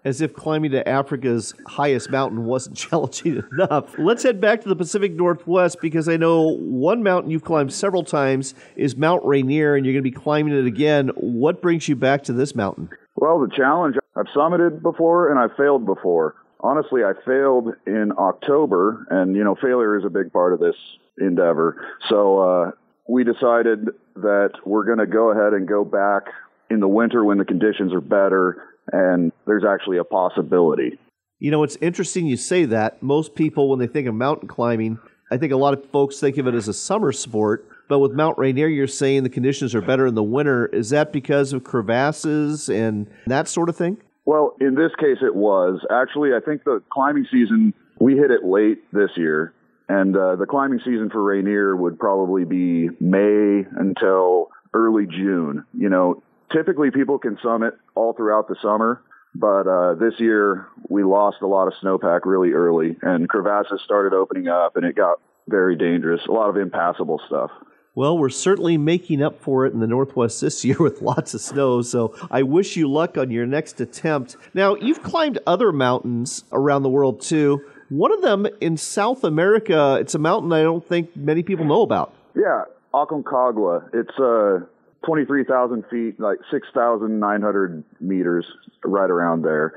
as 0.03 0.21
if 0.21 0.33
climbing 0.33 0.71
to 0.71 0.87
Africa's 0.87 1.53
highest 1.67 2.09
mountain 2.09 2.45
wasn't 2.45 2.75
challenging 2.77 3.43
enough. 3.51 3.97
Let's 3.97 4.23
head 4.23 4.41
back 4.41 4.61
to 4.61 4.69
the 4.69 4.75
Pacific 4.75 5.13
Northwest 5.13 5.77
because 5.81 6.09
I 6.09 6.17
know 6.17 6.57
one 6.57 7.03
mountain 7.03 7.31
you've 7.31 7.43
climbed 7.43 7.73
several 7.73 8.03
times 8.03 8.53
is 8.75 8.95
Mount 8.95 9.23
Rainier, 9.25 9.75
and 9.75 9.85
you're 9.85 9.93
going 9.93 10.03
to 10.03 10.09
be 10.09 10.15
climbing 10.15 10.57
it 10.57 10.65
again. 10.65 11.09
What 11.15 11.61
brings 11.61 11.87
you 11.87 11.95
back 11.95 12.23
to 12.23 12.33
this 12.33 12.55
mountain? 12.55 12.89
Well, 13.15 13.39
the 13.39 13.53
challenge 13.55 13.97
I've 14.15 14.27
summited 14.35 14.81
before 14.81 15.29
and 15.29 15.39
I've 15.39 15.55
failed 15.55 15.85
before. 15.85 16.35
Honestly, 16.59 17.03
I 17.03 17.13
failed 17.25 17.73
in 17.87 18.11
October, 18.17 19.07
and 19.09 19.35
you 19.35 19.43
know, 19.43 19.55
failure 19.55 19.97
is 19.97 20.05
a 20.05 20.09
big 20.09 20.31
part 20.31 20.53
of 20.53 20.59
this 20.59 20.75
endeavor. 21.17 21.83
So 22.07 22.39
uh, 22.39 22.71
we 23.07 23.23
decided 23.23 23.89
that 24.17 24.51
we're 24.63 24.85
going 24.85 24.99
to 24.99 25.07
go 25.07 25.31
ahead 25.31 25.53
and 25.53 25.67
go 25.67 25.83
back 25.83 26.25
in 26.69 26.79
the 26.79 26.87
winter 26.87 27.23
when 27.25 27.37
the 27.37 27.45
conditions 27.45 27.93
are 27.93 28.01
better 28.01 28.70
and 28.91 29.31
there's 29.45 29.63
actually 29.65 29.97
a 29.97 30.03
possibility. 30.03 30.99
You 31.39 31.51
know, 31.51 31.63
it's 31.63 31.77
interesting 31.81 32.27
you 32.27 32.37
say 32.37 32.65
that. 32.65 33.01
Most 33.01 33.35
people, 33.35 33.69
when 33.69 33.79
they 33.79 33.87
think 33.87 34.07
of 34.07 34.13
mountain 34.13 34.47
climbing, 34.47 34.99
I 35.31 35.37
think 35.37 35.51
a 35.51 35.57
lot 35.57 35.73
of 35.73 35.89
folks 35.89 36.19
think 36.19 36.37
of 36.37 36.47
it 36.47 36.53
as 36.53 36.67
a 36.67 36.73
summer 36.73 37.11
sport. 37.11 37.67
But 37.87 37.99
with 37.99 38.13
Mount 38.13 38.37
Rainier, 38.37 38.67
you're 38.67 38.87
saying 38.87 39.23
the 39.23 39.29
conditions 39.29 39.75
are 39.75 39.81
better 39.81 40.07
in 40.07 40.15
the 40.15 40.23
winter. 40.23 40.67
Is 40.67 40.91
that 40.91 41.11
because 41.11 41.51
of 41.51 41.63
crevasses 41.63 42.69
and 42.69 43.09
that 43.27 43.47
sort 43.47 43.69
of 43.69 43.75
thing? 43.75 43.97
Well, 44.23 44.55
in 44.61 44.75
this 44.75 44.91
case, 44.99 45.17
it 45.21 45.35
was. 45.35 45.85
Actually, 45.91 46.29
I 46.33 46.39
think 46.39 46.63
the 46.63 46.81
climbing 46.89 47.25
season, 47.31 47.73
we 47.99 48.15
hit 48.15 48.31
it 48.31 48.45
late 48.45 48.79
this 48.93 49.09
year. 49.17 49.53
And 49.89 50.15
uh, 50.15 50.37
the 50.37 50.45
climbing 50.45 50.79
season 50.85 51.09
for 51.09 51.21
Rainier 51.21 51.75
would 51.75 51.99
probably 51.99 52.45
be 52.45 52.89
May 53.01 53.65
until 53.75 54.49
early 54.73 55.05
June. 55.05 55.65
You 55.73 55.89
know, 55.89 56.23
typically 56.53 56.91
people 56.91 57.17
can 57.19 57.37
summit 57.43 57.73
all 57.95 58.13
throughout 58.13 58.47
the 58.47 58.55
summer, 58.61 59.01
but 59.33 59.67
uh, 59.67 59.95
this 59.95 60.13
year 60.19 60.67
we 60.89 61.03
lost 61.03 61.37
a 61.41 61.47
lot 61.47 61.67
of 61.67 61.73
snowpack 61.83 62.21
really 62.25 62.51
early, 62.51 62.97
and 63.01 63.27
crevasses 63.29 63.81
started 63.83 64.13
opening 64.13 64.47
up, 64.47 64.75
and 64.75 64.85
it 64.85 64.95
got 64.95 65.19
very 65.47 65.75
dangerous. 65.75 66.21
A 66.27 66.31
lot 66.31 66.49
of 66.49 66.57
impassable 66.57 67.19
stuff. 67.27 67.51
Well, 67.93 68.17
we're 68.17 68.29
certainly 68.29 68.77
making 68.77 69.21
up 69.21 69.41
for 69.41 69.65
it 69.65 69.73
in 69.73 69.81
the 69.81 69.87
Northwest 69.87 70.39
this 70.39 70.63
year 70.63 70.77
with 70.79 71.01
lots 71.01 71.33
of 71.33 71.41
snow, 71.41 71.81
so 71.81 72.15
I 72.29 72.43
wish 72.43 72.77
you 72.77 72.89
luck 72.89 73.17
on 73.17 73.31
your 73.31 73.45
next 73.45 73.81
attempt. 73.81 74.37
Now, 74.53 74.75
you've 74.75 75.03
climbed 75.03 75.39
other 75.45 75.71
mountains 75.73 76.45
around 76.51 76.83
the 76.83 76.89
world 76.89 77.21
too. 77.21 77.61
One 77.89 78.13
of 78.13 78.21
them 78.21 78.47
in 78.61 78.77
South 78.77 79.25
America, 79.25 79.97
it's 79.99 80.15
a 80.15 80.19
mountain 80.19 80.53
I 80.53 80.61
don't 80.61 80.87
think 80.87 81.13
many 81.17 81.43
people 81.43 81.65
know 81.65 81.81
about. 81.81 82.13
Yeah, 82.33 82.63
Aconcagua. 82.93 83.89
It's 83.93 84.17
uh, 84.17 84.65
23,000 85.05 85.83
feet, 85.89 86.19
like 86.19 86.37
6,900 86.51 87.83
meters, 87.99 88.45
right 88.83 89.09
around 89.09 89.43
there. 89.43 89.73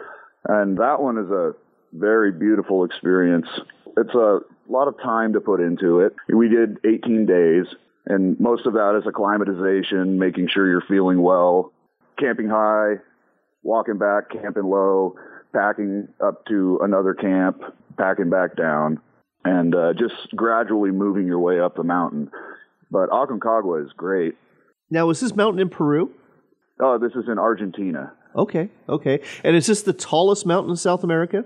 And 0.47 0.77
that 0.79 1.01
one 1.01 1.19
is 1.19 1.31
a 1.31 1.55
very 1.93 2.33
beautiful 2.33 2.85
experience. 2.85 3.47
It's 3.97 4.15
a 4.15 4.41
lot 4.69 4.89
of 4.89 4.99
time 5.03 5.33
to 5.33 5.41
put 5.41 5.61
into 5.61 6.01
it. 6.01 6.15
We 6.29 6.49
did 6.49 6.79
18 6.85 7.27
days, 7.27 7.67
and 8.07 8.39
most 8.39 8.67
of 8.67 8.75
that 8.75 8.99
is 9.01 9.07
acclimatization, 9.07 10.19
making 10.19 10.49
sure 10.53 10.69
you're 10.69 10.85
feeling 10.87 11.23
well, 11.23 11.73
camping 12.19 12.49
high, 12.49 12.95
walking 13.63 13.99
back, 13.99 14.31
camping 14.31 14.65
low, 14.65 15.15
packing 15.53 16.09
up 16.21 16.45
to 16.47 16.81
another 16.83 17.15
camp, 17.15 17.63
packing 17.97 18.29
back 18.29 18.57
down, 18.57 19.01
and 19.45 19.75
uh, 19.75 19.93
just 19.95 20.35
gradually 20.35 20.91
moving 20.91 21.27
your 21.27 21.39
way 21.39 21.61
up 21.61 21.77
the 21.77 21.85
mountain. 21.85 22.31
But 22.91 23.09
Aconcagua 23.11 23.85
is 23.85 23.93
great. 23.97 24.37
Now, 24.90 25.11
is 25.11 25.20
this 25.20 25.35
mountain 25.35 25.61
in 25.61 25.68
Peru? 25.68 26.11
Oh, 26.81 26.99
this 26.99 27.12
is 27.12 27.29
in 27.31 27.38
Argentina. 27.38 28.12
Okay, 28.37 28.68
okay. 28.88 29.20
And 29.44 29.55
is 29.55 29.66
this 29.66 29.83
the 29.83 29.92
tallest 29.92 30.44
mountain 30.44 30.70
in 30.70 30.77
South 30.77 31.05
America? 31.05 31.45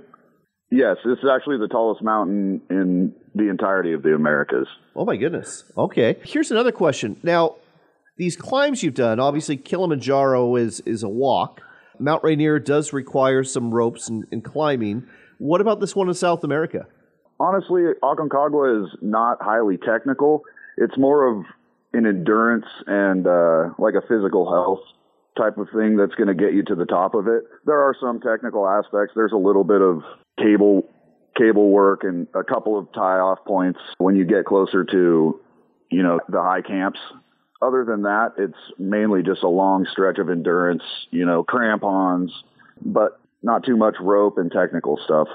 Yes, 0.70 0.96
this 1.04 1.18
is 1.18 1.30
actually 1.30 1.58
the 1.58 1.68
tallest 1.68 2.02
mountain 2.02 2.60
in 2.70 3.14
the 3.34 3.48
entirety 3.48 3.92
of 3.92 4.02
the 4.02 4.14
Americas. 4.14 4.66
Oh 4.94 5.04
my 5.04 5.16
goodness. 5.16 5.64
Okay. 5.76 6.16
Here's 6.24 6.50
another 6.50 6.72
question. 6.72 7.18
Now, 7.22 7.56
these 8.18 8.36
climbs 8.36 8.82
you've 8.82 8.94
done, 8.94 9.20
obviously 9.20 9.56
Kilimanjaro 9.56 10.56
is 10.56 10.80
is 10.80 11.02
a 11.02 11.08
walk. 11.08 11.62
Mount 11.98 12.22
Rainier 12.22 12.58
does 12.58 12.92
require 12.92 13.44
some 13.44 13.72
ropes 13.72 14.08
and, 14.08 14.26
and 14.30 14.44
climbing. 14.44 15.06
What 15.38 15.60
about 15.60 15.80
this 15.80 15.96
one 15.96 16.08
in 16.08 16.14
South 16.14 16.44
America? 16.44 16.86
Honestly, 17.40 17.82
Aconcagua 18.02 18.84
is 18.84 18.90
not 19.00 19.38
highly 19.40 19.78
technical. 19.78 20.42
It's 20.76 20.98
more 20.98 21.26
of 21.26 21.44
an 21.98 22.06
endurance 22.06 22.66
and 22.86 23.26
uh, 23.26 23.70
like 23.78 23.94
a 23.94 24.06
physical 24.08 24.48
health 24.50 24.80
type 25.36 25.58
of 25.58 25.68
thing 25.74 25.96
that's 25.96 26.14
going 26.14 26.28
to 26.28 26.34
get 26.34 26.54
you 26.54 26.62
to 26.64 26.74
the 26.74 26.86
top 26.86 27.14
of 27.14 27.28
it. 27.28 27.44
There 27.64 27.80
are 27.80 27.94
some 28.00 28.20
technical 28.20 28.66
aspects. 28.66 29.12
There's 29.14 29.32
a 29.32 29.36
little 29.36 29.64
bit 29.64 29.82
of 29.82 30.02
cable 30.38 30.88
cable 31.36 31.70
work 31.70 32.02
and 32.02 32.26
a 32.34 32.42
couple 32.42 32.76
of 32.76 32.92
tie 32.92 33.18
off 33.20 33.38
points 33.46 33.78
when 33.98 34.16
you 34.16 34.24
get 34.24 34.44
closer 34.44 34.84
to, 34.84 35.40
you 35.90 36.02
know, 36.02 36.18
the 36.28 36.42
high 36.42 36.62
camps. 36.62 36.98
Other 37.62 37.84
than 37.84 38.02
that, 38.02 38.32
it's 38.38 38.58
mainly 38.78 39.22
just 39.22 39.42
a 39.44 39.48
long 39.48 39.86
stretch 39.92 40.18
of 40.18 40.30
endurance, 40.30 40.82
you 41.10 41.24
know, 41.24 41.44
crampons, 41.44 42.32
but 42.84 43.20
not 43.42 43.64
too 43.64 43.76
much 43.76 43.94
rope 44.00 44.38
and 44.38 44.50
technical 44.50 44.98
stuff. 45.04 45.28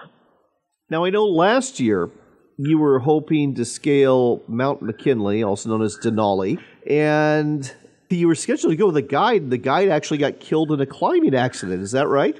Now, 0.90 1.06
I 1.06 1.10
know 1.10 1.26
last 1.26 1.80
year 1.80 2.10
you 2.58 2.78
were 2.78 3.00
hoping 3.00 3.56
to 3.56 3.66
scale 3.66 4.44
Mount 4.48 4.82
McKinley, 4.82 5.44
also 5.44 5.70
known 5.70 5.82
as 5.82 5.98
Denali, 5.98 6.60
and 6.88 7.74
you 8.10 8.28
were 8.28 8.36
scheduled 8.36 8.72
to 8.72 8.78
go 8.78 8.88
with 8.88 8.98
a 8.98 9.02
guide. 9.02 9.50
The 9.50 9.58
guide 9.58 9.90
actually 9.90 10.20
got 10.20 10.40
killed 10.40 10.72
in 10.72 10.80
a 10.80 10.86
climbing 10.86 11.36
accident. 11.36 11.82
Is 11.82 11.92
that 11.92 12.08
right? 12.08 12.40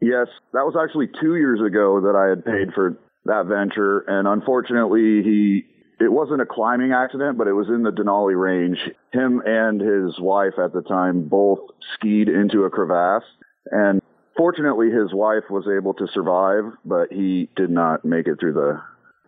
Yes, 0.00 0.28
that 0.52 0.64
was 0.64 0.76
actually 0.80 1.08
two 1.20 1.36
years 1.36 1.60
ago 1.60 2.00
that 2.00 2.16
I 2.16 2.28
had 2.30 2.44
paid 2.44 2.72
for 2.74 2.96
that 3.26 3.46
venture, 3.46 4.00
and 4.00 4.26
unfortunately, 4.26 5.22
he 5.22 5.66
it 6.00 6.10
wasn't 6.10 6.40
a 6.40 6.46
climbing 6.46 6.92
accident, 6.92 7.36
but 7.36 7.46
it 7.46 7.52
was 7.52 7.68
in 7.68 7.82
the 7.82 7.90
Denali 7.90 8.40
range. 8.40 8.78
Him 9.12 9.42
and 9.44 9.78
his 9.78 10.18
wife 10.18 10.54
at 10.58 10.72
the 10.72 10.80
time 10.80 11.28
both 11.28 11.58
skied 11.94 12.28
into 12.28 12.64
a 12.64 12.70
crevasse, 12.70 13.28
and 13.66 14.00
fortunately, 14.36 14.90
his 14.90 15.12
wife 15.12 15.44
was 15.50 15.66
able 15.68 15.92
to 15.94 16.06
survive, 16.14 16.64
but 16.86 17.12
he 17.12 17.50
did 17.56 17.68
not 17.68 18.04
make 18.04 18.26
it 18.26 18.40
through 18.40 18.54
the 18.54 18.80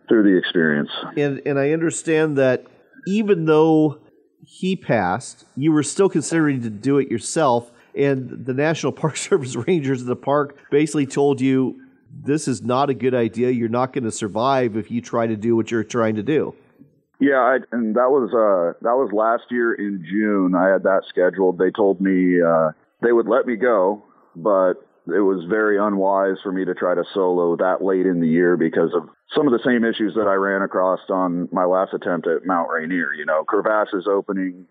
through 0.07 0.23
the 0.23 0.37
experience. 0.37 0.89
And 1.17 1.41
and 1.45 1.59
I 1.59 1.71
understand 1.71 2.37
that 2.37 2.65
even 3.07 3.45
though 3.45 3.99
he 4.45 4.75
passed, 4.75 5.45
you 5.55 5.71
were 5.71 5.83
still 5.83 6.09
considering 6.09 6.61
to 6.61 6.69
do 6.69 6.97
it 6.97 7.09
yourself, 7.09 7.71
and 7.95 8.45
the 8.45 8.53
National 8.53 8.91
Park 9.03 9.17
Service 9.17 9.55
rangers 9.55 10.01
at 10.01 10.07
the 10.07 10.15
park 10.15 10.57
basically 10.69 11.05
told 11.05 11.41
you 11.41 11.79
this 12.21 12.47
is 12.47 12.61
not 12.61 12.89
a 12.89 12.93
good 12.93 13.15
idea. 13.15 13.49
You're 13.49 13.69
not 13.69 13.93
going 13.93 14.03
to 14.03 14.11
survive 14.11 14.77
if 14.77 14.91
you 14.91 15.01
try 15.01 15.27
to 15.27 15.35
do 15.35 15.55
what 15.55 15.71
you're 15.71 15.83
trying 15.83 16.15
to 16.15 16.23
do. 16.23 16.55
Yeah, 17.19 17.39
I, 17.39 17.57
and 17.71 17.95
that 17.95 18.09
was 18.09 18.29
uh, 18.33 18.77
that 18.83 18.95
was 18.95 19.11
last 19.13 19.43
year 19.49 19.73
in 19.73 20.05
June. 20.09 20.55
I 20.55 20.67
had 20.67 20.83
that 20.83 21.03
scheduled. 21.07 21.57
They 21.57 21.71
told 21.71 22.01
me 22.01 22.41
uh, 22.41 22.71
they 23.01 23.11
would 23.11 23.27
let 23.27 23.45
me 23.45 23.55
go, 23.55 24.03
but 24.35 24.73
it 25.07 25.19
was 25.19 25.45
very 25.49 25.77
unwise 25.77 26.37
for 26.41 26.51
me 26.51 26.65
to 26.65 26.73
try 26.73 26.95
to 26.95 27.03
solo 27.13 27.57
that 27.57 27.83
late 27.83 28.05
in 28.05 28.21
the 28.21 28.27
year 28.27 28.55
because 28.55 28.93
of 28.93 29.09
some 29.35 29.47
of 29.47 29.53
the 29.53 29.63
same 29.65 29.83
issues 29.83 30.13
that 30.15 30.27
I 30.27 30.35
ran 30.35 30.61
across 30.61 30.99
on 31.09 31.49
my 31.51 31.65
last 31.65 31.93
attempt 31.93 32.27
at 32.27 32.45
Mount 32.45 32.69
Rainier. 32.69 33.13
You 33.13 33.25
know, 33.25 33.43
crevasses 33.43 34.07
opening. 34.07 34.65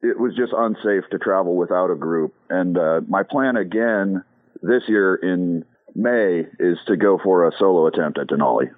It 0.00 0.18
was 0.18 0.34
just 0.34 0.52
unsafe 0.56 1.04
to 1.10 1.18
travel 1.18 1.56
without 1.56 1.90
a 1.90 1.96
group. 1.96 2.34
And 2.48 2.78
uh, 2.78 3.00
my 3.08 3.22
plan 3.22 3.56
again 3.56 4.24
this 4.62 4.82
year 4.88 5.16
in 5.16 5.64
May 5.94 6.44
is 6.58 6.78
to 6.86 6.96
go 6.96 7.18
for 7.22 7.46
a 7.46 7.52
solo 7.58 7.86
attempt 7.86 8.18
at 8.18 8.28
Denali. 8.28 8.70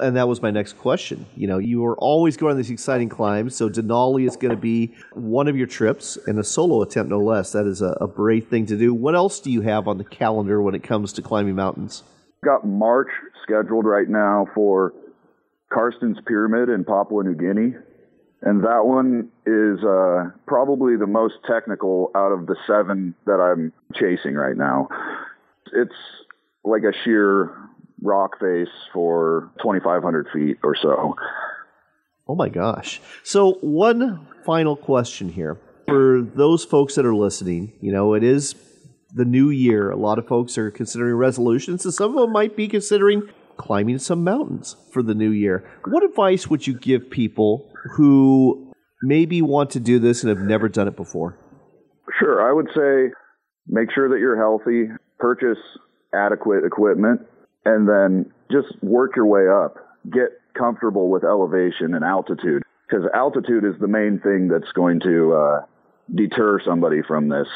And 0.00 0.16
that 0.16 0.28
was 0.28 0.42
my 0.42 0.50
next 0.50 0.74
question. 0.74 1.26
You 1.36 1.46
know, 1.46 1.58
you 1.58 1.84
are 1.86 1.96
always 1.98 2.36
going 2.36 2.52
on 2.52 2.56
these 2.56 2.70
exciting 2.70 3.08
climbs, 3.08 3.56
so 3.56 3.68
Denali 3.68 4.26
is 4.26 4.36
going 4.36 4.54
to 4.54 4.60
be 4.60 4.94
one 5.12 5.48
of 5.48 5.56
your 5.56 5.66
trips 5.66 6.18
and 6.26 6.38
a 6.38 6.44
solo 6.44 6.82
attempt, 6.82 7.10
no 7.10 7.20
less. 7.20 7.52
That 7.52 7.66
is 7.66 7.82
a, 7.82 7.96
a 8.00 8.06
brave 8.06 8.48
thing 8.48 8.66
to 8.66 8.76
do. 8.76 8.92
What 8.94 9.14
else 9.14 9.40
do 9.40 9.50
you 9.50 9.62
have 9.62 9.88
on 9.88 9.98
the 9.98 10.04
calendar 10.04 10.60
when 10.60 10.74
it 10.74 10.82
comes 10.82 11.12
to 11.14 11.22
climbing 11.22 11.54
mountains? 11.54 12.02
Got 12.44 12.66
March 12.66 13.08
scheduled 13.42 13.86
right 13.86 14.08
now 14.08 14.46
for 14.54 14.92
Carstensz 15.72 16.24
Pyramid 16.26 16.68
in 16.68 16.84
Papua 16.84 17.24
New 17.24 17.34
Guinea. 17.34 17.74
And 18.42 18.62
that 18.64 18.84
one 18.84 19.30
is 19.46 19.82
uh, 19.82 20.30
probably 20.46 20.96
the 20.96 21.06
most 21.06 21.34
technical 21.48 22.10
out 22.14 22.32
of 22.32 22.46
the 22.46 22.56
seven 22.66 23.14
that 23.24 23.40
I'm 23.40 23.72
chasing 23.94 24.34
right 24.34 24.56
now. 24.56 24.88
It's 25.72 25.94
like 26.62 26.82
a 26.82 26.92
sheer 27.04 27.56
rock 28.02 28.38
face 28.40 28.68
for 28.92 29.50
2,500 29.62 30.26
feet 30.32 30.58
or 30.62 30.76
so. 30.80 31.14
Oh 32.28 32.34
my 32.34 32.48
gosh. 32.48 33.00
So, 33.22 33.52
one 33.60 34.26
final 34.44 34.76
question 34.76 35.28
here. 35.28 35.58
For 35.86 36.20
those 36.22 36.64
folks 36.64 36.96
that 36.96 37.06
are 37.06 37.14
listening, 37.14 37.72
you 37.80 37.92
know, 37.92 38.14
it 38.14 38.24
is 38.24 38.56
the 39.14 39.24
new 39.24 39.50
year. 39.50 39.90
A 39.90 39.96
lot 39.96 40.18
of 40.18 40.26
folks 40.26 40.58
are 40.58 40.70
considering 40.70 41.14
resolutions, 41.14 41.84
and 41.84 41.94
some 41.94 42.16
of 42.16 42.22
them 42.22 42.32
might 42.32 42.56
be 42.56 42.66
considering 42.66 43.28
climbing 43.56 43.98
some 43.98 44.24
mountains 44.24 44.76
for 44.92 45.02
the 45.02 45.14
new 45.14 45.30
year. 45.30 45.64
What 45.86 46.04
advice 46.04 46.48
would 46.48 46.66
you 46.66 46.74
give 46.74 47.10
people 47.10 47.70
who 47.92 48.72
maybe 49.02 49.40
want 49.42 49.70
to 49.70 49.80
do 49.80 49.98
this 49.98 50.22
and 50.22 50.28
have 50.28 50.46
never 50.46 50.68
done 50.68 50.88
it 50.88 50.96
before? 50.96 51.38
Sure. 52.18 52.48
I 52.48 52.52
would 52.52 52.68
say 52.74 53.12
make 53.68 53.92
sure 53.94 54.08
that 54.08 54.18
you're 54.18 54.36
healthy, 54.36 54.88
purchase 55.18 55.58
adequate 56.14 56.64
equipment, 56.64 57.20
and 57.66 57.88
then 57.88 58.32
just 58.50 58.82
work 58.82 59.16
your 59.16 59.26
way 59.26 59.48
up. 59.48 59.76
Get 60.10 60.40
comfortable 60.56 61.10
with 61.10 61.24
elevation 61.24 61.94
and 61.94 62.04
altitude 62.04 62.62
because 62.88 63.04
altitude 63.12 63.64
is 63.64 63.74
the 63.80 63.88
main 63.88 64.20
thing 64.20 64.48
that's 64.48 64.70
going 64.72 65.00
to 65.00 65.34
uh, 65.34 65.60
deter 66.14 66.60
somebody 66.64 67.02
from 67.06 67.28
this. 67.28 67.48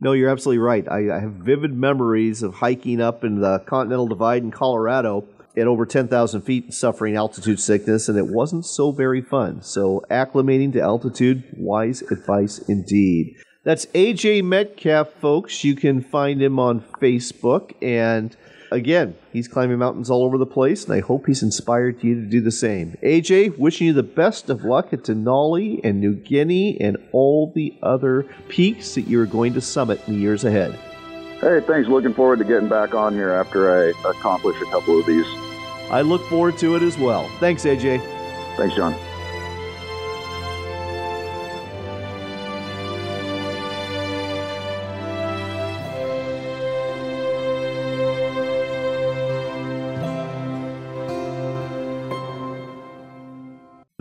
No, 0.00 0.12
you're 0.12 0.30
absolutely 0.30 0.60
right. 0.60 0.88
I, 0.88 1.16
I 1.16 1.20
have 1.20 1.32
vivid 1.32 1.74
memories 1.74 2.42
of 2.42 2.54
hiking 2.54 3.00
up 3.00 3.24
in 3.24 3.40
the 3.40 3.58
Continental 3.66 4.06
Divide 4.06 4.42
in 4.42 4.50
Colorado 4.50 5.26
at 5.56 5.66
over 5.66 5.84
10,000 5.84 6.40
feet 6.42 6.64
and 6.64 6.74
suffering 6.74 7.16
altitude 7.16 7.60
sickness, 7.60 8.08
and 8.08 8.16
it 8.16 8.28
wasn't 8.28 8.64
so 8.64 8.92
very 8.92 9.20
fun. 9.20 9.60
So, 9.60 10.04
acclimating 10.08 10.72
to 10.74 10.80
altitude, 10.80 11.42
wise 11.56 12.00
advice 12.02 12.58
indeed. 12.68 13.34
That's 13.64 13.86
AJ 13.86 14.44
Metcalf, 14.44 15.12
folks. 15.14 15.64
You 15.64 15.74
can 15.74 16.00
find 16.00 16.40
him 16.40 16.60
on 16.60 16.80
Facebook 17.02 17.74
and 17.82 18.36
again, 18.70 19.16
he's 19.32 19.48
climbing 19.48 19.78
mountains 19.78 20.10
all 20.10 20.24
over 20.24 20.38
the 20.38 20.46
place, 20.46 20.84
and 20.84 20.94
I 20.94 21.00
hope 21.00 21.26
he's 21.26 21.42
inspired 21.42 22.02
you 22.02 22.14
to 22.16 22.26
do 22.26 22.40
the 22.40 22.50
same. 22.50 22.96
AJ, 23.02 23.58
wishing 23.58 23.88
you 23.88 23.92
the 23.92 24.02
best 24.02 24.50
of 24.50 24.64
luck 24.64 24.92
at 24.92 25.02
Denali 25.02 25.80
and 25.84 26.00
New 26.00 26.14
Guinea 26.14 26.80
and 26.80 26.96
all 27.12 27.52
the 27.54 27.78
other 27.82 28.26
peaks 28.48 28.94
that 28.94 29.02
you're 29.02 29.26
going 29.26 29.54
to 29.54 29.60
summit 29.60 30.00
in 30.06 30.14
the 30.14 30.20
years 30.20 30.44
ahead. 30.44 30.78
Hey, 31.40 31.60
thanks. 31.60 31.88
Looking 31.88 32.14
forward 32.14 32.40
to 32.40 32.44
getting 32.44 32.68
back 32.68 32.94
on 32.94 33.14
here 33.14 33.30
after 33.30 33.70
I 33.72 34.10
accomplish 34.10 34.60
a 34.60 34.64
couple 34.66 34.98
of 34.98 35.06
these. 35.06 35.26
I 35.90 36.02
look 36.02 36.22
forward 36.28 36.58
to 36.58 36.74
it 36.76 36.82
as 36.82 36.98
well. 36.98 37.28
Thanks, 37.38 37.64
AJ. 37.64 38.00
Thanks, 38.56 38.74
John. 38.74 38.94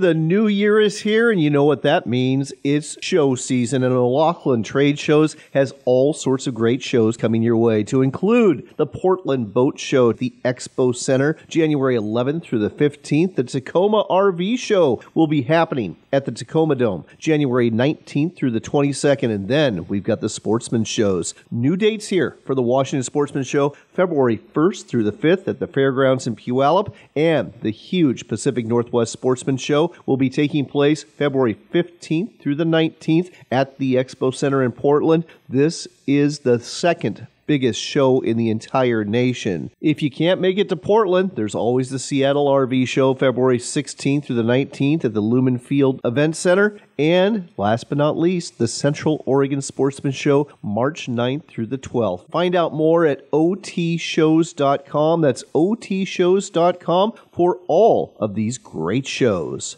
The 0.07 0.13
new 0.13 0.46
year 0.57 0.81
is 0.81 1.01
here, 1.01 1.29
and 1.29 1.39
you 1.39 1.49
know 1.49 1.63
what 1.63 1.83
that 1.83 2.07
means. 2.07 2.51
It's 2.63 2.97
show 3.01 3.35
season, 3.35 3.83
and 3.83 3.93
O'Loughlin 3.93 4.63
Trade 4.63 4.97
Shows 4.97 5.35
has 5.53 5.73
all 5.85 6.13
sorts 6.13 6.47
of 6.47 6.55
great 6.55 6.81
shows 6.81 7.15
coming 7.15 7.43
your 7.43 7.55
way, 7.55 7.83
to 7.83 8.01
include 8.01 8.67
the 8.75 8.87
Portland 8.87 9.53
Boat 9.53 9.79
Show 9.79 10.09
at 10.09 10.17
the 10.17 10.33
Expo 10.43 10.95
Center, 10.95 11.37
January 11.47 11.95
11th 11.95 12.43
through 12.43 12.59
the 12.59 12.69
15th. 12.69 13.35
The 13.35 13.43
Tacoma 13.43 14.03
RV 14.09 14.57
Show 14.57 15.01
will 15.13 15.27
be 15.27 15.43
happening 15.43 15.95
at 16.11 16.25
the 16.25 16.31
Tacoma 16.31 16.75
Dome, 16.75 17.05
January 17.19 17.69
19th 17.69 18.35
through 18.35 18.51
the 18.51 18.61
22nd, 18.61 19.29
and 19.29 19.47
then 19.47 19.85
we've 19.87 20.03
got 20.03 20.21
the 20.21 20.29
Sportsman 20.29 20.83
Shows. 20.83 21.35
New 21.51 21.77
dates 21.77 22.07
here 22.07 22.37
for 22.45 22.55
the 22.55 22.61
Washington 22.63 23.03
Sportsman 23.03 23.43
Show, 23.43 23.75
February 23.93 24.37
1st 24.37 24.87
through 24.87 25.03
the 25.03 25.11
5th 25.11 25.47
at 25.47 25.59
the 25.59 25.67
Fairgrounds 25.67 26.25
in 26.25 26.35
Puyallup, 26.35 26.93
and 27.15 27.53
the 27.61 27.71
huge 27.71 28.27
Pacific 28.27 28.65
Northwest 28.65 29.11
Sportsman 29.11 29.57
Show 29.57 29.93
will 30.07 30.17
be 30.17 30.29
taking 30.29 30.46
place 30.69 31.03
February 31.03 31.57
15th 31.73 32.39
through 32.39 32.55
the 32.55 32.63
19th 32.63 33.31
at 33.51 33.77
the 33.77 33.95
Expo 33.95 34.33
Center 34.33 34.63
in 34.63 34.71
Portland. 34.71 35.25
This 35.49 35.87
is 36.05 36.39
the 36.39 36.59
second 36.59 37.27
biggest 37.47 37.81
show 37.81 38.19
in 38.19 38.37
the 38.37 38.49
entire 38.51 39.03
nation. 39.03 39.71
If 39.81 40.03
you 40.03 40.11
can't 40.11 40.41
make 40.41 40.57
it 40.57 40.69
to 40.69 40.75
Portland, 40.75 41.31
there's 41.35 41.55
always 41.55 41.89
the 41.89 41.97
Seattle 41.97 42.47
RV 42.47 42.87
Show 42.87 43.15
February 43.15 43.57
16th 43.57 44.25
through 44.25 44.35
the 44.35 44.43
19th 44.43 45.05
at 45.05 45.13
the 45.13 45.21
Lumen 45.21 45.57
Field 45.57 45.99
Event 46.03 46.35
Center. 46.35 46.77
And 46.99 47.49
last 47.57 47.89
but 47.89 47.97
not 47.97 48.17
least, 48.17 48.57
the 48.57 48.67
Central 48.67 49.23
Oregon 49.25 49.61
Sportsman 49.61 50.11
Show 50.13 50.49
March 50.61 51.07
9th 51.07 51.45
through 51.45 51.67
the 51.67 51.77
12th. 51.77 52.29
Find 52.29 52.55
out 52.55 52.73
more 52.73 53.05
at 53.05 53.29
otshows.com. 53.31 55.21
That's 55.21 55.43
otshows.com 55.55 57.13
for 57.31 57.59
all 57.67 58.15
of 58.19 58.35
these 58.35 58.57
great 58.57 59.07
shows. 59.07 59.77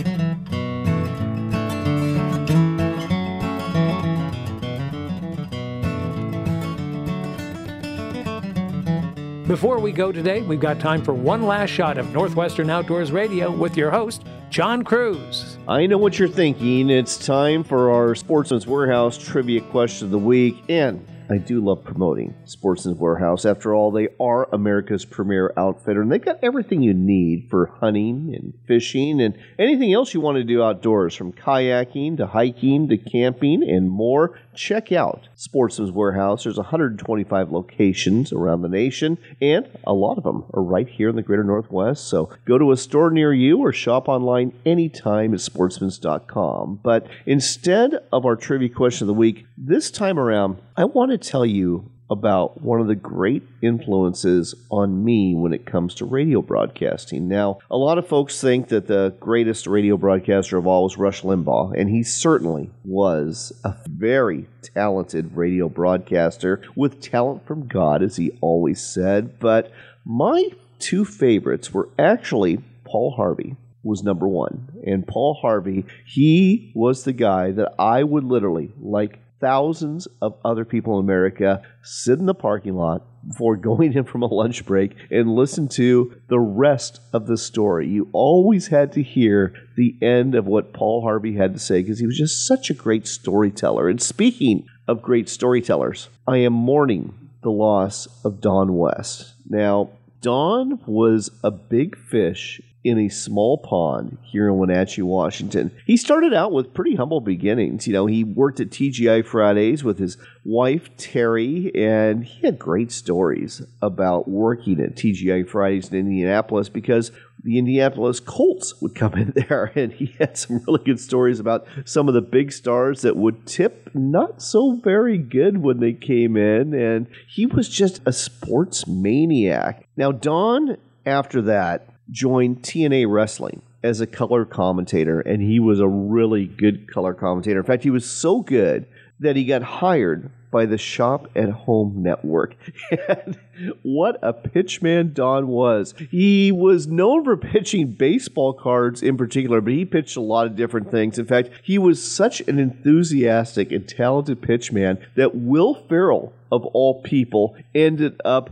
Before 9.51 9.79
we 9.79 9.91
go 9.91 10.13
today, 10.13 10.41
we've 10.43 10.61
got 10.61 10.79
time 10.79 11.03
for 11.03 11.13
one 11.13 11.43
last 11.43 11.71
shot 11.71 11.97
of 11.97 12.13
Northwestern 12.13 12.69
Outdoors 12.69 13.11
Radio 13.11 13.51
with 13.51 13.75
your 13.75 13.91
host, 13.91 14.23
John 14.49 14.81
Kruse. 14.81 15.57
I 15.67 15.87
know 15.87 15.97
what 15.97 16.17
you're 16.17 16.29
thinking. 16.29 16.89
It's 16.89 17.17
time 17.17 17.65
for 17.65 17.91
our 17.91 18.15
Sportsman's 18.15 18.65
Warehouse 18.65 19.17
trivia 19.17 19.59
question 19.59 20.05
of 20.05 20.11
the 20.11 20.19
week. 20.19 20.63
And 20.69 21.05
I 21.29 21.37
do 21.37 21.59
love 21.59 21.83
promoting 21.83 22.33
Sportsman's 22.45 22.97
Warehouse. 22.97 23.45
After 23.45 23.75
all, 23.75 23.91
they 23.91 24.07
are 24.21 24.47
America's 24.53 25.03
premier 25.03 25.53
outfitter, 25.57 26.01
and 26.01 26.09
they've 26.09 26.23
got 26.23 26.39
everything 26.41 26.81
you 26.81 26.93
need 26.93 27.47
for 27.49 27.67
hunting 27.81 28.33
and 28.33 28.53
fishing 28.67 29.21
and 29.21 29.37
anything 29.59 29.93
else 29.93 30.13
you 30.13 30.21
want 30.21 30.37
to 30.37 30.45
do 30.45 30.63
outdoors, 30.63 31.13
from 31.13 31.33
kayaking 31.33 32.17
to 32.17 32.27
hiking 32.27 32.87
to 32.87 32.97
camping 32.97 33.69
and 33.69 33.89
more. 33.89 34.39
Check 34.53 34.91
out 34.91 35.27
Sportsman's 35.35 35.91
Warehouse. 35.91 36.43
There's 36.43 36.57
125 36.57 37.51
locations 37.51 38.33
around 38.33 38.61
the 38.61 38.69
nation, 38.69 39.17
and 39.41 39.67
a 39.85 39.93
lot 39.93 40.17
of 40.17 40.23
them 40.23 40.45
are 40.53 40.63
right 40.63 40.87
here 40.87 41.09
in 41.09 41.15
the 41.15 41.21
greater 41.21 41.43
Northwest. 41.43 42.07
So 42.07 42.29
go 42.45 42.57
to 42.57 42.71
a 42.71 42.77
store 42.77 43.11
near 43.11 43.33
you 43.33 43.59
or 43.59 43.71
shop 43.71 44.07
online 44.07 44.53
anytime 44.65 45.33
at 45.33 45.39
sportsmans.com. 45.39 46.79
But 46.83 47.07
instead 47.25 47.95
of 48.11 48.25
our 48.25 48.35
trivia 48.35 48.69
question 48.69 49.05
of 49.05 49.07
the 49.07 49.13
week, 49.13 49.45
this 49.57 49.91
time 49.91 50.17
around, 50.17 50.57
I 50.75 50.85
want 50.85 51.11
to 51.11 51.17
tell 51.17 51.45
you 51.45 51.90
about 52.11 52.61
one 52.61 52.81
of 52.81 52.87
the 52.87 52.95
great 52.95 53.41
influences 53.61 54.53
on 54.69 55.03
me 55.03 55.33
when 55.33 55.53
it 55.53 55.65
comes 55.65 55.95
to 55.95 56.05
radio 56.05 56.41
broadcasting. 56.41 57.29
Now, 57.29 57.59
a 57.71 57.77
lot 57.77 57.97
of 57.97 58.05
folks 58.05 58.41
think 58.41 58.67
that 58.67 58.87
the 58.87 59.15
greatest 59.21 59.65
radio 59.65 59.95
broadcaster 59.95 60.57
of 60.57 60.67
all 60.67 60.83
was 60.83 60.97
Rush 60.97 61.21
Limbaugh, 61.21 61.73
and 61.79 61.89
he 61.89 62.03
certainly 62.03 62.69
was 62.83 63.53
a 63.63 63.75
very 63.87 64.47
talented 64.61 65.37
radio 65.37 65.69
broadcaster 65.69 66.61
with 66.75 67.01
talent 67.01 67.47
from 67.47 67.67
God, 67.67 68.03
as 68.03 68.17
he 68.17 68.37
always 68.41 68.81
said. 68.81 69.39
But 69.39 69.71
my 70.03 70.49
two 70.79 71.05
favorites 71.05 71.73
were 71.73 71.87
actually 71.97 72.57
Paul 72.83 73.11
Harvey 73.11 73.55
was 73.83 74.03
number 74.03 74.27
one. 74.27 74.67
And 74.85 75.07
Paul 75.07 75.39
Harvey, 75.41 75.85
he 76.05 76.71
was 76.75 77.03
the 77.03 77.13
guy 77.13 77.51
that 77.51 77.73
I 77.79 78.03
would 78.03 78.23
literally, 78.23 78.71
like 78.79 79.19
thousands 79.41 80.07
of 80.21 80.37
other 80.45 80.63
people 80.63 80.99
in 80.99 81.05
America 81.05 81.61
sit 81.83 82.19
in 82.19 82.27
the 82.27 82.33
parking 82.33 82.75
lot 82.75 83.03
before 83.27 83.55
going 83.55 83.93
in 83.93 84.03
from 84.03 84.21
a 84.21 84.33
lunch 84.33 84.65
break 84.65 84.95
and 85.11 85.35
listen 85.35 85.67
to 85.67 86.15
the 86.27 86.39
rest 86.39 87.01
of 87.11 87.27
the 87.27 87.37
story. 87.37 87.87
You 87.87 88.09
always 88.13 88.67
had 88.67 88.93
to 88.93 89.03
hear 89.03 89.53
the 89.75 89.95
end 90.01 90.35
of 90.35 90.45
what 90.45 90.73
Paul 90.73 91.01
Harvey 91.01 91.35
had 91.35 91.53
to 91.53 91.59
say 91.59 91.81
because 91.81 91.99
he 91.99 92.05
was 92.05 92.17
just 92.17 92.47
such 92.47 92.69
a 92.69 92.75
great 92.75 93.07
storyteller. 93.07 93.89
And 93.89 94.01
speaking 94.01 94.65
of 94.87 95.01
great 95.01 95.29
storytellers, 95.29 96.09
I 96.27 96.37
am 96.37 96.53
mourning 96.53 97.13
the 97.43 97.51
loss 97.51 98.07
of 98.23 98.41
Don 98.41 98.75
West. 98.75 99.33
Now, 99.49 99.89
Don 100.21 100.79
was 100.85 101.31
a 101.43 101.49
big 101.51 101.97
fish 101.97 102.61
in 102.83 102.97
a 102.97 103.09
small 103.09 103.57
pond 103.57 104.17
here 104.23 104.47
in 104.47 104.57
Wenatchee, 104.57 105.01
Washington. 105.01 105.71
He 105.85 105.97
started 105.97 106.33
out 106.33 106.51
with 106.51 106.73
pretty 106.73 106.95
humble 106.95 107.21
beginnings. 107.21 107.87
You 107.87 107.93
know, 107.93 108.05
he 108.07 108.23
worked 108.23 108.59
at 108.59 108.69
TGI 108.69 109.25
Fridays 109.25 109.83
with 109.83 109.99
his 109.99 110.17
wife, 110.43 110.89
Terry, 110.97 111.71
and 111.75 112.25
he 112.25 112.45
had 112.45 112.57
great 112.57 112.91
stories 112.91 113.61
about 113.81 114.27
working 114.27 114.79
at 114.79 114.95
TGI 114.95 115.47
Fridays 115.47 115.89
in 115.89 115.99
Indianapolis 115.99 116.69
because 116.69 117.11
the 117.43 117.57
Indianapolis 117.57 118.19
Colts 118.19 118.79
would 118.81 118.95
come 118.95 119.13
in 119.13 119.33
there, 119.35 119.71
and 119.75 119.91
he 119.93 120.15
had 120.19 120.37
some 120.37 120.63
really 120.67 120.83
good 120.83 120.99
stories 120.99 121.39
about 121.39 121.65
some 121.85 122.07
of 122.07 122.13
the 122.13 122.21
big 122.21 122.51
stars 122.51 123.01
that 123.01 123.15
would 123.17 123.45
tip 123.45 123.89
not 123.93 124.41
so 124.41 124.79
very 124.83 125.17
good 125.17 125.57
when 125.57 125.79
they 125.79 125.93
came 125.93 126.37
in, 126.37 126.73
and 126.73 127.07
he 127.27 127.45
was 127.45 127.69
just 127.69 128.01
a 128.05 128.13
sports 128.13 128.87
maniac. 128.87 129.87
Now, 129.97 130.11
Don, 130.11 130.77
after 131.05 131.41
that, 131.43 131.90
joined 132.11 132.61
TNA 132.61 133.09
Wrestling 133.09 133.61
as 133.83 134.01
a 134.01 134.07
color 134.07 134.45
commentator, 134.45 135.21
and 135.21 135.41
he 135.41 135.59
was 135.59 135.79
a 135.79 135.87
really 135.87 136.45
good 136.45 136.91
color 136.91 137.13
commentator. 137.13 137.59
In 137.59 137.65
fact, 137.65 137.83
he 137.83 137.89
was 137.89 138.09
so 138.09 138.41
good 138.41 138.85
that 139.19 139.35
he 139.35 139.45
got 139.45 139.63
hired 139.63 140.29
by 140.51 140.65
the 140.65 140.77
Shop 140.77 141.29
at 141.35 141.49
Home 141.49 142.03
Network. 142.03 142.55
And 143.07 143.39
what 143.83 144.19
a 144.21 144.33
pitchman 144.33 145.13
Don 145.13 145.47
was. 145.47 145.93
He 146.09 146.51
was 146.51 146.87
known 146.87 147.23
for 147.23 147.37
pitching 147.37 147.93
baseball 147.93 148.53
cards 148.53 149.01
in 149.01 149.17
particular, 149.17 149.61
but 149.61 149.73
he 149.73 149.85
pitched 149.85 150.17
a 150.17 150.21
lot 150.21 150.47
of 150.47 150.55
different 150.55 150.91
things. 150.91 151.17
In 151.17 151.25
fact, 151.25 151.51
he 151.63 151.77
was 151.77 152.03
such 152.03 152.41
an 152.41 152.59
enthusiastic 152.59 153.71
and 153.71 153.87
talented 153.87 154.41
pitchman 154.41 154.99
that 155.15 155.35
Will 155.35 155.75
Ferrell, 155.75 156.33
of 156.51 156.65
all 156.65 157.01
people, 157.01 157.55
ended 157.73 158.19
up 158.25 158.49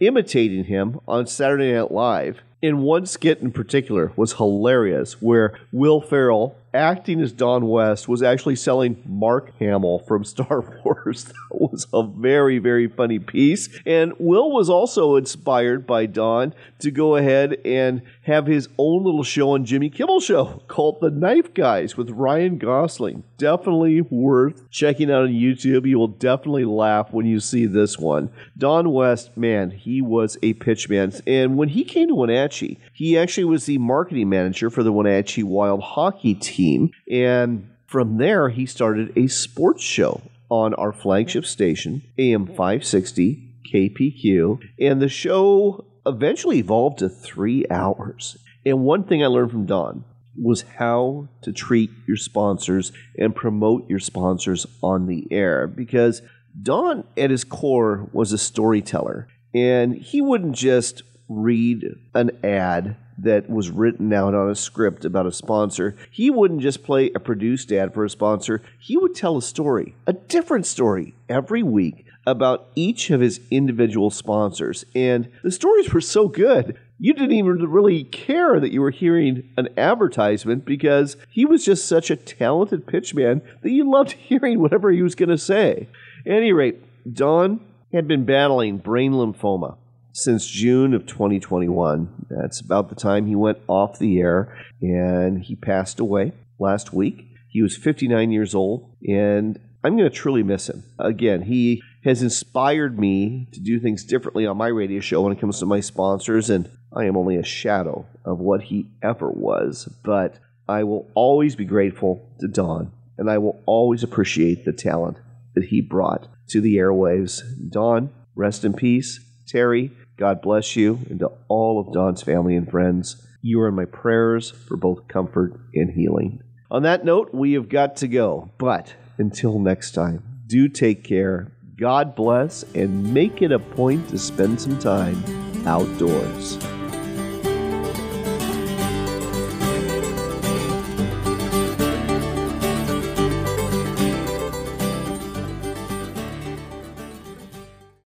imitating 0.00 0.64
him 0.64 1.00
on 1.06 1.26
Saturday 1.26 1.72
Night 1.72 1.90
Live 1.90 2.40
in 2.62 2.78
one 2.78 3.04
skit 3.04 3.40
in 3.40 3.50
particular 3.50 4.12
was 4.16 4.34
hilarious 4.34 5.20
where 5.20 5.58
Will 5.72 6.00
Ferrell 6.00 6.56
acting 6.74 7.20
as 7.20 7.32
Don 7.32 7.66
West 7.66 8.08
was 8.08 8.22
actually 8.22 8.56
selling 8.56 9.02
Mark 9.06 9.52
Hamill 9.58 10.00
from 10.00 10.24
Star 10.32 10.60
Wars. 10.84 11.24
that 11.24 11.34
was 11.50 11.86
a 11.92 12.02
very, 12.02 12.58
very 12.58 12.88
funny 12.88 13.18
piece. 13.18 13.68
And 13.86 14.12
Will 14.18 14.50
was 14.50 14.70
also 14.70 15.16
inspired 15.16 15.86
by 15.86 16.06
Don 16.06 16.54
to 16.80 16.90
go 16.90 17.16
ahead 17.16 17.58
and 17.64 18.02
have 18.22 18.46
his 18.46 18.68
own 18.78 19.04
little 19.04 19.24
show 19.24 19.50
on 19.50 19.64
Jimmy 19.64 19.90
Kimmel 19.90 20.20
Show 20.20 20.62
called 20.68 21.00
The 21.00 21.10
Knife 21.10 21.54
Guys 21.54 21.96
with 21.96 22.10
Ryan 22.10 22.58
Gosling. 22.58 23.24
Definitely 23.38 24.00
worth 24.02 24.70
checking 24.70 25.10
out 25.10 25.24
on 25.24 25.30
YouTube. 25.30 25.86
You 25.86 25.98
will 25.98 26.08
definitely 26.08 26.64
laugh 26.64 27.12
when 27.12 27.26
you 27.26 27.40
see 27.40 27.66
this 27.66 27.98
one. 27.98 28.30
Don 28.56 28.92
West, 28.92 29.36
man, 29.36 29.70
he 29.70 30.00
was 30.00 30.38
a 30.42 30.54
pitchman. 30.54 31.20
And 31.26 31.56
when 31.56 31.68
he 31.68 31.84
came 31.84 32.08
to 32.08 32.14
Wenatchee, 32.14 32.78
he 32.92 33.18
actually 33.18 33.44
was 33.44 33.66
the 33.66 33.78
marketing 33.78 34.28
manager 34.28 34.70
for 34.70 34.82
the 34.82 34.92
Wenatchee 34.92 35.42
Wild 35.42 35.82
hockey 35.82 36.34
team. 36.62 36.90
And 37.10 37.68
from 37.86 38.18
there, 38.18 38.48
he 38.48 38.66
started 38.66 39.12
a 39.16 39.26
sports 39.26 39.82
show 39.82 40.22
on 40.48 40.74
our 40.74 40.92
flagship 40.92 41.44
station, 41.44 42.02
AM 42.18 42.46
560 42.46 43.48
KPQ. 43.72 44.60
And 44.80 45.00
the 45.00 45.08
show 45.08 45.84
eventually 46.06 46.58
evolved 46.58 46.98
to 46.98 47.08
three 47.08 47.64
hours. 47.70 48.36
And 48.64 48.80
one 48.80 49.04
thing 49.04 49.22
I 49.22 49.26
learned 49.26 49.50
from 49.50 49.66
Don 49.66 50.04
was 50.40 50.62
how 50.78 51.28
to 51.42 51.52
treat 51.52 51.90
your 52.06 52.16
sponsors 52.16 52.92
and 53.18 53.34
promote 53.34 53.88
your 53.90 53.98
sponsors 53.98 54.66
on 54.82 55.06
the 55.06 55.26
air 55.30 55.66
because 55.66 56.22
Don, 56.60 57.04
at 57.16 57.30
his 57.30 57.44
core, 57.44 58.08
was 58.12 58.32
a 58.32 58.38
storyteller. 58.38 59.28
And 59.54 59.94
he 59.94 60.20
wouldn't 60.22 60.54
just 60.54 61.02
read 61.28 61.84
an 62.14 62.30
ad 62.44 62.96
that 63.22 63.48
was 63.48 63.70
written 63.70 64.12
out 64.12 64.34
on 64.34 64.50
a 64.50 64.54
script 64.54 65.04
about 65.04 65.26
a 65.26 65.32
sponsor. 65.32 65.96
He 66.10 66.30
wouldn't 66.30 66.60
just 66.60 66.82
play 66.82 67.10
a 67.14 67.20
produced 67.20 67.72
ad 67.72 67.94
for 67.94 68.04
a 68.04 68.10
sponsor, 68.10 68.62
he 68.78 68.96
would 68.96 69.14
tell 69.14 69.36
a 69.36 69.42
story, 69.42 69.94
a 70.06 70.12
different 70.12 70.66
story 70.66 71.14
every 71.28 71.62
week 71.62 72.06
about 72.26 72.68
each 72.74 73.10
of 73.10 73.20
his 73.20 73.40
individual 73.50 74.10
sponsors. 74.10 74.84
And 74.94 75.28
the 75.42 75.50
stories 75.50 75.92
were 75.92 76.00
so 76.00 76.28
good. 76.28 76.78
You 76.98 77.14
didn't 77.14 77.32
even 77.32 77.68
really 77.68 78.04
care 78.04 78.60
that 78.60 78.70
you 78.70 78.80
were 78.80 78.92
hearing 78.92 79.50
an 79.56 79.68
advertisement 79.76 80.64
because 80.64 81.16
he 81.30 81.44
was 81.44 81.64
just 81.64 81.86
such 81.86 82.10
a 82.10 82.16
talented 82.16 82.86
pitchman 82.86 83.42
that 83.62 83.72
you 83.72 83.90
loved 83.90 84.12
hearing 84.28 84.60
whatever 84.60 84.90
he 84.90 85.02
was 85.02 85.16
going 85.16 85.30
to 85.30 85.38
say. 85.38 85.88
At 86.24 86.32
any 86.32 86.52
rate, 86.52 86.80
Don 87.12 87.60
had 87.92 88.06
been 88.06 88.24
battling 88.24 88.78
brain 88.78 89.12
lymphoma 89.12 89.76
since 90.12 90.46
June 90.46 90.94
of 90.94 91.06
2021. 91.06 92.26
That's 92.30 92.60
about 92.60 92.88
the 92.88 92.94
time 92.94 93.26
he 93.26 93.36
went 93.36 93.58
off 93.66 93.98
the 93.98 94.20
air 94.20 94.56
and 94.80 95.42
he 95.42 95.56
passed 95.56 96.00
away 96.00 96.32
last 96.58 96.92
week. 96.92 97.26
He 97.48 97.62
was 97.62 97.76
59 97.76 98.30
years 98.30 98.54
old 98.54 98.94
and 99.06 99.58
I'm 99.84 99.96
going 99.96 100.08
to 100.08 100.16
truly 100.16 100.42
miss 100.42 100.68
him. 100.68 100.84
Again, 100.98 101.42
he 101.42 101.82
has 102.04 102.22
inspired 102.22 102.98
me 102.98 103.48
to 103.52 103.60
do 103.60 103.80
things 103.80 104.04
differently 104.04 104.46
on 104.46 104.56
my 104.56 104.68
radio 104.68 105.00
show 105.00 105.22
when 105.22 105.32
it 105.32 105.40
comes 105.40 105.58
to 105.58 105.66
my 105.66 105.80
sponsors, 105.80 106.50
and 106.50 106.68
I 106.94 107.04
am 107.04 107.16
only 107.16 107.36
a 107.36 107.44
shadow 107.44 108.06
of 108.24 108.38
what 108.38 108.62
he 108.62 108.86
ever 109.02 109.30
was. 109.30 109.88
But 110.04 110.38
I 110.68 110.84
will 110.84 111.10
always 111.14 111.56
be 111.56 111.64
grateful 111.64 112.28
to 112.40 112.48
Don, 112.48 112.92
and 113.18 113.28
I 113.28 113.38
will 113.38 113.60
always 113.66 114.02
appreciate 114.02 114.64
the 114.64 114.72
talent 114.72 115.18
that 115.54 115.64
he 115.64 115.80
brought 115.80 116.28
to 116.50 116.60
the 116.60 116.76
airwaves. 116.76 117.42
Don, 117.70 118.10
rest 118.34 118.64
in 118.64 118.74
peace. 118.74 119.20
Terry, 119.46 119.90
God 120.16 120.42
bless 120.42 120.76
you, 120.76 121.00
and 121.08 121.18
to 121.20 121.30
all 121.48 121.80
of 121.80 121.92
Don's 121.92 122.22
family 122.22 122.56
and 122.56 122.70
friends. 122.70 123.26
You 123.40 123.60
are 123.62 123.68
in 123.68 123.74
my 123.74 123.86
prayers 123.86 124.50
for 124.50 124.76
both 124.76 125.08
comfort 125.08 125.58
and 125.74 125.90
healing. 125.90 126.42
On 126.70 126.82
that 126.84 127.04
note, 127.04 127.34
we 127.34 127.54
have 127.54 127.68
got 127.68 127.96
to 127.96 128.08
go. 128.08 128.50
But 128.58 128.94
until 129.18 129.58
next 129.58 129.92
time, 129.92 130.22
do 130.46 130.68
take 130.68 131.02
care. 131.04 131.52
God 131.76 132.14
bless, 132.14 132.62
and 132.74 133.12
make 133.12 133.42
it 133.42 133.50
a 133.50 133.58
point 133.58 134.08
to 134.10 134.18
spend 134.18 134.60
some 134.60 134.78
time 134.78 135.22
outdoors. 135.66 136.58